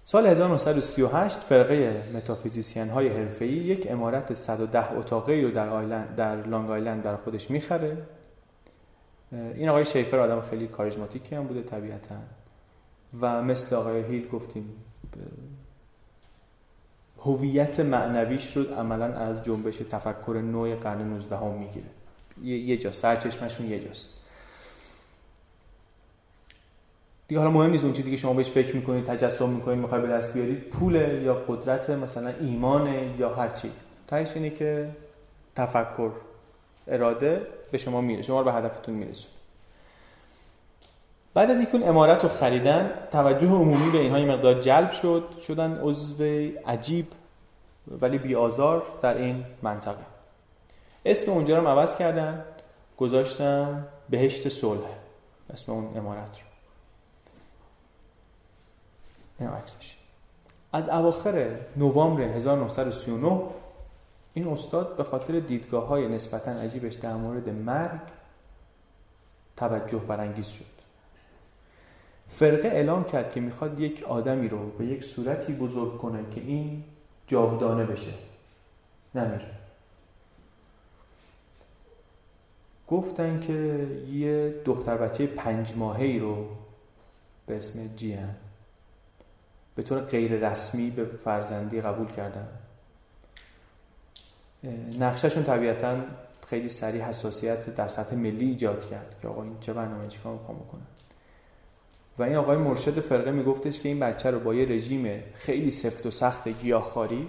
سال 0.05 0.27
1938 0.27 1.39
فرقه 1.39 2.05
متافیزیسین 2.15 2.89
های 2.89 3.09
حرفه‌ای 3.09 3.51
یک 3.51 3.87
عمارت 3.91 4.35
110 4.35 4.93
اتاقه 4.93 5.41
رو 5.41 5.51
در 5.51 5.69
آیلند 5.69 6.17
در 6.17 6.37
لانگ 6.47 6.71
آیلند 6.71 7.03
در 7.03 7.17
خودش 7.17 7.51
می‌خره. 7.51 7.97
این 9.33 9.69
آقای 9.69 9.87
شیفر 9.87 10.19
آدم 10.19 10.41
خیلی 10.41 10.67
کاریزماتیکی 10.67 11.35
هم 11.35 11.47
بوده 11.47 11.63
طبیعتا. 11.63 12.15
و 13.21 13.43
مثل 13.43 13.77
آقای 13.77 14.03
هیل 14.03 14.29
گفتیم 14.29 14.73
هویت 17.25 17.81
معنویش 17.81 18.57
رو 18.57 18.75
عملا 18.75 19.05
از 19.05 19.43
جنبش 19.43 19.77
تفکر 19.77 20.41
نوع 20.45 20.75
قرن 20.75 21.03
19 21.03 21.37
هم 21.37 21.53
می‌گیره. 21.53 21.87
یه 22.43 22.77
جا 22.77 22.93
سرچشمشون 22.93 23.71
یه 23.71 23.85
جاست. 23.85 24.21
دیگه 27.29 27.41
حالا 27.41 27.53
مهم 27.53 27.71
نیست 27.71 27.85
اون 27.85 27.93
چیزی 27.93 28.11
که 28.11 28.17
شما 28.17 28.35
بهش 28.35 28.51
فکر 28.51 28.77
می‌کنید 28.77 29.05
تجسم 29.05 29.49
می‌کنید 29.49 29.79
می‌خوای 29.79 30.01
به 30.01 30.09
دست 30.09 30.35
بیارید 30.35 30.59
پول 30.59 30.95
یا 30.95 31.35
قدرت 31.35 31.91
مثلا 31.91 32.33
ایمان 32.41 33.15
یا 33.19 33.35
هر 33.35 33.49
چی. 33.49 33.71
تهش 34.07 34.37
اینه 34.37 34.51
که 34.51 34.89
تفکر 35.57 36.11
اراده 36.89 37.47
به 37.71 37.79
شما 37.79 38.01
میره 38.01 38.23
شما 38.23 38.39
رو 38.39 38.45
به 38.45 38.53
هدفتون 38.53 38.95
میرسون 38.95 39.31
بعد 41.35 41.51
از 41.51 41.57
اینکه 41.57 41.89
امارت 41.89 42.23
رو 42.23 42.29
خریدن 42.29 42.91
توجه 43.11 43.47
عمومی 43.47 43.91
به 43.91 43.99
اینها 43.99 44.19
مقدار 44.19 44.61
جلب 44.61 44.91
شد 44.91 45.25
شدن 45.47 45.81
عضو 45.83 46.25
عجیب 46.67 47.07
ولی 48.01 48.19
بیازار 48.19 48.83
در 49.03 49.17
این 49.19 49.45
منطقه. 49.63 50.05
اسم 51.05 51.33
اونجا 51.33 51.59
رو 51.59 51.69
عوض 51.69 51.97
کردن 51.97 52.45
گذاشتن 52.99 53.87
بهشت 54.11 54.49
صلح 54.49 54.87
اسم 55.53 55.73
اون 55.73 55.97
امارت 55.97 56.41
رو. 56.41 56.47
این 59.41 59.49
عکسش. 59.49 59.97
از 60.73 60.89
اواخر 60.89 61.57
نوامبر 61.77 62.23
1939 62.23 63.41
این 64.35 64.49
استاد 64.49 64.97
به 64.97 65.05
خاطر 65.05 65.41
دیدگاه 65.41 65.87
های 65.87 66.09
نسبتا 66.09 66.51
عجیبش 66.51 66.95
در 66.95 67.15
مورد 67.15 67.49
مرگ 67.49 68.01
توجه 69.57 69.99
برانگیز 69.99 70.49
شد. 70.49 70.65
فرقه 72.31 72.69
اعلام 72.69 73.05
کرد 73.05 73.33
که 73.33 73.41
می‌خواد 73.41 73.81
یک 73.81 74.03
آدمی 74.03 74.49
رو 74.49 74.71
به 74.71 74.87
یک 74.87 75.05
صورتی 75.05 75.53
بزرگ 75.53 75.99
کنه 75.99 76.25
که 76.35 76.41
این 76.41 76.85
جاودانه 77.27 77.85
بشه. 77.85 78.13
نمیره 79.15 79.51
گفتن 82.89 83.41
که 83.41 83.87
یه 84.13 84.55
دختر 84.65 84.97
بچه 84.97 85.27
پنج 85.27 85.77
ماهه 85.77 86.19
رو 86.21 86.49
به 87.47 87.57
اسم 87.57 87.97
جیان 87.97 88.35
به 89.75 89.83
طور 89.83 90.01
غیر 90.01 90.51
رسمی 90.51 90.91
به 90.91 91.05
فرزندی 91.05 91.81
قبول 91.81 92.07
کردن. 92.07 92.49
نقشهشون 94.99 95.45
طبیعتا 95.45 95.97
خیلی 96.47 96.69
سریع 96.69 97.03
حساسیت 97.03 97.75
در 97.75 97.89
سطح 97.89 98.17
ملی 98.17 98.45
ایجاد 98.45 98.89
کرد 98.91 99.17
که 99.23 99.29
آقا 99.29 99.43
این 99.43 99.57
چه 99.61 99.73
برنامه 99.73 100.09
چیکار 100.09 100.33
می‌خوام 100.33 100.59
بکنن 100.59 100.87
و 102.21 102.23
این 102.23 102.37
آقای 102.37 102.57
مرشد 102.57 103.01
فرقه 103.01 103.31
میگفتش 103.31 103.81
که 103.81 103.89
این 103.89 104.01
بچه 104.01 104.31
رو 104.31 104.41
با 104.41 104.55
یه 104.55 104.69
رژیم 104.69 105.23
خیلی 105.35 105.71
سفت 105.71 106.07
و 106.07 106.11
سخت 106.11 106.49
گیاهخواری 106.49 107.29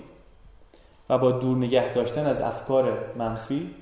و 1.10 1.18
با 1.18 1.32
دور 1.32 1.58
نگه 1.58 1.94
داشتن 1.94 2.26
از 2.26 2.42
افکار 2.42 3.16
منفی 3.18 3.76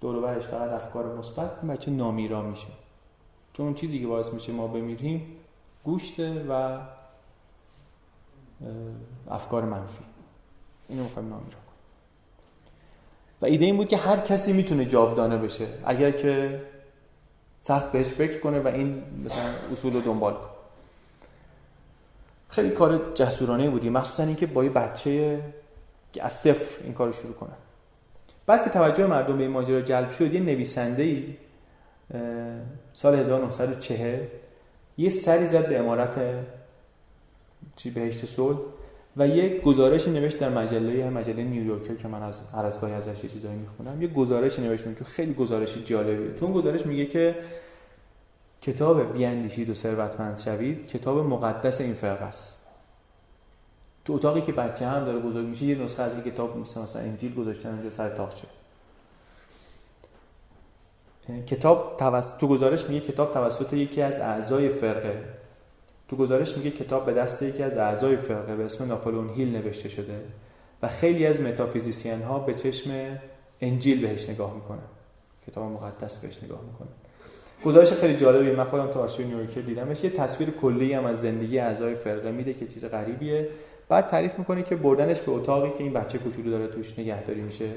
دور 0.00 0.20
برش 0.20 0.46
فقط 0.46 0.70
افکار 0.70 1.16
مثبت 1.18 1.50
این 1.62 1.72
بچه 1.72 1.90
نامیرا 1.90 2.42
میشه. 2.42 2.66
چون 3.52 3.66
اون 3.66 3.74
چیزی 3.74 4.00
که 4.00 4.06
باعث 4.06 4.32
میشه 4.32 4.52
ما 4.52 4.66
بمیریم 4.66 5.36
گوشته 5.84 6.46
و 6.48 6.78
افکار 9.30 9.64
منفی. 9.64 10.04
اینو 10.88 11.02
می‌خوایم 11.02 11.28
نامیرا 11.28 11.50
کنیم. 11.50 11.80
و 13.42 13.46
ایده 13.46 13.64
این 13.64 13.76
بود 13.76 13.88
که 13.88 13.96
هر 13.96 14.16
کسی 14.16 14.52
می‌تونه 14.52 14.84
جاودانه 14.84 15.36
بشه. 15.36 15.66
اگر 15.84 16.10
که 16.10 16.62
سخت 17.62 17.92
بهش 17.92 18.06
فکر 18.06 18.40
کنه 18.40 18.60
و 18.60 18.68
این 18.68 19.02
مثلا 19.24 19.44
اصول 19.72 19.92
رو 19.92 20.00
دنبال 20.00 20.34
کنه. 20.34 20.44
خیلی 22.48 22.70
کار 22.70 23.12
جسورانه 23.14 23.70
بودی 23.70 23.90
مخصوصا 23.90 24.22
اینکه 24.22 24.46
با 24.46 24.64
یه 24.64 24.70
بچه 24.70 25.42
که 26.12 26.24
از 26.24 26.32
صفر 26.32 26.84
این 26.84 26.94
کار 26.94 27.12
شروع 27.12 27.34
کنه. 27.34 27.52
بعد 28.46 28.64
که 28.64 28.70
توجه 28.70 29.06
مردم 29.06 29.36
به 29.36 29.42
این 29.42 29.52
ماجرا 29.52 29.80
جلب 29.80 30.10
شد 30.10 30.34
یه 30.34 30.40
نویسنده 30.40 31.02
ای 31.02 31.34
سال 32.92 33.14
1940 33.14 34.20
یه 34.98 35.10
سری 35.10 35.48
زد 35.48 35.68
به 35.68 35.78
امارت 35.78 36.20
چی 37.76 37.90
بهشت 37.90 38.26
صلح. 38.26 38.58
و 39.16 39.28
یه 39.28 39.60
گزارش 39.60 40.08
نوشت 40.08 40.38
در 40.38 40.48
مجله 40.48 41.10
مجله 41.10 41.44
نیویورکر 41.44 41.94
که 41.94 42.08
من 42.08 42.22
از 42.22 42.40
هر 42.54 42.66
از 42.66 42.80
گاهی 42.80 42.92
ازش 42.94 43.20
چیزایی 43.20 43.56
می‌خونم. 43.56 44.02
یه 44.02 44.08
گزارش 44.08 44.58
نوشت 44.58 44.84
چون 44.84 44.94
خیلی 44.94 45.34
گزارش 45.34 45.84
جالبیه. 45.84 46.32
تو 46.32 46.44
اون 46.44 46.54
گزارش 46.54 46.86
میگه 46.86 47.06
که 47.06 47.36
کتاب 48.60 49.12
بیاندیشید 49.12 49.70
و 49.70 49.74
ثروتمند 49.74 50.38
شوید 50.38 50.86
کتاب 50.86 51.18
مقدس 51.18 51.80
این 51.80 51.94
فرقه 51.94 52.24
است. 52.24 52.58
تو 54.04 54.12
اتاقی 54.12 54.40
که 54.40 54.52
بچه 54.52 54.86
هم 54.86 55.04
داره 55.04 55.18
بزرگ 55.18 55.46
میشه 55.46 55.64
یه 55.64 55.82
نسخه 55.82 56.02
از 56.02 56.14
این 56.14 56.24
کتاب 56.32 56.58
مثل 56.58 56.80
مثلا 56.80 57.02
انجیل 57.02 57.34
گذاشتن 57.34 57.68
اونجا 57.68 57.90
سر 57.90 58.08
تاقچه 58.08 58.46
کتاب 61.46 61.96
توسط 61.98 62.36
تو 62.38 62.48
گزارش 62.48 62.84
میگه 62.88 63.00
کتاب 63.00 63.32
توسط 63.32 63.72
یکی 63.72 64.02
از 64.02 64.18
اعضای 64.18 64.68
فرقه. 64.68 65.24
تو 66.12 66.18
گزارش 66.18 66.56
میگه 66.56 66.70
کتاب 66.70 67.06
به 67.06 67.12
دست 67.12 67.42
یکی 67.42 67.62
از 67.62 67.78
اعضای 67.78 68.16
فرقه 68.16 68.56
به 68.56 68.64
اسم 68.64 68.84
ناپلون 68.84 69.28
هیل 69.28 69.56
نوشته 69.56 69.88
شده 69.88 70.20
و 70.82 70.88
خیلی 70.88 71.26
از 71.26 71.40
متافیزیسین 71.40 72.22
ها 72.22 72.38
به 72.38 72.54
چشم 72.54 72.90
انجیل 73.60 74.06
بهش 74.06 74.28
نگاه 74.30 74.54
می‌کنن. 74.54 74.88
کتاب 75.46 75.64
مقدس 75.64 76.16
بهش 76.16 76.42
نگاه 76.42 76.60
می‌کنن. 76.72 76.88
گزارش 77.64 77.92
خیلی 77.92 78.16
جالبیه 78.16 78.52
من 78.52 78.64
خودم 78.64 78.86
تو 78.86 79.00
آرشیو 79.00 79.26
نیویورکر 79.26 79.60
دیدمش. 79.60 80.04
یه 80.04 80.10
تصویر 80.10 80.50
کلی 80.50 80.92
هم 80.92 81.04
از 81.04 81.20
زندگی 81.20 81.58
اعضای 81.58 81.94
فرقه 81.94 82.32
میده 82.32 82.54
که 82.54 82.66
چیز 82.66 82.84
غریبیه. 82.84 83.48
بعد 83.88 84.08
تعریف 84.08 84.38
می‌کنه 84.38 84.62
که 84.62 84.76
بردنش 84.76 85.20
به 85.20 85.32
اتاقی 85.32 85.70
که 85.70 85.84
این 85.84 85.92
بچه 85.92 86.18
کوچولو 86.18 86.50
داره 86.50 86.66
توش 86.66 86.98
نگهداری 86.98 87.40
میشه. 87.40 87.68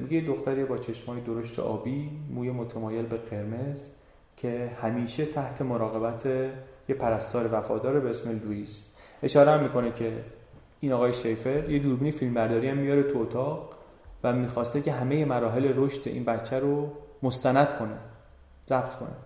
میگه 0.00 0.20
دختری 0.20 0.64
با 0.64 0.78
چشمای 0.78 1.20
درشت 1.20 1.58
آبی 1.58 2.10
موی 2.34 2.50
متمایل 2.50 3.06
به 3.06 3.16
قرمز 3.16 3.78
که 4.36 4.70
همیشه 4.82 5.24
تحت 5.24 5.62
مراقبت 5.62 6.22
یه 6.90 6.96
پرستار 6.96 7.48
وفادار 7.52 8.00
به 8.00 8.10
اسم 8.10 8.40
لوئیس. 8.44 8.84
اشاره 9.22 9.50
هم 9.50 9.62
می‌کنه 9.62 9.92
که 9.92 10.12
این 10.80 10.92
آقای 10.92 11.12
شیفر 11.12 11.70
یه 11.70 11.78
دوربین 11.78 12.12
فیلم 12.12 12.34
برداری 12.34 12.68
هم 12.68 12.76
میاره 12.76 13.02
تو 13.02 13.18
اتاق 13.18 13.70
و 14.24 14.32
می‌خواسته 14.32 14.82
که 14.82 14.92
همه 14.92 15.24
مراحل 15.24 15.72
رشد 15.76 16.08
این 16.08 16.24
بچه 16.24 16.58
رو 16.58 16.92
مستند 17.22 17.76
کنه 17.78 17.96
ضبط 18.68 18.94
کنه. 18.94 19.16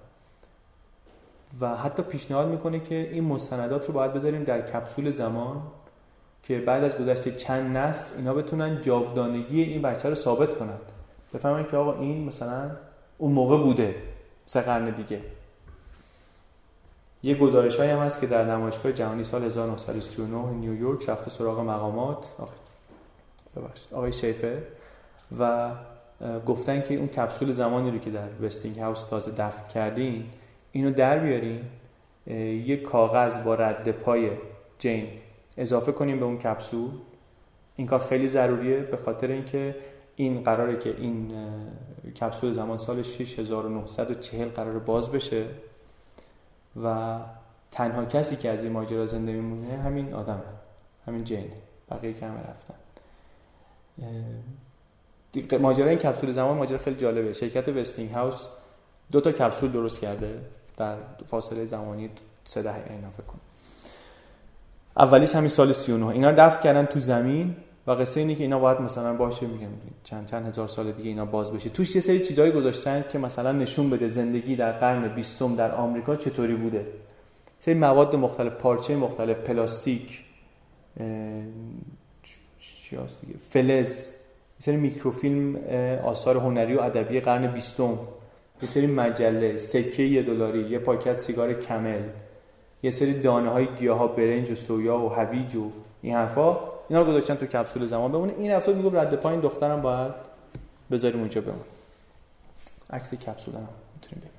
و 1.61 1.77
حتی 1.77 2.03
پیشنهاد 2.03 2.49
می‌کنه 2.49 2.81
که 2.81 2.95
این 2.95 3.25
مستندات 3.25 3.87
رو 3.87 3.95
باید 3.95 4.13
بذاریم 4.13 4.45
در 4.45 4.61
کپسول 4.61 5.11
زمان 5.11 5.63
که 6.43 6.59
بعد 6.59 6.85
از 6.85 6.99
گذشته 6.99 7.31
چند 7.31 7.77
نسل 7.77 8.19
اینا 8.19 8.35
بتونن 8.35 8.83
جاودانگی 8.83 9.63
این 9.63 9.83
بچه 9.83 10.09
رو 10.09 10.15
ثابت 10.15 10.59
کنند 10.59 10.93
بفهمن 11.35 11.67
که 11.67 11.77
آقا 11.77 12.01
این 12.01 12.25
مثلا 12.25 12.71
اون 13.19 13.33
موقع 13.33 13.57
بوده 13.57 13.95
سه 14.47 14.61
قرن 14.61 14.91
دیگه. 14.91 15.21
یه 17.25 17.35
گزارش 17.35 17.81
هم 17.81 17.99
هست 17.99 18.21
که 18.21 18.27
در 18.27 18.51
نمایشگاه 18.51 18.93
جهانی 18.93 19.25
سال 19.25 19.45
1939 19.45 20.51
نیویورک 20.51 21.09
رفته 21.09 21.31
سراغ 21.31 21.61
مقامات. 21.61 22.29
آقای 23.93 24.13
شیفه. 24.13 24.63
و 25.39 25.71
گفتن 26.47 26.83
که 26.83 26.95
اون 26.95 27.09
کپسول 27.09 27.53
زمانی 27.53 27.91
رو 27.91 27.99
که 27.99 28.11
در 28.11 28.29
وستینگ 28.43 28.79
هاوس 28.79 29.05
تازه 29.05 29.31
دفن 29.31 29.69
کردین 29.69 30.25
اینو 30.73 30.91
در 30.91 31.19
بیارین. 31.19 31.61
یه 32.67 32.77
کاغذ 32.77 33.45
با 33.45 33.55
رد 33.55 33.91
پای 33.91 34.31
جین 34.79 35.09
اضافه 35.57 35.93
کنیم 35.93 36.19
به 36.19 36.25
اون 36.25 36.39
کپسول. 36.39 36.91
این 37.77 37.87
کار 37.87 37.99
خیلی 37.99 38.29
ضروریه 38.29 38.81
به 38.81 38.97
خاطر 38.97 39.27
اینکه 39.29 39.77
این 40.17 40.43
قراره 40.43 40.79
که 40.79 40.95
این 40.99 41.33
کپسول 42.21 42.53
زمان 42.53 42.79
سال 42.79 43.03
6940 43.03 44.49
قرار 44.49 44.79
باز 44.79 45.13
بشه. 45.13 45.45
و 46.83 47.19
تنها 47.71 48.05
کسی 48.05 48.37
که 48.37 48.51
از 48.51 48.63
این 48.65 48.73
ماجرا 48.73 49.07
زنده 49.07 49.33
میمونه 49.33 49.83
همین 49.83 50.15
آدمه. 50.15 50.43
همین 51.07 51.25
جین 51.25 51.51
بقیه 51.91 52.13
که 52.13 52.27
همه 52.27 52.41
رفتن. 52.41 52.75
ماجرا 55.59 55.89
این 55.89 55.99
کپسول 55.99 56.31
زمان 56.31 56.57
ماجرا 56.57 56.79
خیلی 56.79 56.97
جالبه. 56.97 57.33
شرکت 57.33 57.69
وستینگ 57.69 58.11
هاوس 58.11 58.47
دو 59.13 59.21
تا 59.21 59.33
کپسول 59.33 59.73
درست 59.73 60.01
کرده. 60.01 60.41
در 60.77 60.97
فاصله 61.27 61.65
زمانی 61.65 62.11
سه 62.45 62.63
دهه 62.63 62.85
اینا 62.91 63.11
فکر 63.11 63.23
کنم. 63.27 63.41
اولیش 64.97 65.35
همین 65.35 65.49
سال 65.49 65.73
39 65.73 66.07
اینا 66.07 66.31
رو 66.31 66.37
دفن 66.37 66.63
کردن 66.63 66.85
تو 66.85 66.99
زمین. 66.99 67.57
و 67.87 67.91
قصه 67.91 68.21
اینه 68.21 68.35
که 68.35 68.43
اینا 68.43 68.59
باید 68.59 68.81
مثلا 68.81 69.15
باشه 69.15 69.47
میگم 69.47 69.69
چند 70.05 70.27
چند 70.27 70.47
هزار 70.47 70.69
سال 70.69 70.93
دیگه 70.93 71.09
اینا 71.09 71.25
باز 71.25 71.53
بشه. 71.53 71.71
توش 71.71 71.95
یه 71.97 72.01
سری 72.01 72.21
چیزایی 72.21 72.53
گذاشتن 72.53 73.05
که 73.13 73.19
مثلا 73.19 73.53
نشون 73.53 73.91
بده 73.91 74.09
زندگی 74.09 74.57
در 74.57 74.73
قرن 74.73 75.09
بیستم 75.09 75.57
در 75.57 75.75
آمریکا 75.75 76.17
چطوری 76.17 76.55
بوده. 76.55 76.87
سری 77.61 77.75
مواد 77.75 78.17
مختلف 78.17 78.53
پارچه 78.53 78.97
مختلف 78.97 79.37
پلاستیک 79.37 80.25
چی 82.59 82.97
دیگه؟ 82.97 83.39
فلز. 83.51 84.09
یه 84.09 84.15
سری 84.59 84.77
میکروفیلم 84.77 85.57
آثار 86.05 86.37
هنری 86.37 86.75
و 86.75 86.81
ادبی 86.81 87.21
قرن 87.21 87.47
بیستم. 87.47 87.99
یه 88.63 88.69
سری 88.69 88.87
مجله 88.87 89.59
سکه 89.59 90.03
یه 90.03 90.23
دلاری 90.23 90.71
یه 90.71 90.79
پاکت 90.79 91.19
سیگار 91.19 91.53
کمل. 91.53 92.03
یه 92.83 92.91
سری 92.91 93.21
دانه 93.21 93.51
های 93.51 93.67
گیاه 93.67 93.99
ها 93.99 94.07
برنج 94.07 94.51
و 94.51 94.55
سویا 94.55 94.99
و 94.99 95.09
هویج 95.09 95.57
و 95.57 95.71
این 96.03 96.15
حرفا. 96.15 96.74
اینا 96.89 97.03
رو 97.03 97.09
گذاشتن 97.09 97.35
تو 97.35 97.47
کپسول 97.47 97.87
زمان. 97.87 98.13
بمونه 98.13 98.33
این 98.39 98.51
هفته 98.51 98.73
می‌گفت 98.73 98.97
رد 98.97 99.15
پایین 99.15 99.41
دخترم 99.41 99.83
باید 99.83 100.13
بذاریم 100.91 101.21
اونجا 101.21 101.41
بمونه. 101.41 101.65
عکس 102.91 103.15
کپسول 103.15 103.55
هم 103.55 103.69
می‌تونیم 103.95 104.19
ببینیم. 104.19 104.31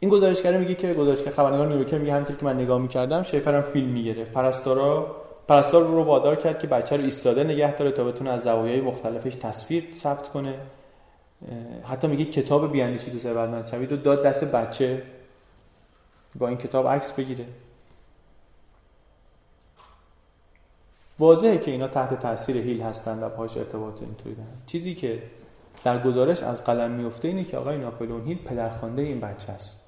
این 0.00 0.10
گزارشگر 0.10 0.56
میگه 0.56 0.74
که 0.74 0.94
گزارشگر 0.94 1.30
خبرنگار 1.30 1.66
نیویورکر 1.66 1.98
میگه 1.98 2.12
همینطور 2.12 2.36
که 2.36 2.44
من 2.44 2.56
نگاه 2.60 2.80
می‌کردم 2.80 3.22
شیفرم 3.22 3.62
فیلم 3.62 3.88
می‌گرفت. 3.88 4.32
پرستارا 4.32 5.16
پرستار 5.48 5.82
رو 5.82 6.04
وادار 6.04 6.36
کرد 6.36 6.58
که 6.58 6.66
بچه 6.66 6.96
رو 6.96 7.02
ایستاده 7.02 7.44
نگه 7.44 7.76
داره 7.76 7.90
تا 7.90 8.04
بتونه 8.04 8.30
از 8.30 8.42
زوایای 8.42 8.80
مختلفش 8.80 9.34
تصویر 9.34 9.84
ثبت 9.94 10.28
کنه. 10.28 10.54
حتی 11.84 12.06
میگه 12.06 12.24
کتاب 12.24 12.72
بیاندیشید 12.72 13.14
و 13.14 13.18
ثروتمند 13.18 13.66
شوید 13.66 13.92
و 13.92 13.96
داد 13.96 14.22
دست 14.24 14.44
بچه. 14.44 15.02
با 16.34 16.48
این 16.48 16.58
کتاب 16.58 16.88
عکس 16.88 17.12
بگیره. 17.12 17.44
واضحه 21.18 21.58
که 21.58 21.70
اینا 21.70 21.88
تحت 21.88 22.20
تاثیر 22.20 22.56
هیل 22.56 22.82
هستن 22.82 23.18
و 23.22 23.28
پاش 23.28 23.56
ارتباط 23.56 24.02
اینطوری 24.02 24.34
دارن 24.34 24.48
چیزی 24.66 24.94
که 24.94 25.22
در 25.84 26.02
گزارش 26.02 26.42
از 26.42 26.64
قلم 26.64 26.90
میفته 26.90 27.28
اینه 27.28 27.44
که 27.44 27.56
آقای 27.56 27.78
ناپلون 27.78 28.26
هیل 28.26 28.38
پدرخوانده 28.44 29.02
این 29.02 29.20
بچه 29.20 29.52
است. 29.52 29.80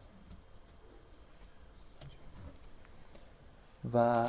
و 3.94 4.26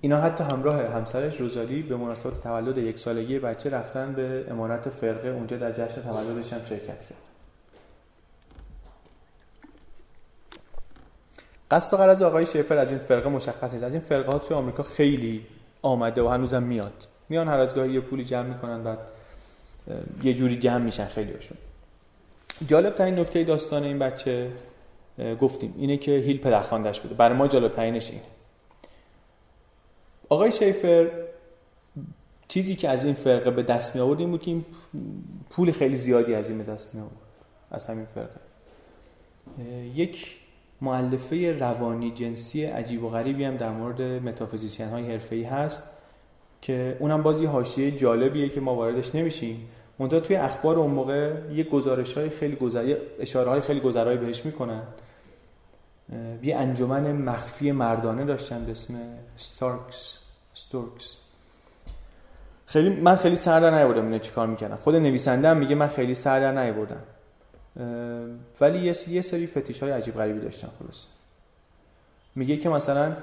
اینا 0.00 0.20
حتی 0.20 0.44
همراه 0.44 0.82
همسرش 0.82 1.40
روزالی 1.40 1.82
به 1.82 1.96
مناسبت 1.96 2.42
تولد 2.42 2.78
یک 2.78 2.98
سالگی 2.98 3.38
بچه 3.38 3.70
رفتن 3.70 4.12
به 4.12 4.46
امارت 4.50 4.88
فرقه 4.88 5.28
اونجا 5.28 5.56
در 5.56 5.72
جشن 5.72 6.02
تولدش 6.02 6.52
هم 6.52 6.64
شرکت 6.64 7.00
کرد. 7.00 7.18
قصد 11.70 11.94
و 11.94 11.96
قرض 11.96 12.22
آقای 12.22 12.46
شیفر 12.46 12.78
از 12.78 12.90
این 12.90 12.98
فرقه 12.98 13.28
مشخص 13.28 13.72
نیست. 13.72 13.84
از 13.84 13.92
این 13.92 14.02
فرقه 14.02 14.32
ها 14.32 14.38
توی 14.38 14.56
آمریکا 14.56 14.82
خیلی 14.82 15.46
آمده 15.84 16.22
و 16.22 16.28
هنوزم 16.28 16.62
میاد. 16.62 17.06
میان 17.28 17.48
هر 17.48 17.58
از 17.58 17.74
گاهی 17.74 17.92
یه 17.92 18.00
پولی 18.00 18.24
جمع 18.24 18.48
می‌کنن 18.48 18.82
بعد 18.82 18.98
یه 20.22 20.34
جوری 20.34 20.56
جمع 20.56 20.84
میشن 20.84 21.06
خیلی 21.06 21.32
هاشون 21.32 21.58
جالب 22.68 22.94
ترین 22.94 23.18
نکته 23.18 23.44
داستان 23.44 23.84
این 23.84 23.98
بچه 23.98 24.52
گفتیم 25.40 25.74
اینه 25.78 25.96
که 25.96 26.10
هیل 26.10 26.38
پدرخواندش 26.38 27.00
بوده. 27.00 27.14
برای 27.14 27.38
ما 27.38 27.48
جالب 27.48 27.72
ترینش 27.72 28.10
اینه. 28.10 28.22
آقای 30.28 30.52
شیفر 30.52 31.10
چیزی 32.48 32.76
که 32.76 32.88
از 32.88 33.04
این 33.04 33.14
فرقه 33.14 33.50
به 33.50 33.62
دست 33.62 33.96
می 33.96 34.00
آورد 34.00 34.20
این 34.20 34.30
بود 34.30 34.42
که 34.42 34.50
این 34.50 34.64
پول 35.50 35.72
خیلی 35.72 35.96
زیادی 35.96 36.34
از 36.34 36.48
این 36.48 36.58
به 36.58 36.64
دست 36.64 36.94
می 36.94 37.00
آورد 37.00 37.16
از 37.70 37.86
همین 37.86 38.06
فرقه. 38.06 38.40
یک 39.94 40.36
معلفه 40.84 41.58
روانی 41.58 42.10
جنسی 42.10 42.64
عجیب 42.64 43.04
و 43.04 43.08
غریبی 43.08 43.44
هم 43.44 43.56
در 43.56 43.70
مورد 43.70 44.02
متافیزیسین 44.02 44.88
های 44.88 45.12
حرفه‌ای 45.12 45.42
هست 45.42 45.90
که 46.62 46.96
اونم 47.00 47.22
باز 47.22 47.40
یه 47.40 47.48
حاشیه 47.48 47.90
جالبیه 47.90 48.48
که 48.48 48.60
ما 48.60 48.74
واردش 48.74 49.14
نمیشیم. 49.14 49.68
منتها 49.98 50.20
توی 50.20 50.36
اخبار 50.36 50.78
اون 50.78 50.90
موقع 50.90 51.32
یه 51.54 51.64
گزارش 51.64 52.18
های 52.18 52.28
خیلی 52.28 52.56
گذر... 52.56 52.96
اشاره 53.20 53.50
های 53.50 53.60
خیلی 53.60 53.80
گذرایی 53.80 54.18
بهش 54.18 54.46
می‌کنن. 54.46 54.82
یه 56.42 56.56
انجمن 56.56 57.12
مخفی 57.12 57.72
مردانه 57.72 58.24
داشتن 58.24 58.64
به 58.64 58.70
اسم 58.70 58.94
Storks 59.36 60.18
Storks 60.54 61.18
خیلی 62.66 62.88
من 62.88 63.16
خیلی 63.16 63.36
سر 63.36 63.60
در 63.60 63.70
نیاوردم 63.70 64.04
اینو 64.04 64.18
چیکار 64.18 64.46
می‌کنم 64.46 64.76
خود 64.76 64.96
نویسنده 64.96 65.48
هم 65.48 65.56
میگه 65.56 65.74
من 65.74 65.88
خیلی 65.88 66.14
سر 66.14 66.40
در 66.40 66.52
ولی 68.60 68.94
یه 69.08 69.22
سری 69.22 69.46
فتیش 69.46 69.82
های 69.82 69.92
عجیب 69.92 70.14
غریبی 70.14 70.40
داشتن 70.40 70.68
خلاص. 70.78 71.06
میگه 72.34 72.56
که 72.56 72.68
مثلا 72.68 73.16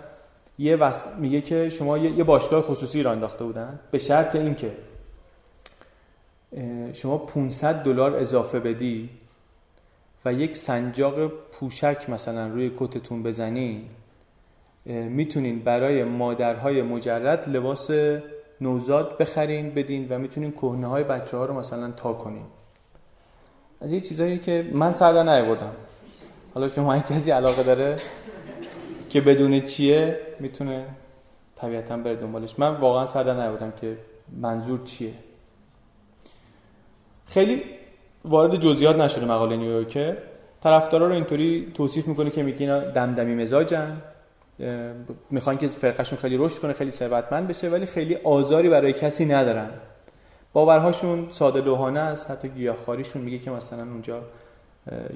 یه 0.57 0.75
وس... 0.75 1.05
میگه 1.17 1.41
که 1.41 1.69
شما 1.69 1.97
یه 1.97 2.23
باشگاه 2.23 2.61
خصوصی 2.61 3.03
راه 3.03 3.11
انداخته 3.11 3.43
بودن 3.43 3.79
به 3.91 3.99
شرط 3.99 4.35
اینکه 4.35 4.71
شما 6.93 7.17
500 7.17 7.75
دلار 7.75 8.15
اضافه 8.15 8.59
بدی 8.59 9.09
و 10.25 10.33
یک 10.33 10.55
سنجاق 10.55 11.27
پوشک 11.27 12.09
مثلا 12.09 12.47
روی 12.47 12.71
کتتون 12.79 13.23
بزنی 13.23 13.89
می‌تونین 14.85 15.59
برای 15.59 16.03
مادرهای 16.03 16.81
مجرد 16.81 17.49
لباس 17.49 17.91
نوزاد 18.61 19.17
بخرین 19.17 19.73
بدین 19.73 20.07
و 20.09 20.19
می‌تونین 20.19 20.51
کهنه 20.51 20.87
های 20.87 21.03
بچه 21.03 21.37
ها 21.37 21.45
رو 21.45 21.59
مثلا 21.59 21.91
تا 21.91 22.13
کنین. 22.13 22.45
از 23.81 23.91
یه 23.91 23.99
چیزایی 23.99 24.37
که 24.37 24.69
من 24.71 24.93
سر 24.93 25.23
نیاوردم. 25.23 25.71
حالا 26.53 26.67
شما 26.67 26.93
این 26.93 27.01
کسی 27.01 27.31
علاقه 27.31 27.63
داره 27.63 27.95
که 29.09 29.21
بدون 29.21 29.61
چیه 29.61 30.19
می‌تونه 30.39 30.85
طبیعتا 31.55 31.97
بره 31.97 32.15
دنبالش. 32.15 32.59
من 32.59 32.75
واقعا 32.75 33.05
سر 33.05 33.33
نیاوردم 33.33 33.73
که 33.81 33.97
منظور 34.41 34.79
چیه. 34.85 35.13
خیلی 37.25 37.63
وارد 38.25 38.55
جزئیات 38.55 38.95
نشده 38.95 39.25
مقاله 39.25 39.57
نیویورکه. 39.57 40.17
طرفدارا 40.63 41.07
رو 41.07 41.13
اینطوری 41.13 41.71
توصیف 41.73 42.07
می‌کنه 42.07 42.29
که 42.29 42.43
میگه 42.43 42.59
اینا 42.59 42.79
دمدمی 42.79 43.35
مزاجن. 43.35 44.01
می‌خوان 45.29 45.57
که 45.57 45.67
فرقشون 45.67 46.19
خیلی 46.19 46.37
رشد 46.37 46.59
کنه 46.59 46.73
خیلی 46.73 46.91
ثروتمند 46.91 47.47
بشه 47.47 47.69
ولی 47.69 47.85
خیلی 47.85 48.15
آزاری 48.15 48.69
برای 48.69 48.93
کسی 48.93 49.25
ندارن. 49.25 49.71
باورهاشون 50.53 51.27
ساده 51.31 51.61
لوحانه 51.61 51.99
است. 51.99 52.31
حتی 52.31 52.49
گیاهخواریشون 52.49 53.21
میگه 53.21 53.39
که 53.39 53.51
مثلا 53.51 53.83
اونجا 53.83 54.23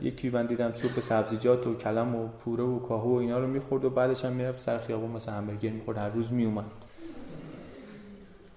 یکی 0.02 0.30
من 0.30 0.46
دیدم 0.46 0.74
سوپ 0.74 1.00
سبزیجات 1.00 1.68
و 1.68 1.76
کلم 1.76 2.16
و 2.16 2.28
پوره 2.28 2.64
و 2.64 2.80
کاهو 2.80 3.16
و 3.16 3.20
اینا 3.20 3.40
رو 3.40 3.48
می‌خورد 3.48 3.86
و 3.86 3.90
بعدش 3.90 4.26
هم 4.26 4.32
می‌رفت 4.32 4.60
سر 4.60 4.78
خیابون 4.78 5.12
مثلا 5.12 5.36
همبرگر 5.36 5.70
می‌خورد. 5.70 5.98
هر 5.98 6.10
روز 6.10 6.32
میومد 6.32 6.66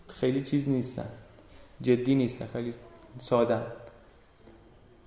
خیلی 0.08 0.42
چیز 0.42 0.68
نیستن. 0.68 1.08
جدی 1.82 2.14
نیستن. 2.14 2.46
خیلی 2.52 2.74
ساده 3.18 3.58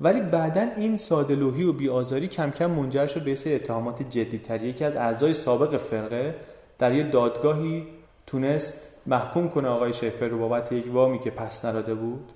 ولی 0.01 0.21
بعدا 0.21 0.67
این 0.77 0.97
ساده 0.97 1.35
لوحی 1.35 1.63
و 1.63 1.73
بیآزاری 1.73 2.27
کم 2.27 2.51
کم 2.51 2.71
منجر 2.71 3.07
شد 3.07 3.23
به 3.23 3.35
سری 3.35 3.55
اتهامات 3.55 4.09
جدیتری 4.09 4.67
یکی 4.67 4.83
از 4.83 4.95
اعضای 4.95 5.33
سابق 5.33 5.77
فرقه 5.77 6.35
در 6.79 6.95
یه 6.95 7.03
دادگاهی 7.03 7.87
تونست 8.27 8.90
محکوم 9.05 9.49
کنه 9.49 9.67
آقای 9.67 9.93
شفر 9.93 10.27
رو 10.27 10.39
بابت 10.39 10.71
یک 10.71 10.93
وامی 10.93 11.19
که 11.19 11.31
پس 11.31 11.65
نراده 11.65 11.93
بود. 11.93 12.31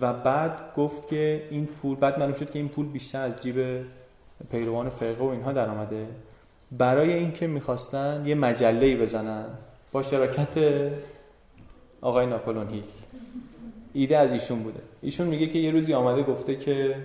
و 0.00 0.12
بعد 0.12 0.74
گفت 0.76 1.08
که 1.08 1.48
این 1.50 1.66
پول 1.66 1.96
بعد 1.96 2.18
معلوم 2.18 2.34
شد 2.34 2.50
که 2.50 2.58
این 2.58 2.68
پول 2.68 2.86
بیشتر 2.86 3.22
از 3.22 3.42
جیب 3.42 3.84
پیروان 4.50 4.88
فرقه 4.88 5.24
و 5.24 5.28
اینها 5.28 5.52
در 5.52 5.68
آمده. 5.68 6.06
برای 6.72 7.12
اینکه 7.12 7.46
می‌خواستن 7.46 8.22
یه 8.26 8.34
مجله 8.34 8.96
بزنن 8.96 9.46
با 9.92 10.02
شراکت 10.02 10.58
آقای 12.00 12.26
ناپلون 12.26 12.68
هیل. 12.68 12.84
ایده 13.92 14.18
از 14.18 14.32
ایشون 14.32 14.62
بوده. 14.62 14.80
ایشون 15.02 15.26
میگه 15.26 15.46
که 15.46 15.58
یه 15.58 15.70
روزی 15.70 15.94
آمده 15.94 16.22
گفته 16.22 16.56
که 16.56 16.96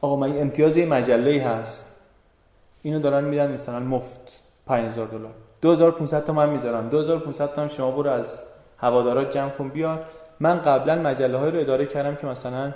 آقا 0.00 0.16
من 0.16 0.38
امتیاز 0.38 0.76
یه 0.76 0.86
مجله 0.86 1.42
هست. 1.42 2.00
اینو 2.82 3.00
دارن 3.00 3.24
میدن 3.24 3.52
مثلا 3.52 3.80
مفت. 3.80 4.42
5000 4.68 5.06
دلار. 5.06 5.32
2500 5.62 6.24
تا 6.24 6.46
می‌ذارم. 6.46 6.88
2500 6.88 7.54
تا 7.54 7.68
شما 7.68 7.90
برو 7.90 8.10
از 8.10 8.42
هوادارات 8.78 9.30
جمع 9.30 9.50
کن 9.50 9.68
بیار. 9.68 10.04
من 10.40 10.58
قبلا 10.62 10.96
مجله 10.96 11.38
های 11.38 11.50
رو 11.50 11.60
اداره 11.60 11.86
کردم 11.86 12.14
که 12.14 12.26
مثلا 12.26 12.72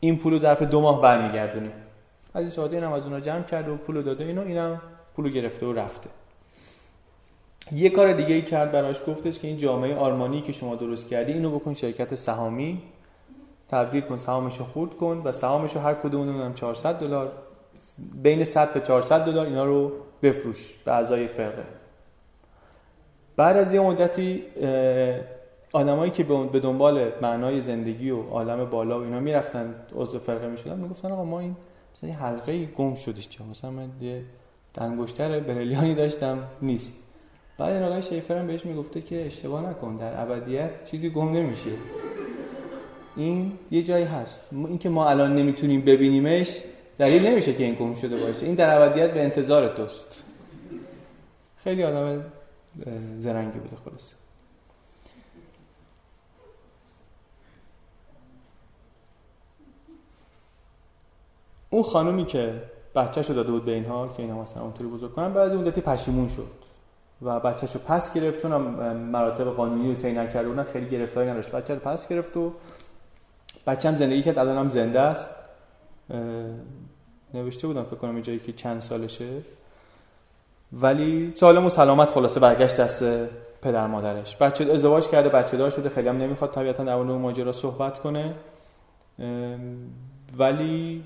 این 0.00 0.18
پولو 0.18 0.38
ظرف 0.38 0.62
دو 0.62 0.80
ماه 0.80 1.02
برمیگردونیم 1.02 1.72
از 2.34 2.40
این 2.40 2.50
ساده 2.50 2.76
اینم 2.76 2.92
از 2.92 3.04
اونها 3.04 3.20
جمع 3.20 3.42
کرده 3.42 3.70
و 3.70 3.76
پولو 3.76 4.02
داده 4.02 4.24
اینو 4.24 4.42
اینم 4.42 4.80
پولو 5.16 5.28
گرفته 5.28 5.66
و 5.66 5.72
رفته. 5.72 6.10
یه 7.72 7.90
کار 7.90 8.12
دیگه 8.12 8.34
ای 8.34 8.42
کرد 8.42 8.72
براش 8.72 9.00
گفتش 9.06 9.38
که 9.38 9.48
این 9.48 9.56
جامعه 9.56 9.96
آرمانی 9.96 10.42
که 10.42 10.52
شما 10.52 10.74
درست 10.74 11.08
کردی 11.08 11.32
اینو 11.32 11.58
بکن 11.58 11.74
شرکت 11.74 12.14
سهامی. 12.14 12.82
تبدیل 13.68 14.00
کن 14.00 14.16
سهامش 14.16 14.58
رو 14.58 14.64
خورد 14.64 14.96
کن 14.96 15.22
و 15.24 15.32
سهامش 15.32 15.74
رو 15.74 15.80
هر 15.80 15.94
کدوم 15.94 16.28
نمی‌دونم 16.28 16.54
400 16.54 16.94
دلار 16.94 17.32
بین 18.22 18.44
100 18.44 18.72
تا 18.72 18.80
400 18.80 19.24
دلار 19.24 19.46
اینا 19.46 19.64
رو 19.64 19.92
بفروش 20.22 20.74
به 20.84 20.92
اعضای 20.92 21.26
فرقه 21.26 21.64
بعد 23.36 23.56
از 23.56 23.74
یه 23.74 23.80
مدتی 23.80 24.42
آدمایی 25.72 26.10
که 26.10 26.24
به 26.24 26.60
دنبال 26.60 27.12
معنای 27.22 27.60
زندگی 27.60 28.10
و 28.10 28.22
عالم 28.22 28.64
بالا 28.64 29.00
و 29.00 29.04
اینا 29.04 29.20
می‌رفتن 29.20 29.74
عضو 29.96 30.18
فرقه 30.18 30.48
می‌شدن 30.48 30.78
می‌گفتن 30.78 31.12
آقا 31.12 31.24
ما 31.24 31.40
این 31.40 31.56
مثلا 31.94 32.10
یه 32.10 32.16
حلقه 32.16 32.64
گم 32.64 32.94
شدش 32.94 33.28
چه 33.28 33.44
مثلا 33.44 33.70
من 33.70 33.88
یه 34.00 34.22
انگشتر 34.78 35.40
بریلیانی 35.40 35.94
داشتم 35.94 36.38
نیست. 36.62 37.02
بعد 37.58 37.72
این 37.72 37.82
آقای 37.82 38.02
شیفر 38.02 38.38
هم 38.38 38.46
بهش 38.46 38.66
می‌گفته 38.66 39.00
که 39.00 39.26
اشتباه 39.26 39.70
نکن 39.70 39.96
در 39.96 40.22
ابدیت 40.22 40.84
چیزی 40.84 41.10
گم 41.10 41.32
نمیشه. 41.32 41.70
این 43.16 43.52
یه 43.70 43.82
جایی 43.82 44.04
هست. 44.04 44.48
این 44.52 44.78
که 44.78 44.88
ما 44.88 45.08
الان 45.08 45.36
نمی‌تونیم 45.36 45.80
ببینیمش 45.80 46.60
دلیل 46.98 47.26
نمیشه 47.26 47.54
که 47.54 47.64
این 47.64 47.74
گم 47.74 47.94
شده 47.94 48.16
باشه. 48.16 48.46
این 48.46 48.54
در 48.54 48.82
ابدیت 48.82 49.14
به 49.14 49.22
انتظار 49.22 49.68
توست. 49.68 50.24
خیلی 51.56 51.84
آدم 51.84 52.24
زرنگی 53.18 53.58
بوده 53.58 53.76
خلاص. 53.76 54.14
اون 61.70 61.82
خانومی 61.82 62.24
که 62.24 62.62
بچهش 62.94 63.28
رو 63.28 63.34
داده 63.34 63.50
بود 63.52 63.64
به 63.64 63.72
اینها 63.72 64.08
که 64.08 64.22
اینا 64.22 64.42
مثلا 64.42 64.62
اونطوری 64.62 64.90
بزرگ 64.90 65.14
کنن 65.14 65.32
بعضی 65.32 65.56
مدتی 65.56 65.80
پشیمون 65.80 66.28
شد 66.28 66.50
و 67.22 67.40
بچهش 67.40 67.74
رو 67.74 67.80
پس 67.80 68.14
گرفت 68.14 68.42
چون 68.42 68.52
هم 68.52 68.96
مراتب 68.96 69.44
قانونی 69.44 69.88
رو 69.88 69.94
طی 69.94 70.12
نکرده 70.12 70.48
بودن 70.48 70.62
خیلی 70.62 70.88
گرفتاری 70.88 71.30
نداشت. 71.30 71.50
بچه 71.50 71.74
رو 71.74 71.80
پس 71.80 72.08
گرفت 72.08 72.36
و 72.36 72.52
بچه 73.66 73.88
هم 73.88 73.96
زندگی 73.96 74.22
کرد 74.22 74.38
الان 74.38 74.68
زنده 74.68 75.00
است. 75.00 75.30
نوشته 77.34 77.66
بودم 77.66 77.82
فکر 77.82 77.96
کنم 77.96 78.20
جایی 78.20 78.38
که 78.38 78.52
چند 78.52 78.80
سالشه. 78.80 79.28
ولی 80.72 81.32
سالم 81.36 81.66
و 81.66 81.70
سلامت 81.70 82.10
خلاصه 82.10 82.40
برگشت 82.40 82.80
دست 82.80 83.04
پدر 83.62 83.86
مادرش. 83.86 84.36
بچه 84.36 84.72
ازدواج 84.72 85.08
کرده 85.08 85.28
بچه 85.28 85.56
دار 85.56 85.70
شده 85.70 85.88
خیلی 85.88 86.08
هم 86.08 86.16
نمی‌خواد 86.16 86.50
طبیعتا 86.50 86.84
در 86.84 86.92
اون 86.92 87.06
ماجرا 87.06 87.52
صحبت 87.52 87.98
کنه. 87.98 88.34
ولی 90.38 91.04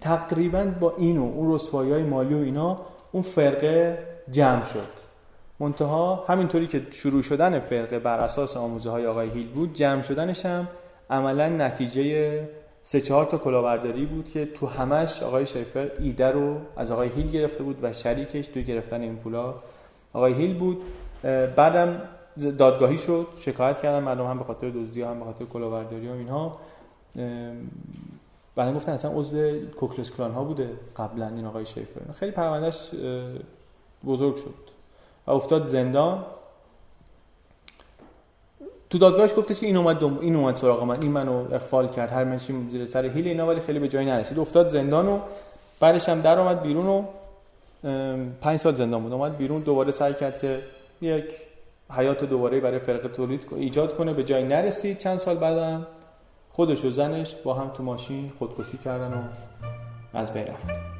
تقریبا 0.00 0.64
با 0.80 0.94
اینو 0.98 1.22
اون 1.22 1.54
رسوایی 1.54 1.92
های 1.92 2.02
مالی 2.02 2.34
و 2.34 2.38
اینا 2.38 2.80
اون 3.12 3.22
فرقه 3.22 3.98
جمع 4.30 4.64
شد. 4.64 5.04
منتها 5.60 6.24
همینطوری 6.28 6.66
که 6.66 6.86
شروع 6.90 7.22
شدن 7.22 7.60
فرقه 7.60 7.98
بر 7.98 8.18
اساس 8.18 8.56
آموزه 8.56 8.90
های 8.90 9.06
آقای 9.06 9.30
هیل 9.30 9.48
بود 9.48 9.74
جمع 9.74 10.02
شدنش 10.02 10.46
هم 10.46 10.68
عملا 11.10 11.48
نتیجه 11.48 12.48
سه 12.86 13.00
چهار 13.00 13.24
تا 13.24 13.38
کلاهبرداری 13.38 14.06
بود 14.06 14.30
که 14.30 14.46
تو 14.46 14.66
همش 14.66 15.22
آقای 15.22 15.46
شیفر 15.46 15.90
ایده 15.98 16.30
رو 16.30 16.56
از 16.76 16.90
آقای 16.90 17.08
هیل 17.08 17.30
گرفته 17.30 17.62
بود 17.62 17.78
و 17.82 17.92
شریکش 17.92 18.46
توی 18.46 18.64
گرفتن 18.64 19.00
این 19.00 19.16
پولا. 19.16 19.54
آقای 20.12 20.32
هیل 20.32 20.58
بود. 20.58 20.82
بعدم 21.56 22.00
دادگاهی 22.58 22.98
شد. 22.98 23.26
شکایت 23.36 23.82
کردن 23.82 23.98
مردم 23.98 24.26
هم 24.26 24.38
به 24.38 24.44
خاطر 24.44 24.70
دزدی 24.70 25.02
هم 25.02 25.18
به 25.18 25.24
خاطر 25.24 25.44
کلاهبرداری 25.44 26.08
و 26.08 26.12
اینها. 26.12 26.58
بعد 28.56 28.74
گفتن 28.74 28.92
اصلا 28.92 29.10
عضو 29.14 29.60
کوکلس 29.66 30.10
کلان 30.10 30.32
ها 30.32 30.44
بوده 30.44 30.70
قبلا 30.96 31.28
این 31.28 31.46
آقای 31.46 31.66
شیفر. 31.66 32.12
خیلی 32.12 32.32
پروندهش 32.32 32.90
بزرگ 34.06 34.36
شد. 34.36 34.54
و 35.26 35.30
افتاد 35.30 35.64
زندان. 35.64 36.24
تو 38.94 38.98
دادگاهش 38.98 39.34
گفتش 39.36 39.60
که 39.60 39.66
این 39.66 39.76
اومد 39.76 39.98
دم... 39.98 40.18
این 40.18 40.36
اومد 40.36 40.56
سراغ 40.56 40.82
من 40.82 41.00
این 41.00 41.12
منو 41.12 41.54
اخفال 41.54 41.88
کرد 41.88 42.12
هر 42.12 42.24
منشی 42.24 42.54
زیر 42.68 42.84
سر 42.84 43.04
هیل 43.04 43.28
اینا 43.28 43.46
ولی 43.46 43.60
خیلی 43.60 43.78
به 43.78 43.88
جایی 43.88 44.06
نرسید. 44.06 44.38
افتاد 44.38 44.68
زندان 44.68 45.08
و 45.08 45.18
بعدش 45.80 46.08
هم 46.08 46.20
در 46.20 46.38
اومد 46.40 46.62
بیرون 46.62 46.86
و 46.86 47.04
پنج 48.40 48.60
سال 48.60 48.74
زندان 48.74 49.02
بود. 49.02 49.12
اومد 49.12 49.36
بیرون 49.36 49.60
دوباره 49.60 49.90
سعی 49.90 50.14
کرد 50.14 50.38
که 50.38 50.62
یک 51.00 51.24
حیات 51.90 52.24
دوباره 52.24 52.60
برای 52.60 52.78
فرقه 52.78 53.08
تولید 53.08 53.46
ایجاد 53.56 53.96
کنه 53.96 54.12
به 54.12 54.24
جایی 54.24 54.44
نرسید. 54.44 54.98
چند 54.98 55.18
سال 55.18 55.36
بعدم 55.36 55.86
خودش 56.50 56.84
و 56.84 56.90
زنش 56.90 57.34
با 57.34 57.54
هم 57.54 57.68
تو 57.68 57.82
ماشین 57.82 58.32
خودکشی 58.38 58.78
کردن 58.78 59.12
و 59.12 59.22
از 60.18 60.32
بین 60.32 60.42
رفتن. 60.46 60.93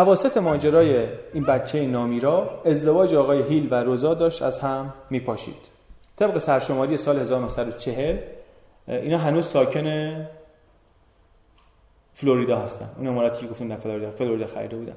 اواسط 0.00 0.36
ماجرای 0.36 1.06
این 1.32 1.44
بچه 1.44 1.86
نامیرا 1.86 2.62
ازدواج 2.64 3.14
آقای 3.14 3.42
هیل 3.42 3.68
و 3.70 3.74
روزا 3.74 4.14
داشت 4.14 4.42
از 4.42 4.60
هم 4.60 4.94
میپاشید. 5.10 5.68
طبق 6.16 6.38
سرشماری 6.38 6.96
سال 6.96 7.18
1940 7.18 8.18
اینا 8.88 9.18
هنوز 9.18 9.46
ساکن 9.46 10.26
فلوریدا 12.14 12.58
هستن. 12.58 12.90
اون 12.98 13.06
اماراتی 13.06 13.40
که 13.40 13.46
گفتیم 13.46 13.76
فلوریدا 13.76 14.10
فلوریدا 14.10 14.46
خریده 14.46 14.76
بودن. 14.76 14.96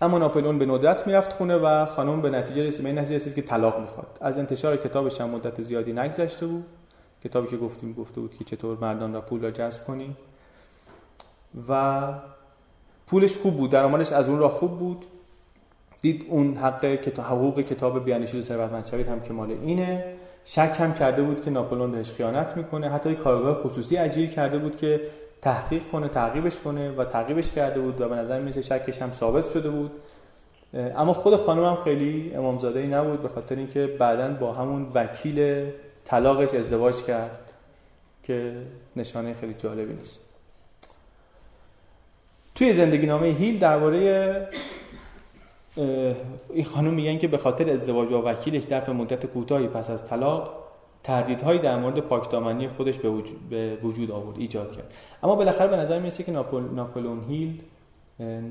اما 0.00 0.18
ناپلئون 0.18 0.58
به 0.58 0.66
ندرت 0.66 1.06
می‌رفت 1.06 1.32
خونه 1.32 1.56
و 1.56 1.84
خانم 1.86 2.22
به 2.22 2.30
نتیجه 2.30 2.66
رسید 2.66 2.84
به 2.84 2.92
نتیجه 2.92 3.16
رسید 3.16 3.34
که 3.34 3.42
طلاق 3.42 3.80
می‌خواد. 3.80 4.18
از 4.20 4.38
انتشار 4.38 4.76
کتابش 4.76 5.20
هم 5.20 5.30
مدت 5.30 5.62
زیادی 5.62 5.92
نگذشته 5.92 6.46
بود. 6.46 6.64
کتابی 7.24 7.48
که 7.48 7.56
گفتیم 7.56 7.92
گفته 7.92 8.20
بود 8.20 8.34
که 8.38 8.44
چطور 8.44 8.78
مردان 8.78 9.14
را 9.14 9.20
پول 9.20 9.42
را 9.42 9.50
جذب 9.50 9.84
کنیم. 9.84 10.16
و 11.68 12.02
پولش 13.06 13.36
خوب 13.36 13.56
بود 13.56 13.70
درآمدش 13.70 14.12
از 14.12 14.28
اون 14.28 14.38
را 14.38 14.48
خوب 14.48 14.78
بود. 14.78 15.06
دید 16.00 16.26
اون 16.28 16.56
حق 16.56 16.94
کتاب 16.94 17.26
حقوق 17.26 17.60
کتاب 17.60 18.04
بیانشور 18.04 18.40
ثروتمند 18.40 18.86
شوید 18.86 19.08
هم 19.08 19.20
که 19.20 19.32
مال 19.32 19.50
اینه. 19.50 20.04
شک 20.44 20.76
هم 20.78 20.94
کرده 20.94 21.22
بود 21.22 21.40
که 21.40 21.50
ناپلون 21.50 21.92
بهش 21.92 22.12
خیانت 22.12 22.56
می‌کنه. 22.56 22.90
حتی 22.90 23.14
کارگاه 23.14 23.54
خصوصی 23.54 23.96
اجیر 23.96 24.30
کرده 24.30 24.58
بود 24.58 24.76
که 24.76 25.00
تحقیق 25.42 25.82
کنه 25.92 26.08
تعقیبش 26.08 26.56
کنه 26.56 26.90
و 26.90 27.04
تعقیبش 27.04 27.50
کرده 27.50 27.80
بود 27.80 28.00
و 28.00 28.08
به 28.08 28.14
نظر 28.14 28.40
میسه 28.40 28.62
شکش 28.62 29.02
هم 29.02 29.12
ثابت 29.12 29.50
شده 29.50 29.70
بود. 29.70 29.90
اما 30.74 31.12
خود 31.12 31.36
خانم 31.36 31.64
هم 31.64 31.76
خیلی 31.76 32.32
امامزاده 32.34 32.80
ای 32.80 32.86
نبود 32.86 33.22
به 33.22 33.28
خاطر 33.28 33.56
اینکه 33.56 33.86
بعدا 33.86 34.30
با 34.30 34.52
همون 34.52 34.86
وکیل 34.94 35.66
طلاقش 36.04 36.54
ازدواج 36.54 37.04
کرد 37.04 37.52
که 38.22 38.52
نشانه 38.96 39.34
خیلی 39.34 39.54
جالبی 39.54 39.94
نیست. 39.94 40.31
توی 42.54 42.72
زندگی 42.72 43.06
نامه 43.06 43.26
هیل 43.26 43.58
درباره 43.58 44.48
این 46.52 46.64
خانم 46.64 46.94
میگن 46.94 47.18
که 47.18 47.28
به 47.28 47.36
خاطر 47.36 47.70
ازدواج 47.70 48.08
با 48.08 48.22
وکیلش 48.24 48.62
ظرف 48.62 48.88
مدت 48.88 49.26
کوتاهی 49.26 49.66
پس 49.66 49.90
از 49.90 50.08
طلاق 50.08 50.62
تردیدهایی 51.02 51.58
در 51.58 51.78
مورد 51.78 51.98
پاکدامنی 51.98 52.68
خودش 52.68 52.98
به 52.98 53.10
وجود, 53.10 53.48
به 53.48 53.76
وجود 53.82 54.10
آورد 54.10 54.38
ایجاد 54.38 54.76
کرد. 54.76 54.92
اما 55.22 55.34
بالاخره 55.34 55.68
به 55.68 55.76
نظر 55.76 55.98
می‌رسه 55.98 56.24
که 56.24 56.32
ناپل... 56.32 56.62
ناپلون 56.62 57.24
هیل 57.28 57.62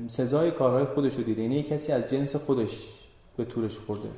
سزای 0.08 0.50
کارهای 0.50 0.84
خودش 0.84 1.14
رو 1.14 1.22
دیده. 1.22 1.42
یعنی 1.42 1.62
کسی 1.62 1.92
از 1.92 2.10
جنس 2.10 2.36
خودش 2.36 2.88
به 3.36 3.44
تورش 3.44 3.78
خورده. 3.78 4.08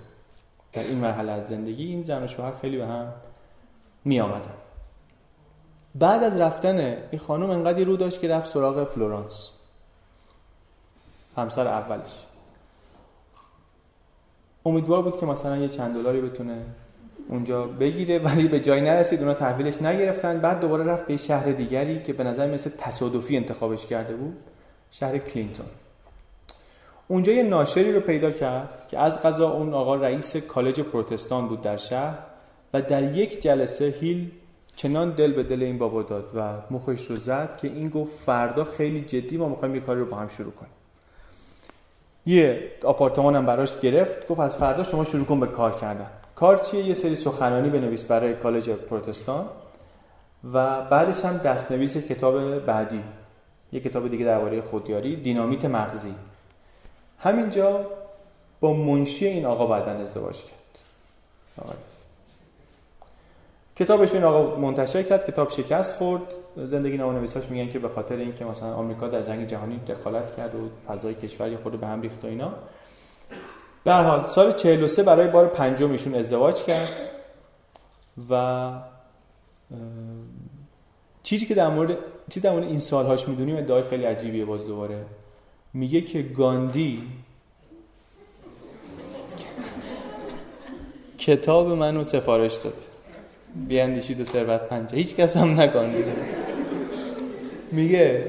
در 0.73 0.83
این 0.83 0.99
مرحله 0.99 1.33
از 1.33 1.49
زندگی 1.49 1.87
این 1.87 2.03
زن 2.03 2.25
و 2.25 2.27
شوهر 2.27 2.53
خیلی 2.55 2.77
به 2.77 2.87
هم 2.87 3.13
می 4.05 4.21
آمدن. 4.21 4.55
بعد 5.95 6.23
از 6.23 6.41
رفتن 6.41 6.79
این 7.11 7.19
خانم 7.19 7.51
انقدر 7.51 7.85
رو 7.85 7.97
داشت 7.97 8.21
که 8.21 8.29
رفت 8.29 8.51
سراغ 8.51 8.85
فلورانس. 8.85 9.53
همسر 11.37 11.67
اولش. 11.67 12.27
امیدوار 14.67 15.03
بود 15.03 15.17
که 15.17 15.27
مثلا 15.27 15.57
یه 15.57 15.69
چند 15.69 15.95
دلاری 15.95 16.21
بتونه 16.21 16.63
اونجا 17.29 17.67
بگیره 17.67 18.19
ولی 18.19 18.49
به 18.49 18.61
جایی 18.61 18.83
نرسید 18.83 19.21
اونا 19.21 19.35
تحویلش 19.35 19.83
نگرفتن. 19.83 20.41
بعد 20.41 20.61
دوباره 20.61 20.85
رفت 20.85 21.07
به 21.07 21.17
شهر 21.17 21.53
دیگری 21.53 22.03
که 22.03 22.13
به 22.13 22.25
نظر 22.25 22.51
مثل 22.51 22.71
تصادفی 22.79 23.37
انتخابش 23.37 23.87
کرده 23.87 24.15
بود 24.15 24.37
شهر 24.91 25.19
کلینتون. 25.19 25.67
اونجا 27.09 27.33
یه 27.33 27.43
ناشری 27.43 27.93
رو 27.93 28.01
پیدا 28.01 28.31
کرد 28.31 28.89
که 28.89 28.99
از 28.99 29.23
قضا 29.23 29.51
اون 29.51 29.75
آقا 29.75 29.95
رئیس 29.95 30.37
کالج 30.37 30.81
پروتستان 30.81 31.49
بود 31.49 31.63
در 31.63 31.77
شهر 31.77 32.19
و 32.75 32.83
در 32.83 33.17
یک 33.17 33.43
جلسه 33.43 33.95
هیل 34.01 34.31
چنان 34.77 35.11
دل 35.11 35.33
به 35.33 35.43
دل 35.43 35.63
این 35.63 35.79
بابا 35.79 36.03
داد 36.03 36.31
و 36.35 36.53
مخش 36.71 37.07
رو 37.07 37.17
زد 37.17 37.57
که 37.57 37.69
این 37.69 37.89
گفت 37.89 38.13
فردا 38.13 38.65
خیلی 38.65 39.01
جدی 39.01 39.37
ما 39.37 39.49
می‌خوایم 39.49 39.75
یه 39.75 39.81
کاری 39.81 40.01
رو 40.01 40.07
با 40.07 40.17
هم 40.17 40.29
شروع 40.29 40.53
کنیم. 40.53 40.74
یه 42.27 42.71
آپارتمان 42.85 43.37
هم 43.37 43.47
براش 43.47 43.81
گرفت 43.81 44.29
گفت 44.29 44.41
از 44.41 44.57
فردا 44.57 44.83
شما 44.83 45.05
شروع 45.05 45.25
کن 45.25 45.41
به 45.41 45.47
کار 45.47 45.77
کردن. 45.77 46.07
کار 46.37 46.59
چیه؟ 46.59 46.87
یه 46.87 46.95
سری 46.95 47.15
سخنرانی 47.15 47.71
بنویس 47.71 48.05
برای 48.05 48.35
کالج 48.35 48.71
پروتستان 48.71 49.47
و 50.53 50.81
بعدش 50.81 51.25
هم 51.25 51.37
دستنویس 51.37 51.97
کتاب 51.97 52.59
بعدی 52.59 53.01
یه 53.73 53.81
کتاب 53.81 54.09
دیگه 54.09 54.25
درباره 54.25 54.61
خودیاری 54.61 55.17
دینامیت 55.17 55.65
مغزی. 55.65 56.15
همینجا 57.19 57.87
با 58.61 58.73
منشی 58.73 59.27
این 59.27 59.47
آقا 59.47 59.67
بعدا 59.67 59.91
ازدواج 59.91 60.37
کرد. 60.37 60.79
کتابش 63.77 64.15
این 64.15 64.25
آقا 64.25 64.57
منتشر 64.57 65.03
کرد 65.03 65.27
کتاب 65.27 65.51
شکست 65.51 65.97
خورد. 65.97 66.23
زندگی 66.57 66.97
نویساش 66.97 67.51
میگن 67.51 67.71
که 67.71 67.79
به 67.79 67.89
خاطر 67.89 68.17
اینکه 68.17 68.45
مثلا 68.45 68.75
آمریکا 68.75 69.09
در 69.09 69.23
جنگ 69.23 69.47
جهانی 69.47 69.81
دخالت 69.89 70.37
کرد 70.37 70.55
و 70.55 70.59
فضای 70.87 71.15
کشوری 71.15 71.57
خود 71.57 71.81
به 71.81 71.87
هم 71.87 72.01
ریخت 72.01 72.25
و 72.25 72.29
اینا. 72.29 72.53
به 73.85 73.93
حال 73.93 74.27
سال 74.27 74.53
43 74.53 75.03
برای 75.03 75.29
بار 75.29 75.47
پنجم 75.47 75.91
ایشون 75.91 76.15
ازدواج 76.15 76.63
کرد 76.63 77.11
و 78.31 78.73
چیزی 81.23 81.47
که 81.47 81.55
در 81.55 81.69
مورد 81.69 81.99
چی 82.29 82.41
در 82.41 82.53
مورد 82.53 82.65
این 82.65 82.81
سالهاش 82.81 83.29
می‌دونیم 83.29 83.57
ادعای 83.57 83.83
خیلی 83.83 84.05
عجیبیه 84.05 84.45
باز 84.45 84.67
دوباره. 84.67 85.05
میگه 85.73 86.01
که 86.01 86.23
گاندی 86.23 87.03
کتاب 91.19 91.69
منو 91.69 92.05
سفارش 92.05 92.55
داد 92.55 92.94
بیاندیشید 93.55 94.21
و 94.49 94.59
پنجه. 94.59 94.97
هیچ 94.97 95.15
کس 95.15 95.37
هم 95.37 95.61
نگاندی 95.61 96.05
میگه 97.73 98.25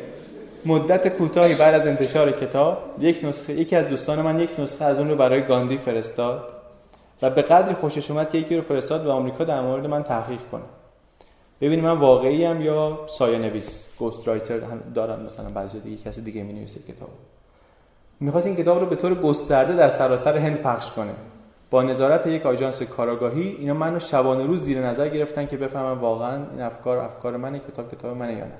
مدت 0.66 1.08
کوتاهی 1.08 1.56
بعد 1.56 1.74
از 1.74 1.88
انتشار 1.88 2.32
کتاب 2.32 2.78
یک 3.00 3.20
نسخه 3.24 3.54
یکی 3.54 3.76
از 3.76 3.88
دوستان 3.88 4.22
من 4.22 4.40
یک 4.40 4.50
نسخه 4.60 4.86
از 4.86 4.98
اون 4.98 5.10
رو 5.10 5.16
برای 5.16 5.42
گاندی 5.42 5.78
فرستاد 5.78 6.54
و 7.22 7.30
به 7.30 7.42
قدری 7.42 7.74
خوشش 7.74 8.12
اومد 8.12 8.30
که 8.30 8.38
یکی 8.38 8.56
رو 8.56 8.62
فرستاد 8.62 9.06
و 9.06 9.12
آمریکا 9.12 9.44
در 9.44 9.62
مورد 9.62 9.86
من 9.86 10.04
تحقیق 10.04 10.42
کنه. 10.52 10.64
ببینید 11.62 11.86
من 11.86 11.92
واقعی 11.92 12.46
هم 12.46 12.62
یا 12.62 13.00
سایه 13.08 13.38
نویس 13.38 13.88
گوست 14.00 14.28
رایتر 14.28 14.60
دارم 14.96 15.20
مثلا 15.20 15.50
بعضی 15.50 15.80
دیگه 15.80 16.04
کسی 16.04 16.22
دیگه 16.22 16.44
می 16.44 16.54
نویسه 16.54 16.80
کتاب 16.80 17.10
می‌خواست 18.20 18.48
این 18.48 18.56
کتاب 18.56 18.80
رو 18.80 18.86
به 18.86 18.96
طور 18.96 19.16
گسترده 19.16 19.76
در 19.76 19.90
سراسر 19.90 20.38
هند 20.38 20.58
پخش 20.58 20.92
کنه. 20.92 21.12
با 21.72 21.84
نظارت 21.84 22.28
یک 22.28 22.46
آژانس 22.46 22.82
کاراگاهی 22.82 23.56
اینا 23.60 23.74
منو 23.74 24.00
شبانه 24.00 24.46
روز 24.46 24.62
زیر 24.62 24.80
نظر 24.80 25.10
گرفتن 25.10 25.46
که 25.46 25.58
بفهمم 25.58 26.00
واقعا 26.00 26.46
این 26.52 26.62
افکار 26.62 26.98
افکار 26.98 27.38
منه 27.38 27.60
کتاب 27.60 27.92
کتاب 27.92 28.18
منه 28.18 28.34
یا 28.34 28.46
نه 28.46 28.58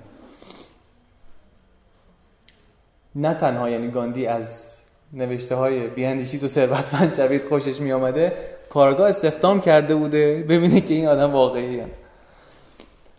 نه 3.16 3.34
تنها 3.34 3.70
یعنی 3.70 3.88
گاندی 3.88 4.28
از 4.28 4.72
نوشته 5.14 5.56
های 5.56 5.88
بیاندیشید 5.88 6.44
و 6.44 6.48
ثروتمند 6.48 7.18
جوید 7.18 7.44
خوشش 7.44 7.82
می 7.82 7.92
آمده 7.92 8.34
کارگاه 8.70 9.10
استخدام 9.10 9.62
کرده 9.62 9.96
بوده 9.96 10.44
ببینه 10.50 10.82
که 10.82 10.94
این 10.94 11.08
آدم 11.08 11.32
واقعی 11.32 11.80
هم. 11.80 11.90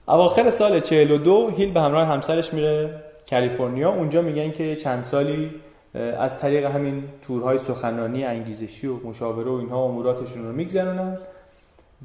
اواخر 0.09 0.51
سال 0.51 0.80
42 0.80 1.51
هیل 1.51 1.72
به 1.72 1.80
همراه 1.80 2.07
همسرش 2.07 2.55
میره 2.55 3.03
کالیفرنیا 3.30 3.91
اونجا 3.91 4.22
میگن 4.22 4.53
که 4.53 4.76
چند 4.76 5.05
سالی 5.05 5.51
از 5.97 6.38
طریق 6.38 6.64
همین 6.64 7.05
تورهای 7.22 7.59
سخنرانی 7.59 8.24
انگیزشی 8.24 8.86
و 8.86 8.97
مشاوره 8.97 9.51
و 9.51 9.55
اینها 9.55 9.84
اموراتشون 9.84 10.44
رو 10.44 10.53
میگذرونن 10.53 11.18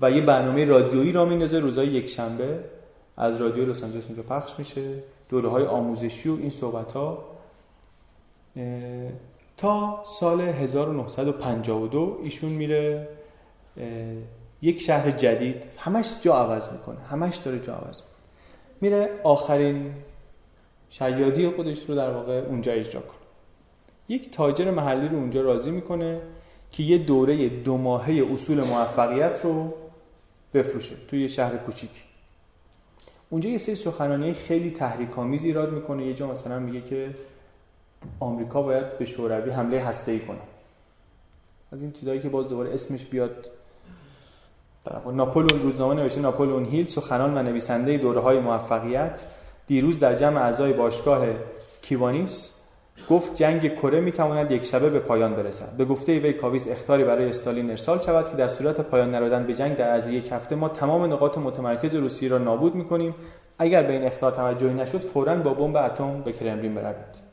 و 0.02 0.12
یه 0.12 0.22
برنامه 0.22 0.66
رادیویی 0.66 1.12
را 1.12 1.26
میندازه 1.26 1.60
روزای 1.60 1.88
یک 1.88 2.08
شنبه 2.08 2.60
از 3.18 3.42
رادیو 3.42 3.66
لس 3.66 3.84
آنجلس 3.84 4.06
اونجا 4.08 4.24
پخش 4.24 4.60
میشه. 4.60 4.82
دوره 5.30 5.50
های 5.50 5.66
آموزشی 5.66 6.30
و 6.30 6.36
این 6.36 6.50
صحبت 6.50 6.92
ها 6.92 7.26
تا 9.58 10.04
سال 10.06 10.42
1952 10.42 12.20
ایشون 12.24 12.52
میره 12.52 13.08
یک 14.62 14.82
شهر 14.82 15.12
جدید. 15.12 15.64
همش 15.78 16.12
جا 16.22 16.36
عوض 16.36 16.72
می‌کنه. 16.72 17.00
همش 17.00 17.36
داره 17.36 17.60
جا 17.60 17.74
عوض 17.74 18.02
می‌کنه. 18.02 18.16
میره 18.82 19.10
آخرین 19.24 19.94
شیادی 20.90 21.50
خودش 21.50 21.90
رو 21.90 21.96
در 21.96 22.12
واقع 22.12 22.44
اونجا 22.50 22.72
اجرا 22.72 23.02
کنه. 23.02 23.21
یک 24.12 24.32
تاجر 24.32 24.72
محلی 24.72 25.08
رو 25.08 25.16
اونجا 25.16 25.42
راضی 25.42 25.72
می‌کنه 25.72 26.22
که 26.72 26.84
یه 26.84 26.98
دوره 26.98 27.50
دو 27.50 27.78
ماهه 27.78 28.28
اصول 28.34 28.62
موفقیت 28.62 29.40
رو 29.44 29.74
بفروشه 30.54 30.96
توی 31.08 31.22
یه 31.22 31.28
شهر 31.28 31.58
کوچیک. 31.58 31.90
اونجا 33.30 33.50
یه 33.50 33.58
سری 33.58 33.76
سخنرانی 33.76 34.34
خیلی 34.34 34.72
تحریک 34.72 35.20
آمیز 35.20 35.44
ایراد 35.44 35.72
می‌کنه. 35.72 36.06
یه 36.06 36.14
جا 36.14 36.28
مثلا 36.28 36.60
میگه 36.60 36.82
که 36.82 37.16
آمریکا 38.20 38.62
باید 38.62 38.98
به 38.98 39.06
شوروی 39.06 39.52
حمله 39.52 39.80
هسته‌ای 39.80 40.20
کنه. 40.20 40.38
از 41.72 41.82
این 41.82 41.92
چیزایی 41.92 42.20
که 42.20 42.30
باز 42.30 42.48
دوباره 42.48 42.74
اسمش 42.74 43.06
بیاد. 43.06 43.48
ناپولون 45.14 45.62
روزنامه 45.62 45.96
نوشته 45.96 46.22
ناپولون 46.22 46.66
هیل 46.66 46.88
سخنان 46.88 47.38
و 47.38 47.44
نویسنده 47.44 47.98
دوره 47.98 48.22
های 48.22 48.40
موفقیت 48.40 49.24
دیروز 49.68 50.00
در 50.00 50.16
جمع 50.16 50.42
اعضای 50.42 50.74
باشگاه 50.74 51.26
کیوانیس 51.82 52.61
گفت 53.10 53.36
جنگ 53.36 53.76
کره 53.76 54.00
می 54.00 54.12
تواند 54.12 54.52
یک 54.52 54.64
شبه 54.64 54.90
به 54.90 55.00
پایان 55.00 55.36
برسد. 55.36 55.78
به 55.78 55.86
گفته 55.86 56.20
وی 56.20 56.34
کاویس 56.34 56.68
اختاری 56.72 57.04
برای 57.04 57.30
استالین 57.30 57.70
ارسال 57.70 58.02
شود 58.02 58.30
که 58.30 58.38
در 58.38 58.48
صورت 58.48 58.82
پایان 58.82 59.12
نرادن 59.12 59.44
به 59.44 59.54
جنگ 59.54 59.76
در 59.76 59.90
عرض 59.90 60.08
یک 60.08 60.32
هفته 60.32 60.56
ما 60.56 60.70
تمام 60.70 61.14
نقاط 61.14 61.38
متمرکز 61.38 61.96
روسیه 61.96 62.30
را 62.30 62.38
نابود 62.38 62.76
می 62.76 62.86
کنیم 62.86 63.16
اگر 63.60 63.84
به 63.84 63.94
این 63.94 64.04
اختار 64.04 64.32
توجهی 64.32 64.74
نشد 64.74 65.00
فورا 65.00 65.36
با 65.36 65.54
بمب 65.54 65.78
اتم 65.78 66.22
به 66.22 66.32
کرملین 66.32 66.76
بروید 66.76 67.32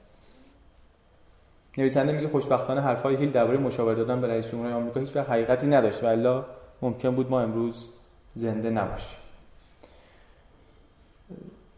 نویسنده 1.79 2.13
میگه 2.13 2.29
خوشبختانه 2.29 2.81
حرفهای 2.81 3.17
هیل 3.17 3.31
درباره 3.31 3.59
مشاوره 3.59 3.95
دادن 3.95 4.21
به 4.21 4.27
رئیس 4.27 4.51
جمهور 4.51 4.73
آمریکا 4.73 5.01
هیچ 5.01 5.17
حقیقتی 5.17 5.67
نداشت 5.67 6.05
و 6.05 6.07
الا 6.07 6.45
ممکن 6.83 7.11
بود 7.11 7.31
ما 7.31 7.41
امروز 7.41 7.91
زنده 8.35 8.71
نباشیم. 8.71 9.28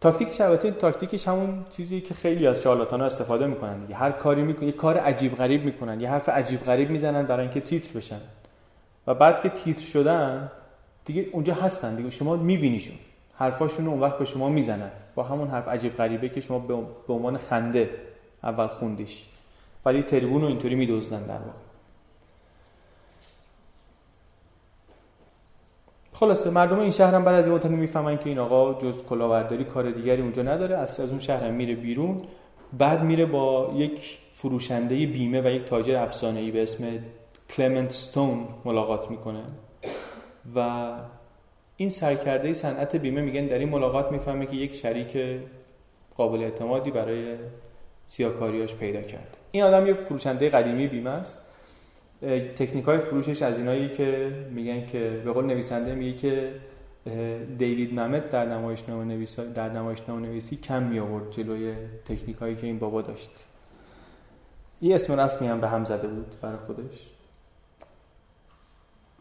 تاکتیک 0.00 0.40
البته 0.40 0.70
تاکتیکش 0.70 1.28
همون 1.28 1.64
چیزی 1.70 2.00
که 2.00 2.14
خیلی 2.14 2.46
از 2.46 2.62
شارلاتان 2.62 3.00
ها 3.00 3.06
استفاده 3.06 3.46
می‌کنن 3.46 3.80
دیگه. 3.80 3.94
هر 3.94 4.10
کاری 4.10 4.42
می‌کنن 4.42 4.66
یه 4.66 4.72
کار 4.72 4.96
عجیب 4.96 5.36
غریب 5.36 5.64
می‌کنن 5.64 6.00
یه 6.00 6.10
حرف 6.10 6.28
عجیب 6.28 6.60
غریب 6.60 6.90
می‌زنن 6.90 7.26
برای 7.26 7.42
اینکه 7.42 7.60
تیتر 7.60 7.98
بشن. 7.98 8.20
و 9.06 9.14
بعد 9.14 9.42
که 9.42 9.48
تیتر 9.48 9.80
شدن 9.80 10.50
دیگه 11.04 11.26
اونجا 11.32 11.54
هستن 11.54 11.94
دیگه. 11.94 12.10
شما 12.10 12.36
میبینیشون. 12.36 12.96
حرفاشون 13.34 13.86
اون 13.86 14.00
وقت 14.00 14.18
به 14.18 14.24
شما 14.24 14.48
می‌زنن. 14.48 14.90
با 15.14 15.22
همون 15.22 15.48
حرف 15.48 15.68
عجیب 15.68 15.96
غریبه 15.96 16.28
که 16.28 16.40
شما 16.40 16.58
به 17.08 17.12
عنوان 17.12 17.36
خنده 17.36 17.90
اول 18.42 18.66
خوندیش. 18.66 19.26
ولی 19.84 20.02
تریبون 20.02 20.40
رو 20.40 20.46
اینطوری 20.46 20.74
میدوزدن 20.74 21.22
در 21.22 21.38
واقع. 21.38 21.69
خلاصه 26.20 26.50
مردم 26.50 26.78
این 26.78 26.90
شهر 26.90 27.14
هم 27.14 27.24
بعد 27.24 27.34
از 27.34 27.64
این 27.64 27.74
می‌فهمن 27.74 28.18
که 28.18 28.28
این 28.28 28.38
آقا 28.38 28.74
جز 28.74 29.02
کلاورداری 29.04 29.64
کار 29.64 29.90
دیگری 29.90 30.22
اونجا 30.22 30.42
نداره. 30.42 30.76
از 30.76 31.00
از 31.00 31.10
اون 31.10 31.18
شهر 31.18 31.44
هم 31.44 31.54
میره 31.54 31.74
بیرون. 31.74 32.22
بعد 32.78 33.02
میره 33.02 33.26
با 33.26 33.72
یک 33.76 34.18
فروشنده 34.32 35.06
بیمه 35.06 35.40
و 35.40 35.46
یک 35.46 35.64
تاجر 35.64 35.96
افسانه‌ای 35.96 36.50
به 36.50 36.62
اسم 36.62 36.84
کلمنت 37.50 37.90
ستون 37.90 38.48
ملاقات 38.64 39.10
می‌کنه. 39.10 39.42
و 40.56 40.90
این 41.76 41.90
سرکرده 41.90 42.54
صنعت 42.54 42.96
بیمه 42.96 43.20
میگن 43.20 43.46
در 43.46 43.58
این 43.58 43.68
ملاقات 43.68 44.12
می‌فهمه 44.12 44.46
که 44.46 44.56
یک 44.56 44.74
شریک 44.74 45.18
قابل 46.16 46.42
اعتمادی 46.42 46.90
برای 46.90 47.36
سیاکاریاش 48.04 48.74
پیدا 48.74 49.00
کرده. 49.00 49.38
این 49.50 49.62
آدم 49.62 49.86
یه 49.86 49.94
فروشنده 49.94 50.48
قدیمی 50.48 50.86
بیمه 50.86 51.10
است. 51.10 51.49
تکنیک 52.56 52.84
های 52.84 52.98
فروشش 52.98 53.42
از 53.42 53.58
اینایی 53.58 53.88
که 53.88 54.32
میگن 54.50 54.86
که 54.86 55.22
به 55.24 55.32
قول 55.32 55.44
نویسنده 55.44 55.94
میگه 55.94 56.18
که 56.18 56.54
دیوید 57.58 58.00
ممت 58.00 58.30
در 58.30 58.46
نمایشنامه 58.46 59.04
نویسی 59.04 59.52
در 59.52 59.68
نمایشنامه 59.68 60.26
نویسی 60.26 60.56
کم 60.56 60.82
می 60.82 60.98
آورد 60.98 61.30
جلوی 61.30 61.74
تکنیک 62.04 62.36
هایی 62.36 62.56
که 62.56 62.66
این 62.66 62.78
بابا 62.78 63.02
داشت. 63.02 63.30
یه 64.82 64.94
اسم 64.94 65.20
رسمی 65.20 65.48
هم 65.48 65.60
به 65.60 65.68
هم 65.68 65.84
زده 65.84 66.08
بود 66.08 66.34
برای 66.40 66.56
خودش. 66.56 67.08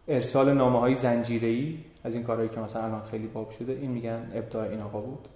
ارسال 0.07 0.53
نامه 0.53 0.79
های 0.79 0.95
زنجیره 0.95 1.73
از 2.03 2.13
این 2.13 2.23
کارهایی 2.23 2.49
که 2.49 2.59
مثلا 2.59 2.83
الان 2.83 3.03
خیلی 3.03 3.27
باب 3.27 3.51
شده 3.51 3.71
این 3.71 3.91
میگن 3.91 4.31
ابداع 4.35 4.69
این 4.69 4.81
آقا 4.81 5.01
بود. 5.01 5.27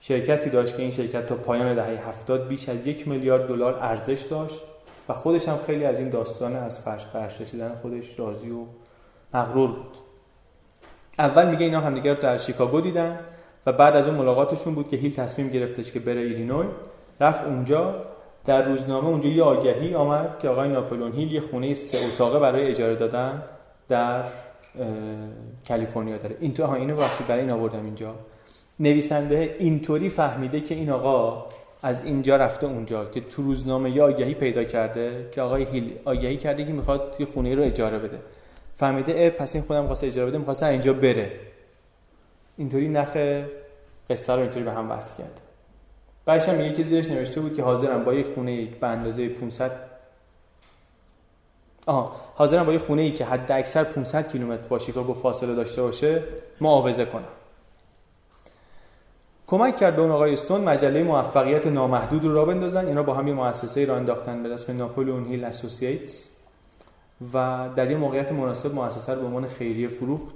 شرکتی 0.00 0.50
داشت 0.50 0.76
که 0.76 0.82
این 0.82 0.90
شرکت 0.90 1.26
تا 1.26 1.34
پایان 1.34 1.74
دهه 1.74 2.08
هفتاد 2.08 2.48
بیش 2.48 2.68
از 2.68 2.86
یک 2.86 3.08
میلیارد 3.08 3.48
دلار 3.48 3.78
ارزش 3.80 4.22
داشت. 4.22 4.62
و 5.08 5.12
خودش 5.12 5.48
هم 5.48 5.58
خیلی 5.66 5.84
از 5.84 5.98
این 5.98 6.08
داستان 6.08 6.56
از 6.56 6.78
فرش 6.78 7.06
پرش 7.06 7.40
رسیدن 7.40 7.78
خودش 7.82 8.18
راضی 8.18 8.50
و 8.50 8.64
مغرور 9.34 9.72
بود. 9.72 9.96
اول 11.18 11.50
میگه 11.50 11.64
اینا 11.64 11.80
همدیگه 11.80 12.14
رو 12.14 12.20
در 12.20 12.38
شیکاگو 12.38 12.80
دیدن 12.80 13.20
و 13.66 13.72
بعد 13.72 13.96
از 13.96 14.06
اون 14.06 14.16
ملاقاتشون 14.16 14.74
بود 14.74 14.88
که 14.88 14.96
هیل 14.96 15.14
تصمیم 15.14 15.48
گرفتش 15.48 15.92
که 15.92 16.00
بره 16.00 16.20
ایلینوی. 16.20 16.66
رفت 17.20 17.44
اونجا. 17.44 17.94
در 18.44 18.62
روزنامه 18.62 19.08
اونجا 19.08 19.28
یه 19.28 19.42
آگهی 19.42 19.94
آمد 19.94 20.38
که 20.38 20.48
آقای 20.48 20.68
ناپلون 20.68 21.12
هیل 21.12 21.32
یه 21.32 21.40
خونه 21.40 21.74
سه 21.74 21.98
اتاقه 22.06 22.38
برای 22.38 22.66
اجاره 22.66 22.94
دادن 22.94 23.42
در 23.88 24.22
کالیفرنیا 25.68 26.16
داره. 26.18 26.36
این 26.40 26.54
تو 26.54 26.64
ها 26.64 26.74
اینو 26.74 26.96
وقتی 26.96 27.24
برای 27.24 27.40
این 27.40 27.50
آوردم 27.50 27.84
اینجا. 27.84 28.14
نویسنده 28.80 29.56
اینطوری 29.58 30.08
فهمیده 30.08 30.60
که 30.60 30.74
این 30.74 30.90
آقا 30.90 31.46
از 31.82 32.04
اینجا 32.04 32.36
رفته 32.36 32.66
اونجا 32.66 33.04
که 33.04 33.20
تو 33.20 33.42
روزنامه 33.42 33.90
یا 33.90 34.06
آگهی 34.06 34.34
پیدا 34.34 34.64
کرده 34.64 35.28
که 35.30 35.42
آقای 35.42 35.64
هیل 35.64 35.98
آگهی 36.04 36.36
کرده 36.36 36.64
که 36.64 36.72
می‌خواد 36.72 37.16
یه 37.18 37.26
خونه 37.26 37.54
رو 37.54 37.62
اجاره 37.62 37.98
بده. 37.98 38.18
فهمیده 38.76 39.14
اه 39.16 39.30
پس 39.30 39.54
این 39.54 39.64
خودم 39.64 39.86
خواسته 39.86 40.06
اجاره 40.06 40.28
بده 40.28 40.38
می‌خواسته 40.38 40.66
اینجا 40.66 40.92
بره. 40.92 41.32
اینطوری 42.56 42.88
نخ 42.88 43.16
قصه 44.10 44.32
رو 44.32 44.40
اینطوری 44.40 44.64
به 44.64 44.72
هم 44.72 44.90
وصل 44.90 45.22
کرد. 45.22 45.40
بعدش 46.24 46.48
هم 46.48 46.72
که 46.72 46.82
زیرش 46.82 47.10
نوشته 47.10 47.40
بود 47.40 47.56
که 47.56 47.62
حاضرم 47.62 48.04
با 48.04 48.14
یک 48.14 48.26
خونه 48.34 48.66
به 48.66 48.86
اندازه 48.86 49.28
500 49.28 49.70
آها 51.86 52.16
حاضرم 52.34 52.66
با 52.66 52.72
یک 52.72 52.80
خونه 52.80 53.02
ای 53.02 53.12
که 53.12 53.24
حد 53.24 53.52
اکثر 53.52 53.84
500 53.84 54.32
کیلومتر 54.32 54.66
با 54.68 54.78
شیکاگو 54.78 55.14
فاصله 55.14 55.54
داشته 55.54 55.82
باشه 55.82 56.22
معاوضه 56.60 57.04
کنم. 57.04 57.24
کمک 59.52 59.76
کرد 59.76 59.96
به 59.96 60.02
اون 60.02 60.10
آقای 60.10 60.32
استون 60.32 60.60
مجله 60.60 61.02
موفقیت 61.02 61.66
نامحدود 61.66 62.24
رو 62.24 62.34
را 62.34 62.44
بندازن. 62.44 62.86
اینا 62.86 63.02
با 63.02 63.14
هم 63.14 63.28
یه 63.28 63.34
مؤسسه 63.34 63.84
را 63.84 63.96
انداختن 63.96 64.42
به 64.42 64.54
اسم 64.54 64.76
ناپولون 64.76 65.26
هیل 65.26 65.44
اسوسییتس. 65.44 66.30
و 67.34 67.68
در 67.76 67.90
یه 67.90 67.96
موقعیت 67.96 68.32
مناسب 68.32 68.74
مؤسسه 68.74 69.14
رو 69.14 69.20
به 69.20 69.26
عنوان 69.26 69.46
خیریه 69.46 69.88
فروخت. 69.88 70.34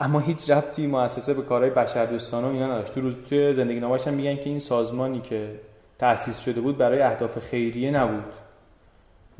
اما 0.00 0.20
هیچ 0.20 0.50
ربطی 0.50 0.86
مؤسسه 0.86 1.34
به 1.34 1.42
کارهای 1.42 1.70
بشردوستانه 1.70 2.46
و 2.46 2.50
اینا 2.50 2.66
نداشت. 2.66 2.94
تو 2.94 3.00
روز 3.00 3.16
توی 3.28 3.54
زندگی 3.54 3.80
نامش 3.80 4.08
هم 4.08 4.14
میگن 4.14 4.36
که 4.36 4.50
این 4.50 4.58
سازمانی 4.58 5.20
که 5.20 5.60
تأسیس 5.98 6.38
شده 6.38 6.60
بود 6.60 6.76
برای 6.76 7.00
اهداف 7.00 7.38
خیریه 7.38 7.90
نبود. 7.90 8.32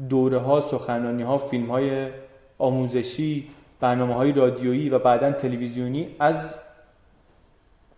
دوره 0.08 0.38
ها 0.38 0.60
سخنرانی 0.60 1.22
ها 1.22 1.38
فیلم 1.38 1.70
های 1.70 2.08
آموزشی 2.58 3.48
برنامه 3.80 4.14
های 4.14 4.32
رادیویی 4.32 4.88
و 4.88 4.98
بعدا 4.98 5.32
تلویزیونی 5.32 6.16
از 6.18 6.63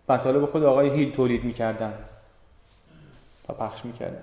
مطالب 0.09 0.47
خود 0.47 0.63
آقای 0.63 0.89
هیل 0.89 1.13
تولید 1.13 1.45
می‌کردن. 1.45 1.95
و 3.49 3.53
پخش 3.53 3.85
می‌کردن. 3.85 4.23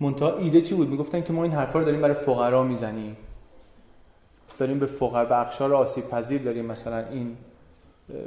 منتها 0.00 0.36
ایده 0.36 0.60
چی 0.60 0.74
بود؟ 0.74 0.88
می‌گفتن 0.88 1.22
که 1.22 1.32
ما 1.32 1.42
این 1.42 1.52
حرفا 1.52 1.78
رو 1.78 1.84
داریم 1.84 2.00
برای 2.00 2.14
فقرا 2.14 2.62
می‌زنیم. 2.62 3.16
داریم 4.58 4.78
به 4.78 4.86
فقر 4.86 5.24
به 5.24 5.40
اخشار 5.40 5.74
آسیب 5.74 6.08
پذیر 6.08 6.42
داریم. 6.42 6.64
مثلا 6.64 7.08
این 7.08 7.36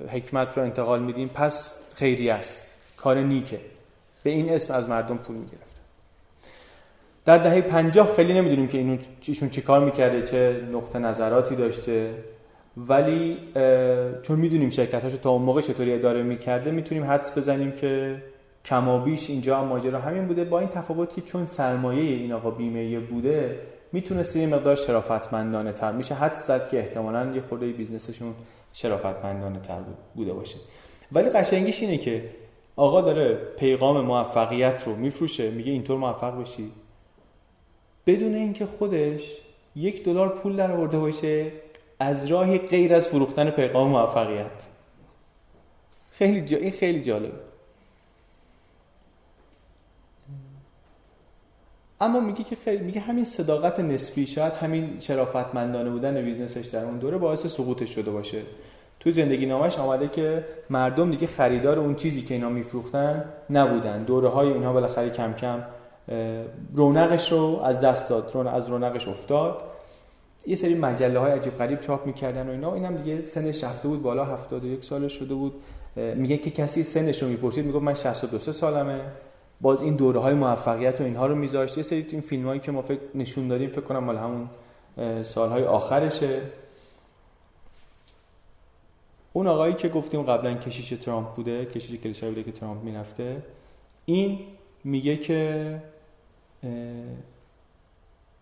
حکمت 0.10 0.58
رو 0.58 0.64
انتقال 0.64 1.04
میدیم. 1.04 1.28
پس 1.28 1.80
خیری 1.96 2.30
است. 2.30 2.68
کار 2.98 3.18
نیکه. 3.18 3.62
به 4.24 4.30
این 4.30 4.50
اسم 4.50 4.74
از 4.74 4.90
مردم 4.90 5.18
پول 5.18 5.36
می‌گرفت 5.36 5.76
در 7.26 7.38
دهه 7.38 7.62
پنجاه 7.62 8.16
خیلی 8.16 8.34
نمی‌دونیم 8.34 8.68
که 8.68 8.78
اینو 8.78 8.98
ایشون 9.26 9.50
چی 9.50 9.62
کار 9.62 9.86
می‌کرده 9.86 10.22
چه 10.22 10.68
نقطه 10.72 11.00
نظراتی 11.00 11.56
داشته. 11.56 12.24
ولی 12.78 13.38
چون 14.22 14.40
می‌دونیم 14.40 14.70
شرکتاشو 14.70 15.18
تا 15.18 15.30
اون 15.30 15.42
موقع 15.42 15.62
چطوری 15.62 15.94
اداره 15.94 16.24
می‌کرده 16.24 16.72
می‌تونیم 16.72 17.04
حدس 17.04 17.38
بزنیم 17.38 17.72
که 17.72 18.24
کمابیش 18.66 19.30
اینجا 19.30 19.58
هم 19.58 19.68
ماجرا 19.68 20.00
همین 20.00 20.28
بوده. 20.28 20.44
با 20.44 20.60
این 20.60 20.70
تفاوت 20.70 21.14
که 21.14 21.22
چون 21.22 21.46
سرمایه 21.46 22.02
این 22.02 22.34
آقا 22.34 22.52
بیمه 22.52 23.00
بوده 23.00 23.60
می‌تونسته 23.92 24.40
یه 24.40 24.48
مقدار 24.48 24.76
شرافتمندانه 24.76 25.74
تر 25.74 25.92
میشه 25.92 26.16
حد 26.16 26.36
زد 26.36 26.70
که 26.70 26.80
احتمالا 26.80 27.32
یه 27.36 27.42
خورده 27.42 27.68
بیزنسشون 27.68 28.34
شرافتمندانه 28.74 29.60
تر 29.60 29.80
بوده 30.16 30.34
باشه. 30.34 30.58
ولی 31.12 31.30
قشنگیش 31.30 31.82
اینه 31.82 31.98
که 31.98 32.30
آقا 32.76 33.02
داره 33.02 33.36
پیغام 33.58 34.02
موفقیت 34.02 34.84
رو 34.86 34.96
میفروشه 34.96 35.52
میگه 35.52 35.72
اینطور 35.72 35.98
موفق 35.98 36.42
بشی. 36.42 36.72
بدون 38.08 38.36
اینکه 38.36 38.66
خودش 38.66 39.38
یک 39.76 40.04
دلار 40.04 40.30
پول 40.30 40.56
در 40.56 40.72
آورده 40.72 41.00
باشه 41.00 41.52
از 42.02 42.28
راهی 42.28 42.58
غیر 42.58 42.96
از 42.96 43.08
فروختن 43.08 43.50
پیغام 43.50 43.90
موفقیت. 43.90 44.52
خیلی 46.12 46.42
جا... 46.42 46.58
این 46.58 46.72
خیلی 46.72 47.02
جالبه. 47.02 47.40
اما 52.00 52.20
میگه 52.20 52.44
که 52.44 52.56
خیلی 52.56 52.84
میگه 52.84 53.02
همین 53.02 53.26
صداقت 53.26 53.80
نسبی 53.80 54.28
شاید 54.28 54.54
همین 54.54 55.00
شرافتمندانه 55.00 55.90
بودن 55.90 56.22
بیزنسش 56.22 56.68
در 56.68 56.86
اون 56.86 56.98
دوره 56.98 57.18
باعث 57.18 57.46
سقوطش 57.46 57.96
شده 57.96 58.12
باشه. 58.12 58.42
تو 59.00 59.12
زندگی 59.12 59.46
نامش 59.46 59.80
آمده 59.80 60.08
که 60.08 60.46
مردم 60.70 61.12
دیگه 61.12 61.28
خریدار 61.28 61.80
اون 61.80 61.96
چیزی 61.96 62.22
که 62.22 62.34
اینا 62.34 62.50
میفروختن 62.50 63.26
نبودن. 63.50 64.00
دوره 64.00 64.30
های 64.30 64.54
اینها 64.54 64.74
بالاخره 64.74 65.10
کم 65.10 65.34
کم 65.34 65.64
رونقش 66.76 67.32
رو 67.32 67.62
از 67.64 67.80
دست 67.80 68.10
داد 68.10 68.48
از 68.48 68.70
رونقش 68.70 69.08
افتاد. 69.08 69.64
یه 70.46 70.56
سری 70.56 70.76
مجله 70.76 71.20
های 71.20 71.32
عجیب 71.32 71.58
غریب 71.58 71.80
چاپ 71.80 72.06
می‌کردن 72.06 72.48
و 72.48 72.52
اینا. 72.52 72.74
اینم 72.74 72.96
دیگه 72.96 73.26
سنش 73.26 73.64
رفته 73.64 73.88
بود 73.88 74.02
بالا 74.02 74.26
71 74.26 74.84
سالش 74.84 75.14
شده 75.14 75.34
بود. 75.34 75.64
میگه 75.96 76.38
که 76.38 76.52
کسی 76.52 76.84
سنش 76.84 77.24
رو 77.24 77.30
می‌پرسید 77.30 77.66
می‌گفت 77.66 77.84
من 77.84 77.94
62 77.94 78.52
سالمه. 78.52 79.02
باز 79.62 79.82
این 79.82 79.96
دوره 79.96 80.20
های 80.20 80.34
موفقیت 80.34 81.02
و 81.02 81.04
اینها 81.04 81.28
رو 81.28 81.36
میذاشت. 81.36 81.78
یه 81.78 81.84
سری 81.84 82.06
این 82.12 82.22
فیلم 82.22 82.48
هایی 82.48 82.60
که 82.60 82.72
ما 82.72 82.82
فکر 82.82 83.00
نشون 83.16 83.48
دادیم 83.48 83.70
فکر 83.70 83.82
کنم 83.82 84.04
مال 84.04 84.18
همون 84.18 84.50
سالهای 85.24 85.64
آخرشه. 85.64 86.42
اون 89.34 89.48
آقایی 89.48 89.74
که 89.74 89.90
گفتیم 89.90 90.22
قبلا 90.22 90.54
کشیش 90.54 90.90
ترامپ 90.90 91.36
بوده 91.36 91.66
کشیش 91.66 92.00
کلیسای 92.00 92.30
بوده 92.30 92.44
که 92.44 92.52
ترامپ 92.52 92.84
می‌رفته 92.84 93.44
این 94.06 94.40
میگه 94.84 95.18
که 95.18 95.82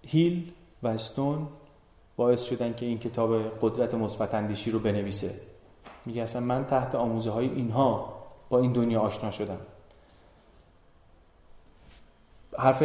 هیل 0.07 0.51
و 0.83 0.87
استون 0.87 1.47
باعث 2.19 2.43
شدن 2.43 2.73
که 2.73 2.85
این 2.85 2.99
کتاب 2.99 3.59
قدرت 3.61 3.93
مثبت 3.93 4.33
اندیشی 4.33 4.71
رو 4.71 4.79
بنویسه. 4.79 5.31
میگه 6.05 6.23
اصلا 6.23 6.41
من 6.41 6.65
تحت 6.65 6.95
آموزه 6.95 7.31
های 7.31 7.47
اینها 7.49 8.13
با 8.49 8.59
این 8.59 8.73
دنیا 8.73 9.01
آشنا 9.01 9.31
شدم. 9.31 9.59
حرف 12.57 12.83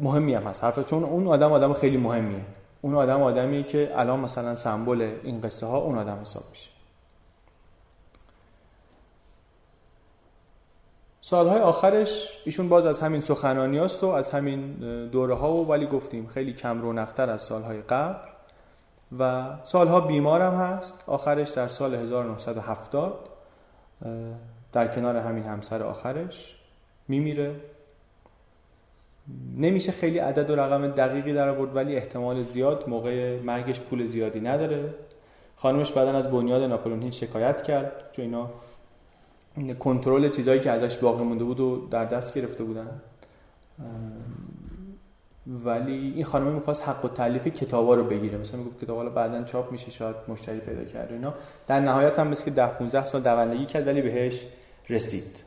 مهمی 0.00 0.34
هم 0.34 0.42
هست. 0.42 0.64
حرف 0.64 0.88
چون 0.90 1.04
اون 1.04 1.26
آدم 1.26 1.52
آدم 1.52 1.72
خیلی 1.72 1.96
مهمیه. 1.96 2.40
اون 2.80 2.94
آدم 2.94 3.22
آدمی 3.22 3.64
که 3.64 3.92
الان 3.94 4.20
مثلا 4.20 4.54
سمبل 4.54 5.14
این 5.22 5.40
قصه 5.40 5.66
ها 5.66 5.78
اون 5.78 5.98
آدم 5.98 6.18
حساب 6.20 6.42
میشه. 6.50 6.70
سالهای 11.20 11.60
آخرش 11.60 12.42
ایشون 12.44 12.68
باز 12.68 12.86
از 12.86 13.00
همین 13.00 13.20
سخنانی 13.20 13.78
و 13.78 14.06
از 14.06 14.30
همین 14.30 14.72
دوره 15.06 15.34
ها 15.34 15.52
و 15.52 15.68
ولی 15.68 15.86
گفتیم 15.86 16.26
خیلی 16.26 16.52
کم 16.52 16.80
رونقتر 16.80 17.30
از 17.30 17.42
سالهای 17.42 17.82
قبل. 17.82 18.31
و 19.18 19.50
سالها 19.62 20.00
بیمار 20.00 20.42
هم 20.42 20.54
هست. 20.54 21.04
آخرش 21.06 21.50
در 21.50 21.68
سال 21.68 21.94
1970 21.94 23.28
در 24.72 24.88
کنار 24.88 25.16
همین 25.16 25.44
همسر 25.44 25.82
آخرش 25.82 26.56
میمیره. 27.08 27.54
نمیشه 29.56 29.92
خیلی 29.92 30.18
عدد 30.18 30.50
و 30.50 30.56
رقم 30.56 30.88
دقیقی 30.88 31.32
در 31.32 31.48
آورد 31.48 31.76
ولی 31.76 31.96
احتمال 31.96 32.42
زیاد 32.42 32.84
موقع 32.88 33.40
مرگش 33.40 33.80
پول 33.80 34.06
زیادی 34.06 34.40
نداره. 34.40 34.94
خانمش 35.56 35.92
بعدا 35.92 36.18
از 36.18 36.30
بنیاد 36.30 36.62
ناپلون 36.62 37.10
شکایت 37.10 37.62
کرد 37.62 37.92
چون 38.12 38.24
اینا 38.24 38.50
کنترل 39.74 40.28
چیزایی 40.28 40.60
که 40.60 40.70
ازش 40.70 40.96
باقی 40.96 41.24
مونده 41.24 41.44
بود 41.44 41.60
و 41.60 41.88
در 41.90 42.04
دست 42.04 42.34
گرفته 42.34 42.64
بودن. 42.64 43.00
ولی 45.46 46.12
این 46.16 46.24
خانم 46.24 46.46
می‌خواست 46.46 46.88
حق 46.88 47.04
و 47.04 47.08
تعلیف 47.08 47.46
کتابا 47.46 47.94
رو 47.94 48.04
بگیره. 48.04 48.38
مثلا 48.38 48.60
می‌گفت 48.60 48.84
کتابا 48.84 49.04
بعدا 49.04 49.42
چاپ 49.42 49.72
میشه 49.72 49.90
شاید 49.90 50.16
مشتری 50.28 50.60
پیدا 50.60 50.84
کرد 50.84 51.12
اینا. 51.12 51.34
در 51.66 51.80
نهایت 51.80 52.18
هم 52.18 52.28
مثل 52.28 52.44
که 52.44 52.50
10 52.50 52.66
15 52.66 53.04
سال 53.04 53.20
دوندگی 53.20 53.66
کرد 53.66 53.86
ولی 53.86 54.02
بهش 54.02 54.46
رسید. 54.88 55.44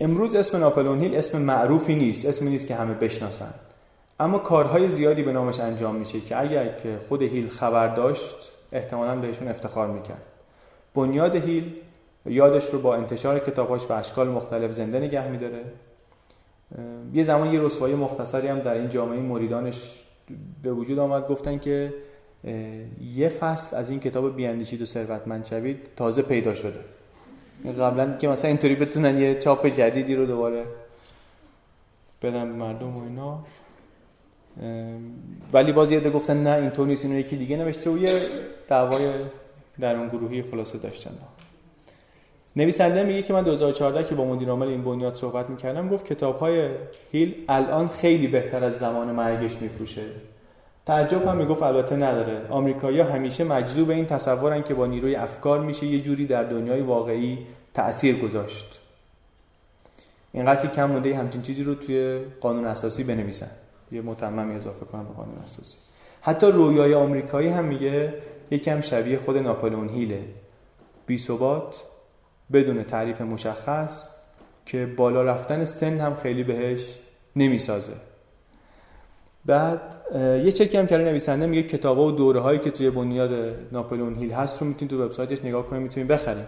امروز 0.00 0.34
اسم 0.34 0.58
ناپلون 0.58 1.00
هیل 1.00 1.14
اسم 1.14 1.42
معروفی 1.42 1.94
نیست 1.94 2.26
اسمی 2.26 2.50
نیست 2.50 2.66
که 2.66 2.74
همه 2.74 2.94
بشناسن. 2.94 3.54
اما 4.20 4.38
کارهای 4.38 4.88
زیادی 4.88 5.22
به 5.22 5.32
نامش 5.32 5.60
انجام 5.60 5.94
میشه 5.94 6.20
که 6.20 6.40
اگر 6.40 6.68
که 6.68 6.98
خود 7.08 7.22
هیل 7.22 7.48
خبر 7.48 7.94
داشت 7.94 8.52
احتمالا 8.72 9.16
بهشون 9.16 9.48
افتخار 9.48 9.88
می‌کرد. 9.88 10.22
بنیاد 10.94 11.36
هیل 11.36 11.74
یادش 12.26 12.66
رو 12.70 12.78
با 12.78 12.94
انتشار 12.94 13.38
کتاباش 13.38 13.86
به 13.86 13.94
اشکال 13.94 14.28
مختلف 14.28 14.72
زنده 14.72 15.00
نگه 15.00 15.28
میداره. 15.28 15.64
یه 17.12 17.22
زمان 17.22 17.52
یه 17.52 17.60
رسوایی 17.60 17.94
مختصری 17.94 18.48
هم 18.48 18.58
در 18.58 18.74
این 18.74 18.88
جامعه 18.88 19.20
مریدانش 19.20 20.04
به 20.62 20.72
وجود 20.72 20.98
آمد 20.98 21.28
گفتن 21.28 21.58
که 21.58 21.94
یه 23.14 23.28
فصل 23.28 23.76
از 23.76 23.90
این 23.90 24.00
کتاب 24.00 24.36
بیاندیشید 24.36 24.82
و 24.82 24.86
ثروتمند 24.86 25.44
شوید 25.44 25.78
تازه 25.96 26.22
پیدا 26.22 26.54
شده. 26.54 26.80
قبلا 27.80 28.16
که 28.16 28.28
مثلا 28.28 28.48
اینطوری 28.48 28.74
بتونن 28.74 29.18
یه 29.18 29.34
چاپ 29.34 29.66
جدیدی 29.66 30.14
رو 30.14 30.26
دوباره 30.26 30.64
بدن 32.22 32.48
مردم 32.48 32.96
و 32.96 33.04
اینا. 33.04 33.44
ولی 35.52 35.72
باز 35.72 35.92
یه 35.92 36.00
گفتن 36.00 36.42
نه 36.42 36.50
اینطور 36.50 36.86
نیست 36.86 37.04
اینو 37.04 37.18
یکی 37.18 37.36
دیگه 37.36 37.56
نوشته 37.56 37.90
و 37.90 37.98
یه 37.98 38.20
دعوای 38.68 39.08
در 39.80 39.96
اون 39.96 40.08
گروهی 40.08 40.42
خلاصه 40.42 40.78
داشتن. 40.78 41.10
نویسنده 42.56 43.04
میگه 43.04 43.22
که 43.22 43.32
من 43.32 43.42
2014 43.42 44.04
که 44.04 44.14
با 44.14 44.24
مدیر 44.24 44.48
عامل 44.48 44.66
این 44.66 44.84
بنیاد 44.84 45.14
صحبت 45.14 45.50
می‌کردم 45.50 45.88
گفت 45.88 46.04
کتاب 46.04 46.38
های 46.38 46.68
هیل 47.12 47.34
الان 47.48 47.88
خیلی 47.88 48.26
بهتر 48.26 48.64
از 48.64 48.78
زمان 48.78 49.10
مرگش 49.10 49.56
میفروشه. 49.56 50.02
تعجب 50.86 51.26
هم 51.26 51.36
می‌گفت 51.36 51.62
البته 51.62 51.96
نداره. 51.96 52.46
آمریکایی 52.50 53.00
همیشه 53.00 53.44
مجذوب 53.44 53.90
این 53.90 54.06
تصورن 54.06 54.62
که 54.62 54.74
با 54.74 54.86
نیروی 54.86 55.14
افکار 55.14 55.60
میشه 55.60 55.86
یه 55.86 56.00
جوری 56.00 56.26
در 56.26 56.44
دنیای 56.44 56.80
واقعی 56.80 57.38
تأثیر 57.74 58.16
گذاشت. 58.16 58.80
اینقدر 60.32 60.68
کم 60.68 60.90
مونده 60.90 61.16
همچین 61.16 61.42
چیزی 61.42 61.62
رو 61.62 61.74
توی 61.74 62.20
قانون 62.40 62.64
اساسی 62.64 63.04
بنویسن. 63.04 63.50
یه 63.92 64.02
متممی 64.02 64.54
اضافه 64.54 64.86
کنم 64.86 65.04
به 65.04 65.14
قانون 65.14 65.38
اساسی. 65.44 65.76
حتی 66.20 66.46
رویای 66.46 66.94
آمریکایی 66.94 67.48
هم 67.48 67.64
میگه 67.64 68.14
یکم 68.50 68.80
شبیه 68.80 69.18
خود 69.18 69.36
ناپلئون 69.36 69.88
هیله. 69.88 70.24
بی 71.06 71.18
ثبات 71.18 71.82
بدون 72.52 72.82
تعریف 72.82 73.20
مشخص 73.20 74.08
که 74.66 74.86
بالا 74.86 75.22
رفتن 75.22 75.64
سن 75.64 76.00
هم 76.00 76.14
خیلی 76.14 76.42
بهش 76.42 76.98
نمی‌سازه. 77.36 77.92
بعد 79.44 79.80
یه 80.14 80.52
چکی 80.52 80.76
هم 80.76 80.86
کرده 80.86 81.04
نویسنده 81.04 81.46
میگه 81.46 81.62
کتابا 81.62 82.06
و 82.06 82.10
دوره 82.10 82.40
هایی 82.40 82.58
که 82.58 82.70
توی 82.70 82.90
بنیاد 82.90 83.56
ناپلئون 83.72 84.14
هیل 84.14 84.32
هست 84.32 84.62
رو 84.62 84.66
می‌تونید 84.68 84.90
تو 84.90 85.04
وبسایتش 85.04 85.44
نگاه 85.44 85.66
کنید 85.66 85.82
می‌تونید 85.82 86.08
بخرید. 86.08 86.46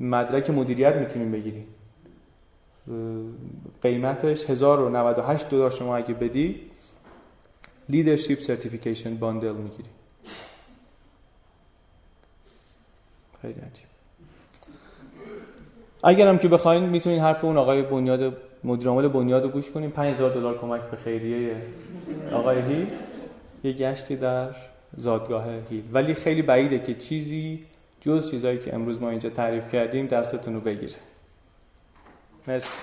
مدرک 0.00 0.50
مدیریت 0.50 0.94
می‌تونید 0.94 1.32
بگیرید. 1.32 1.66
قیمتش 3.82 4.50
1098 4.50 5.50
دلار 5.50 5.70
شما 5.70 5.96
اگه 5.96 6.14
بدی 6.14 6.70
Leadership 7.88 8.40
Certification 8.40 9.16
Bundle 9.16 9.52
می‌گیری 9.52 9.88
خیلی 13.42 13.60
عجیب. 13.60 13.91
اگرم 16.02 16.38
که 16.38 16.48
بخواین 16.48 16.82
می‌تونین 16.82 17.20
حرف 17.20 17.44
اون 17.44 17.56
آقای 17.56 17.82
بنیاد 17.82 18.36
مدیر 18.64 18.88
عامل 18.88 19.08
بنیاد 19.08 19.42
رو 19.42 19.48
گوش 19.48 19.70
کنیم 19.70 19.90
5000 19.90 20.30
دلار 20.30 20.58
کمک 20.58 20.80
به 20.80 20.96
خیریه 20.96 21.56
آقای 22.32 22.60
هیل. 22.62 22.86
یه 23.64 23.72
گشتی 23.72 24.16
در 24.16 24.48
زادگاه 24.96 25.44
هیل. 25.70 25.84
ولی 25.92 26.14
خیلی 26.14 26.42
بعیده 26.42 26.78
که 26.78 26.94
چیزی 26.94 27.64
جز 28.00 28.30
چیزایی 28.30 28.58
که 28.58 28.74
امروز 28.74 29.00
ما 29.00 29.10
اینجا 29.10 29.30
تعریف 29.30 29.72
کردیم 29.72 30.06
دستتون 30.06 30.54
رو 30.54 30.60
بگیره. 30.60 30.94
مرسی. 32.46 32.80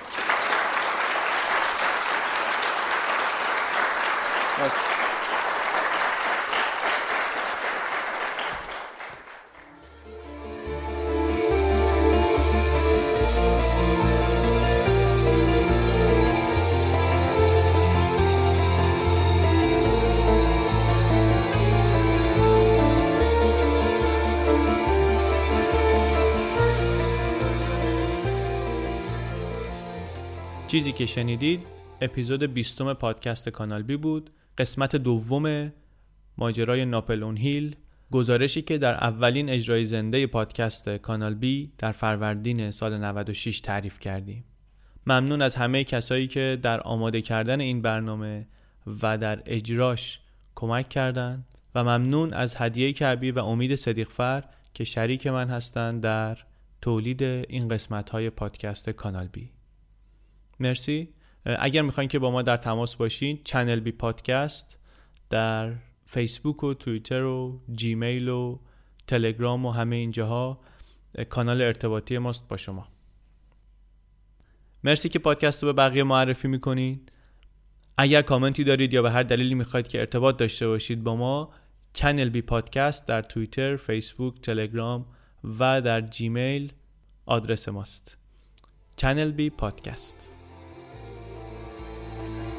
مرسی. 4.61 4.88
چیزی 30.69 30.91
که 30.91 31.05
شنیدید 31.05 31.59
اپیزود 32.01 32.43
بیستم 32.43 32.93
پادکست 32.93 33.49
کانال 33.49 33.83
بی 33.83 33.97
بود. 33.97 34.29
قسمت 34.57 34.95
دوم 34.95 35.73
ماجرای 36.37 36.85
ناپلون 36.85 37.37
هیل. 37.37 37.75
گزارشی 38.11 38.61
که 38.61 38.77
در 38.77 38.93
اولین 38.93 39.49
اجرای 39.49 39.85
زنده 39.85 40.27
پادکست 40.27 40.89
کانال 40.89 41.33
بی 41.33 41.71
در 41.77 41.91
فروردین 41.91 42.71
سال 42.71 42.97
96 42.97 43.59
تعریف 43.59 43.99
کردیم. 43.99 44.43
ممنون 45.07 45.41
از 45.41 45.55
همه 45.55 45.83
کسایی 45.83 46.27
که 46.27 46.59
در 46.61 46.81
آماده 46.81 47.21
کردن 47.21 47.61
این 47.61 47.81
برنامه 47.81 48.47
و 49.01 49.17
در 49.17 49.41
اجراش 49.45 50.19
کمک 50.55 50.89
کردند 50.89 51.45
و 51.75 51.83
ممنون 51.83 52.33
از 52.33 52.55
هدیه 52.57 52.93
کعبی 52.93 53.31
و 53.31 53.39
امید 53.39 53.75
صدیقفر 53.75 54.43
که 54.73 54.83
شریک 54.83 55.27
من 55.27 55.49
هستند 55.49 56.01
در 56.01 56.37
تولید 56.81 57.23
این 57.23 57.67
قسمت 57.67 58.09
های 58.09 58.29
پادکست 58.29 58.89
کانال 58.89 59.27
بی. 59.27 59.49
مرسی. 60.59 61.09
اگر 61.45 61.81
می‌خواین 61.81 62.07
که 62.07 62.19
با 62.19 62.31
ما 62.31 62.41
در 62.41 62.57
تماس 62.57 62.95
باشین 62.95 63.39
چنل 63.43 63.79
بی 63.79 63.91
پادکست 63.91 64.77
در 65.29 65.73
فیسبوک 66.05 66.63
و 66.63 66.73
توییتر 66.73 67.23
و 67.23 67.59
جیمیل 67.71 68.29
و 68.29 68.59
تلگرام 69.07 69.65
و 69.65 69.71
همه 69.71 69.95
اینجاها 69.95 70.59
کانال 71.29 71.61
ارتباطی 71.61 72.17
ماست 72.17 72.47
با 72.47 72.57
شما. 72.57 72.87
مرسی 74.83 75.09
که 75.09 75.19
پادکست 75.19 75.63
رو 75.63 75.73
به 75.73 75.73
بقیه 75.73 76.03
معرفی 76.03 76.47
می‌کنین. 76.47 76.99
اگر 77.97 78.21
کامنتی 78.21 78.63
دارید 78.63 78.93
یا 78.93 79.01
به 79.01 79.11
هر 79.11 79.23
دلیلی 79.23 79.55
می‌خواید 79.55 79.87
که 79.87 79.99
ارتباط 79.99 80.37
داشته 80.37 80.67
باشید 80.67 81.03
با 81.03 81.15
ما 81.15 81.53
چنل 81.93 82.29
بی 82.29 82.41
پادکست 82.41 83.05
در 83.05 83.21
توییتر، 83.21 83.75
فیسبوک، 83.75 84.41
تلگرام 84.41 85.05
و 85.59 85.81
در 85.81 86.01
جیمیل 86.01 86.71
آدرس 87.25 87.69
ماست. 87.69 88.17
چنل 88.95 89.31
بی 89.31 89.49
پادکست. 89.49 90.38
Thank 92.19 92.53
you. 92.53 92.58